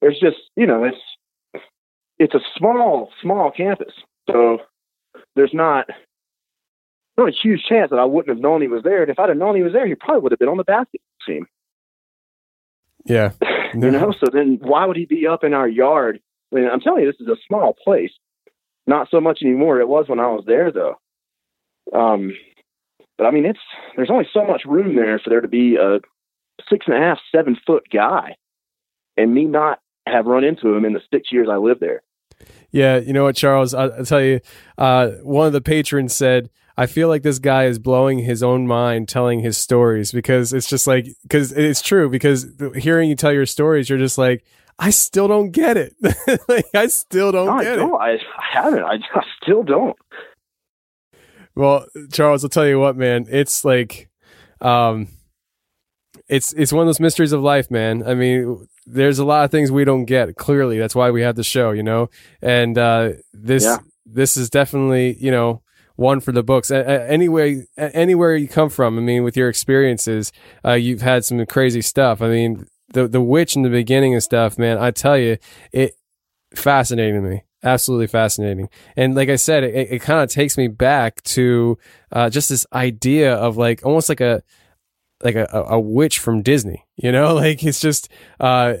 there's 0.00 0.18
just, 0.18 0.38
you 0.56 0.66
know, 0.66 0.84
it's 0.84 1.62
it's 2.18 2.34
a 2.34 2.40
small, 2.56 3.10
small 3.22 3.50
campus, 3.50 3.92
so 4.30 4.58
there's 5.34 5.54
not 5.54 5.86
not 7.16 7.28
a 7.28 7.36
huge 7.42 7.62
chance 7.62 7.90
that 7.90 7.98
I 7.98 8.04
wouldn't 8.04 8.36
have 8.36 8.42
known 8.42 8.60
he 8.60 8.68
was 8.68 8.82
there. 8.82 9.02
And 9.02 9.10
if 9.10 9.18
I'd 9.18 9.28
have 9.28 9.38
known 9.38 9.56
he 9.56 9.62
was 9.62 9.72
there, 9.72 9.86
he 9.86 9.94
probably 9.94 10.20
would 10.20 10.32
have 10.32 10.38
been 10.38 10.48
on 10.48 10.58
the 10.58 10.64
basketball 10.64 11.00
team. 11.26 11.46
Yeah. 13.06 13.32
You 13.74 13.90
know, 13.90 14.14
so 14.18 14.30
then 14.32 14.58
why 14.62 14.86
would 14.86 14.96
he 14.96 15.04
be 15.04 15.26
up 15.26 15.44
in 15.44 15.52
our 15.52 15.68
yard? 15.68 16.18
I 16.50 16.54
mean, 16.54 16.68
I'm 16.72 16.80
telling 16.80 17.02
you, 17.02 17.12
this 17.12 17.20
is 17.20 17.28
a 17.28 17.36
small 17.46 17.74
place. 17.74 18.12
Not 18.86 19.08
so 19.10 19.20
much 19.20 19.40
anymore. 19.42 19.80
It 19.80 19.88
was 19.88 20.08
when 20.08 20.20
I 20.20 20.28
was 20.28 20.44
there, 20.46 20.72
though. 20.72 20.94
Um, 21.92 22.32
but 23.18 23.24
I 23.24 23.32
mean, 23.32 23.44
it's 23.44 23.58
there's 23.96 24.10
only 24.10 24.26
so 24.32 24.46
much 24.46 24.62
room 24.64 24.96
there 24.96 25.18
for 25.18 25.28
there 25.28 25.42
to 25.42 25.48
be 25.48 25.76
a 25.76 25.98
six 26.70 26.86
and 26.86 26.96
a 26.96 27.00
half, 27.00 27.18
seven 27.34 27.56
foot 27.66 27.84
guy, 27.92 28.36
and 29.16 29.34
me 29.34 29.44
not 29.44 29.80
have 30.06 30.26
run 30.26 30.44
into 30.44 30.72
him 30.74 30.84
in 30.84 30.92
the 30.92 31.02
six 31.12 31.30
years 31.32 31.48
I 31.50 31.56
lived 31.56 31.80
there. 31.80 32.02
Yeah, 32.70 32.98
you 32.98 33.12
know 33.12 33.24
what, 33.24 33.36
Charles? 33.36 33.74
I, 33.74 33.86
I'll 33.86 34.04
tell 34.04 34.22
you. 34.22 34.40
Uh, 34.78 35.08
one 35.22 35.46
of 35.46 35.52
the 35.52 35.60
patrons 35.60 36.14
said, 36.14 36.50
"I 36.76 36.86
feel 36.86 37.08
like 37.08 37.22
this 37.22 37.38
guy 37.38 37.64
is 37.64 37.78
blowing 37.78 38.18
his 38.20 38.42
own 38.42 38.66
mind 38.66 39.08
telling 39.08 39.40
his 39.40 39.56
stories 39.56 40.12
because 40.12 40.52
it's 40.52 40.68
just 40.68 40.86
like 40.86 41.06
because 41.22 41.52
it's 41.52 41.82
true. 41.82 42.08
Because 42.10 42.46
hearing 42.76 43.08
you 43.08 43.16
tell 43.16 43.32
your 43.32 43.46
stories, 43.46 43.88
you're 43.88 43.98
just 43.98 44.18
like, 44.18 44.44
I 44.78 44.90
still 44.90 45.26
don't 45.28 45.50
get 45.52 45.76
it. 45.76 45.94
like 46.48 46.66
I 46.74 46.86
still 46.88 47.32
don't 47.32 47.46
No, 47.46 47.52
I 47.58 47.64
get 47.64 47.72
it. 47.74 47.76
don't. 47.76 48.00
I, 48.00 48.12
I 48.14 48.18
haven't. 48.52 48.82
I, 48.84 48.94
I 49.14 49.24
still 49.42 49.62
don't. 49.62 49.96
Well, 51.54 51.86
Charles, 52.12 52.44
I'll 52.44 52.50
tell 52.50 52.66
you 52.66 52.78
what, 52.78 52.96
man. 52.96 53.26
It's 53.30 53.64
like, 53.64 54.10
um, 54.60 55.08
it's 56.28 56.52
it's 56.52 56.72
one 56.72 56.82
of 56.82 56.86
those 56.88 57.00
mysteries 57.00 57.32
of 57.32 57.40
life, 57.42 57.70
man. 57.70 58.02
I 58.06 58.14
mean, 58.14 58.66
there's 58.84 59.18
a 59.18 59.24
lot 59.24 59.44
of 59.44 59.50
things 59.50 59.70
we 59.72 59.84
don't 59.84 60.04
get. 60.04 60.36
Clearly, 60.36 60.78
that's 60.78 60.94
why 60.94 61.10
we 61.10 61.22
have 61.22 61.36
the 61.36 61.44
show, 61.44 61.70
you 61.70 61.82
know. 61.82 62.10
And 62.42 62.76
uh, 62.76 63.12
this 63.32 63.64
Yeah. 63.64 63.78
this 64.04 64.36
is 64.36 64.50
definitely, 64.50 65.16
you 65.18 65.30
know, 65.30 65.62
one 65.96 66.20
for 66.20 66.32
the 66.32 66.42
books. 66.42 66.70
A- 66.70 67.10
Anyway, 67.10 67.66
anywhere 67.76 68.36
you 68.36 68.48
come 68.48 68.70
from, 68.70 68.98
I 68.98 69.02
mean, 69.02 69.24
with 69.24 69.36
your 69.36 69.48
experiences, 69.48 70.32
uh, 70.64 70.72
you've 70.72 71.02
had 71.02 71.24
some 71.24 71.44
crazy 71.46 71.82
stuff. 71.82 72.22
I 72.22 72.28
mean, 72.28 72.66
the 72.92 73.08
the 73.08 73.20
witch 73.20 73.56
in 73.56 73.62
the 73.62 73.70
beginning 73.70 74.14
and 74.14 74.22
stuff, 74.22 74.58
man. 74.58 74.78
I 74.78 74.90
tell 74.92 75.18
you, 75.18 75.38
it 75.72 75.96
fascinating 76.54 77.20
to 77.22 77.28
me 77.28 77.42
absolutely 77.62 78.06
fascinating 78.06 78.68
and 78.96 79.14
like 79.16 79.28
i 79.28 79.34
said 79.34 79.64
it, 79.64 79.74
it 79.90 80.00
kind 80.00 80.20
of 80.22 80.30
takes 80.30 80.56
me 80.56 80.68
back 80.68 81.20
to 81.22 81.76
uh, 82.12 82.30
just 82.30 82.48
this 82.48 82.64
idea 82.72 83.34
of 83.34 83.56
like 83.56 83.84
almost 83.84 84.08
like 84.08 84.20
a 84.20 84.42
like 85.24 85.34
a 85.34 85.46
a 85.68 85.80
witch 85.80 86.18
from 86.18 86.42
disney 86.42 86.86
you 86.96 87.10
know 87.10 87.34
like 87.42 87.64
it's 87.64 87.80
just 87.80 88.08
uh 88.40 88.74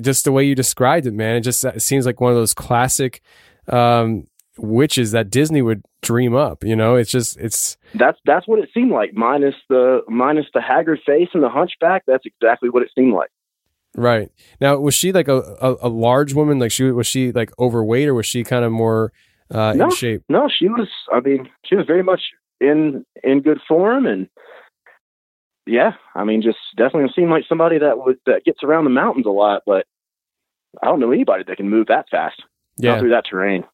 just 0.00 0.24
the 0.24 0.32
way 0.32 0.42
you 0.44 0.54
described 0.54 1.06
it 1.06 1.12
man 1.14 1.36
it 1.36 1.42
just 1.42 1.64
it 1.64 1.80
seems 1.80 2.06
like 2.06 2.20
one 2.20 2.32
of 2.32 2.36
those 2.36 2.54
classic 2.54 3.22
um 3.68 4.26
witches 4.58 5.12
that 5.12 5.30
disney 5.30 5.62
would 5.62 5.82
dream 6.02 6.34
up 6.34 6.64
you 6.64 6.76
know 6.76 6.94
it's 6.94 7.10
just 7.10 7.36
it's 7.38 7.76
That's 7.94 8.18
that's 8.24 8.46
what 8.46 8.58
it 8.58 8.68
seemed 8.72 8.92
like. 8.92 9.14
Minus 9.14 9.54
the 9.68 10.02
minus 10.08 10.46
the 10.54 10.60
haggard 10.60 11.00
face 11.04 11.28
and 11.34 11.42
the 11.42 11.48
hunchback. 11.48 12.04
That's 12.06 12.24
exactly 12.24 12.68
what 12.68 12.82
it 12.82 12.90
seemed 12.94 13.14
like. 13.14 13.30
right 13.96 14.30
now 14.60 14.76
was 14.76 14.94
she 14.94 15.12
like 15.12 15.28
a, 15.28 15.38
a, 15.60 15.76
a 15.82 15.88
large 15.88 16.34
woman 16.34 16.58
like 16.58 16.70
she 16.70 16.84
was 16.84 17.06
she 17.06 17.32
like 17.32 17.50
overweight 17.58 18.08
or 18.08 18.14
was 18.14 18.26
she 18.26 18.44
kind 18.44 18.64
of 18.64 18.70
more 18.72 19.12
uh 19.50 19.72
no, 19.74 19.86
in 19.86 19.90
shape 19.90 20.22
no, 20.28 20.48
she 20.48 20.68
was. 20.68 20.88
I 21.12 21.20
mean, 21.20 21.48
she 21.64 21.74
was 21.74 21.86
very 21.86 22.02
much 22.02 22.20
in 22.60 23.04
in 23.24 23.40
good 23.40 23.60
form, 23.66 24.06
and 24.06 24.28
yeah, 25.66 25.92
I 26.14 26.24
mean, 26.24 26.42
just 26.42 26.58
definitely 26.76 27.10
seemed 27.14 27.30
like 27.30 27.44
somebody 27.48 27.78
that 27.78 27.98
would 27.98 28.18
that 28.26 28.44
gets 28.44 28.62
around 28.62 28.84
the 28.84 28.90
mountains 28.90 29.26
a 29.26 29.30
lot. 29.30 29.62
But 29.66 29.86
I 30.82 30.86
don't 30.86 31.00
know 31.00 31.12
anybody 31.12 31.44
that 31.46 31.56
can 31.56 31.68
move 31.68 31.86
that 31.88 32.06
fast. 32.10 32.42
Yeah. 32.80 33.00
through 33.00 33.10
that 33.10 33.24
terrain, 33.28 33.64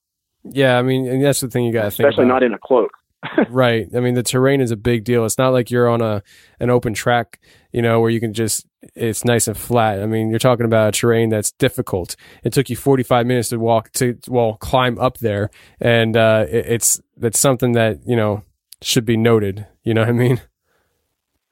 Yeah, 0.44 0.78
I 0.78 0.82
mean, 0.82 1.06
and 1.06 1.24
that's 1.24 1.40
the 1.40 1.48
thing 1.48 1.64
you 1.64 1.72
got 1.72 1.84
to 1.84 1.90
think 1.90 2.08
especially 2.08 2.26
not 2.26 2.42
in 2.42 2.52
a 2.52 2.58
cloak. 2.58 2.90
right. 3.48 3.88
I 3.94 4.00
mean, 4.00 4.14
the 4.14 4.22
terrain 4.22 4.60
is 4.60 4.70
a 4.70 4.76
big 4.76 5.04
deal. 5.04 5.24
It's 5.24 5.38
not 5.38 5.52
like 5.52 5.70
you're 5.70 5.88
on 5.88 6.02
a 6.02 6.22
an 6.60 6.70
open 6.70 6.94
track, 6.94 7.40
you 7.72 7.82
know, 7.82 8.00
where 8.00 8.10
you 8.10 8.20
can 8.20 8.34
just 8.34 8.66
it's 8.94 9.24
nice 9.24 9.48
and 9.48 9.56
flat. 9.56 10.02
I 10.02 10.06
mean, 10.06 10.30
you're 10.30 10.38
talking 10.38 10.66
about 10.66 10.88
a 10.88 10.92
terrain 10.92 11.30
that's 11.30 11.52
difficult. 11.52 12.16
It 12.42 12.52
took 12.52 12.68
you 12.68 12.76
45 12.76 13.26
minutes 13.26 13.48
to 13.48 13.58
walk 13.58 13.92
to 13.92 14.18
well 14.28 14.54
climb 14.54 14.98
up 14.98 15.18
there, 15.18 15.50
and 15.80 16.16
uh, 16.16 16.46
it, 16.48 16.66
it's 16.66 17.00
that's 17.16 17.38
something 17.38 17.72
that 17.72 18.00
you 18.06 18.16
know 18.16 18.42
should 18.82 19.04
be 19.04 19.16
noted. 19.16 19.66
You 19.82 19.94
know 19.94 20.02
what 20.02 20.10
I 20.10 20.12
mean? 20.12 20.40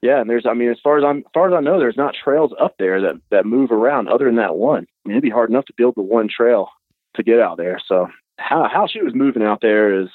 Yeah, 0.01 0.19
and 0.19 0.29
there's, 0.29 0.45
I 0.45 0.53
mean, 0.53 0.69
as 0.69 0.79
far 0.83 0.97
as 0.97 1.05
I'm, 1.05 1.19
as 1.19 1.31
far 1.33 1.47
as 1.47 1.53
I 1.57 1.61
know, 1.61 1.79
there's 1.79 1.95
not 1.95 2.13
trails 2.21 2.51
up 2.61 2.75
there 2.77 3.01
that 3.01 3.21
that 3.31 3.45
move 3.45 3.71
around 3.71 4.09
other 4.09 4.25
than 4.25 4.35
that 4.35 4.55
one. 4.55 4.85
I 5.05 5.07
mean, 5.07 5.15
it'd 5.15 5.23
be 5.23 5.29
hard 5.29 5.49
enough 5.49 5.65
to 5.65 5.73
build 5.77 5.95
the 5.95 6.01
one 6.01 6.27
trail 6.27 6.67
to 7.15 7.23
get 7.23 7.39
out 7.39 7.57
there. 7.57 7.79
So 7.87 8.09
how 8.43 8.67
how 8.71 8.87
she 8.87 9.01
was 9.01 9.13
moving 9.15 9.43
out 9.43 9.59
there 9.61 10.01
is 10.01 10.09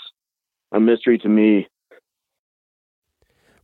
a 0.73 0.81
mystery 0.81 1.19
to 1.19 1.29
me. 1.29 1.67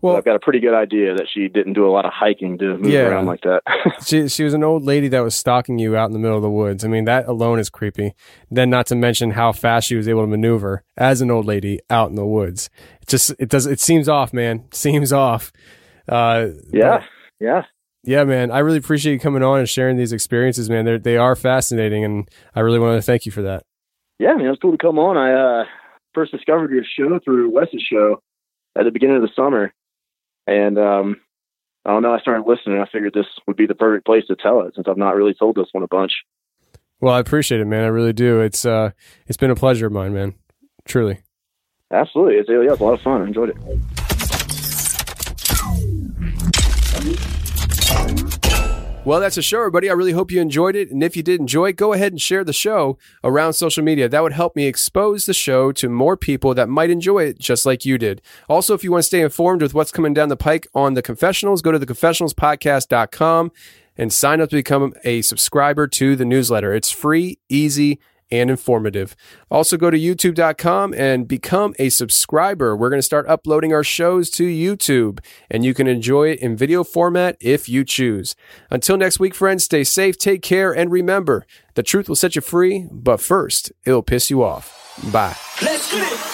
Well, 0.00 0.16
I've 0.16 0.24
got 0.24 0.36
a 0.36 0.40
pretty 0.40 0.60
good 0.60 0.74
idea 0.74 1.14
that 1.14 1.28
she 1.32 1.48
didn't 1.48 1.72
do 1.72 1.86
a 1.86 1.88
lot 1.90 2.04
of 2.04 2.12
hiking 2.12 2.58
to 2.58 2.76
move 2.76 2.90
Yeah. 2.92 3.06
around 3.08 3.24
like 3.24 3.40
that. 3.42 3.62
she 4.04 4.28
she 4.28 4.44
was 4.44 4.52
an 4.52 4.62
old 4.62 4.84
lady 4.84 5.08
that 5.08 5.20
was 5.20 5.34
stalking 5.34 5.78
you 5.78 5.96
out 5.96 6.06
in 6.06 6.12
the 6.12 6.18
middle 6.18 6.36
of 6.36 6.42
the 6.42 6.50
woods. 6.50 6.84
I 6.84 6.88
mean, 6.88 7.06
that 7.06 7.26
alone 7.26 7.58
is 7.58 7.70
creepy. 7.70 8.12
Then, 8.50 8.68
not 8.68 8.86
to 8.88 8.94
mention 8.94 9.30
how 9.30 9.52
fast 9.52 9.86
she 9.86 9.96
was 9.96 10.06
able 10.06 10.20
to 10.22 10.26
maneuver 10.26 10.82
as 10.98 11.22
an 11.22 11.30
old 11.30 11.46
lady 11.46 11.80
out 11.88 12.10
in 12.10 12.16
the 12.16 12.26
woods. 12.26 12.68
It 13.00 13.08
just 13.08 13.30
it 13.38 13.48
does 13.48 13.64
it 13.64 13.80
seems 13.80 14.06
off, 14.06 14.34
man. 14.34 14.64
Seems 14.72 15.10
off. 15.10 15.52
Uh, 16.06 16.48
yeah, 16.70 16.98
but- 16.98 17.04
yeah. 17.40 17.62
yeah, 18.02 18.24
man. 18.24 18.50
I 18.50 18.58
really 18.58 18.78
appreciate 18.78 19.14
you 19.14 19.18
coming 19.18 19.42
on 19.42 19.60
and 19.60 19.68
sharing 19.68 19.96
these 19.96 20.12
experiences, 20.12 20.68
man. 20.68 20.84
They 20.84 20.98
they 20.98 21.16
are 21.16 21.34
fascinating, 21.34 22.04
and 22.04 22.28
I 22.54 22.60
really 22.60 22.78
want 22.78 22.98
to 22.98 23.02
thank 23.02 23.24
you 23.24 23.32
for 23.32 23.40
that. 23.40 23.64
Yeah, 24.18 24.34
man, 24.34 24.46
it 24.46 24.50
was 24.50 24.58
cool 24.60 24.72
to 24.72 24.78
come 24.78 24.98
on. 24.98 25.16
I 25.16 25.32
uh, 25.32 25.64
first 26.14 26.32
discovered 26.32 26.70
your 26.70 26.84
show 26.84 27.18
through 27.24 27.50
Wes's 27.50 27.82
show 27.82 28.22
at 28.76 28.84
the 28.84 28.90
beginning 28.90 29.16
of 29.16 29.22
the 29.22 29.34
summer, 29.34 29.72
and 30.46 30.78
um, 30.78 31.20
I 31.84 31.90
don't 31.90 32.02
know. 32.02 32.14
I 32.14 32.20
started 32.20 32.46
listening. 32.46 32.80
I 32.80 32.86
figured 32.90 33.12
this 33.12 33.26
would 33.46 33.56
be 33.56 33.66
the 33.66 33.74
perfect 33.74 34.06
place 34.06 34.26
to 34.28 34.36
tell 34.36 34.62
it 34.62 34.74
since 34.74 34.86
I've 34.88 34.96
not 34.96 35.16
really 35.16 35.34
told 35.34 35.56
this 35.56 35.68
one 35.72 35.82
a 35.82 35.88
bunch. 35.88 36.12
Well, 37.00 37.14
I 37.14 37.18
appreciate 37.18 37.60
it, 37.60 37.66
man. 37.66 37.84
I 37.84 37.88
really 37.88 38.12
do. 38.12 38.40
It's 38.40 38.64
uh, 38.64 38.92
it's 39.26 39.36
been 39.36 39.50
a 39.50 39.56
pleasure 39.56 39.86
of 39.86 39.92
mine, 39.92 40.14
man. 40.14 40.34
Truly. 40.84 41.20
Absolutely, 41.90 42.36
it's, 42.36 42.48
yeah, 42.48 42.72
it's 42.72 42.80
a 42.80 42.84
lot 42.84 42.94
of 42.94 43.02
fun. 43.02 43.22
I 43.22 43.26
enjoyed 43.26 43.50
it. 43.50 44.03
Well, 49.06 49.20
that's 49.20 49.36
a 49.36 49.42
show, 49.42 49.58
everybody. 49.58 49.90
I 49.90 49.92
really 49.92 50.12
hope 50.12 50.30
you 50.30 50.40
enjoyed 50.40 50.74
it. 50.74 50.90
And 50.90 51.02
if 51.02 51.14
you 51.14 51.22
did 51.22 51.38
enjoy 51.38 51.68
it, 51.68 51.76
go 51.76 51.92
ahead 51.92 52.12
and 52.12 52.22
share 52.22 52.42
the 52.42 52.54
show 52.54 52.96
around 53.22 53.52
social 53.52 53.84
media. 53.84 54.08
That 54.08 54.22
would 54.22 54.32
help 54.32 54.56
me 54.56 54.66
expose 54.66 55.26
the 55.26 55.34
show 55.34 55.72
to 55.72 55.90
more 55.90 56.16
people 56.16 56.54
that 56.54 56.70
might 56.70 56.88
enjoy 56.88 57.24
it 57.24 57.38
just 57.38 57.66
like 57.66 57.84
you 57.84 57.98
did. 57.98 58.22
Also, 58.48 58.72
if 58.72 58.82
you 58.82 58.90
want 58.90 59.02
to 59.02 59.06
stay 59.06 59.20
informed 59.20 59.60
with 59.60 59.74
what's 59.74 59.92
coming 59.92 60.14
down 60.14 60.30
the 60.30 60.38
pike 60.38 60.66
on 60.74 60.94
the 60.94 61.02
confessionals, 61.02 61.60
go 61.60 61.70
to 61.70 61.78
theconfessionalspodcast.com 61.78 63.52
and 63.98 64.10
sign 64.10 64.40
up 64.40 64.48
to 64.48 64.56
become 64.56 64.94
a 65.04 65.20
subscriber 65.20 65.86
to 65.86 66.16
the 66.16 66.24
newsletter. 66.24 66.72
It's 66.72 66.90
free, 66.90 67.38
easy, 67.50 68.00
and 68.34 68.50
informative. 68.50 69.14
Also, 69.50 69.76
go 69.76 69.90
to 69.90 69.98
youtube.com 69.98 70.94
and 70.94 71.28
become 71.28 71.74
a 71.78 71.88
subscriber. 71.88 72.76
We're 72.76 72.90
going 72.90 72.98
to 72.98 73.02
start 73.02 73.26
uploading 73.28 73.72
our 73.72 73.84
shows 73.84 74.30
to 74.30 74.44
YouTube, 74.44 75.20
and 75.50 75.64
you 75.64 75.74
can 75.74 75.86
enjoy 75.86 76.30
it 76.30 76.40
in 76.40 76.56
video 76.56 76.84
format 76.84 77.36
if 77.40 77.68
you 77.68 77.84
choose. 77.84 78.34
Until 78.70 78.96
next 78.96 79.20
week, 79.20 79.34
friends, 79.34 79.64
stay 79.64 79.84
safe, 79.84 80.18
take 80.18 80.42
care, 80.42 80.72
and 80.74 80.90
remember 80.90 81.46
the 81.74 81.82
truth 81.82 82.08
will 82.08 82.16
set 82.16 82.36
you 82.36 82.42
free, 82.42 82.88
but 82.90 83.20
first, 83.20 83.72
it'll 83.84 84.02
piss 84.02 84.30
you 84.30 84.42
off. 84.42 85.00
Bye. 85.12 85.36
Let's 85.62 85.90
get 85.90 86.12
it. 86.12 86.33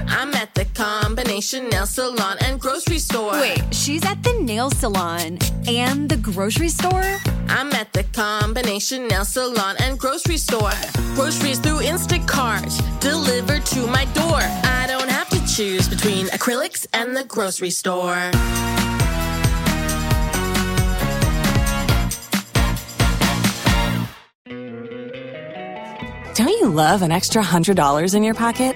nail 1.41 1.87
salon 1.87 2.37
and 2.41 2.59
grocery 2.59 2.99
store. 2.99 3.31
Wait, 3.31 3.63
she's 3.71 4.05
at 4.05 4.21
the 4.23 4.33
nail 4.43 4.69
salon 4.69 5.39
and 5.67 6.07
the 6.07 6.17
grocery 6.17 6.69
store? 6.69 7.17
I'm 7.49 7.71
at 7.73 7.91
the 7.93 8.03
combination 8.13 9.07
nail 9.07 9.25
salon 9.25 9.75
and 9.79 9.97
grocery 9.97 10.37
store. 10.37 10.77
Groceries 11.15 11.57
through 11.57 11.79
Instacart, 11.79 12.69
delivered 12.99 13.65
to 13.65 13.87
my 13.87 14.05
door. 14.13 14.39
I 14.39 14.85
don't 14.87 15.09
have 15.09 15.29
to 15.29 15.39
choose 15.47 15.89
between 15.89 16.27
acrylics 16.27 16.85
and 16.93 17.17
the 17.17 17.23
grocery 17.23 17.71
store. 17.71 18.29
Don't 26.35 26.49
you 26.49 26.69
love 26.69 27.01
an 27.01 27.11
extra 27.11 27.41
$100 27.41 28.15
in 28.15 28.23
your 28.23 28.35
pocket? 28.35 28.75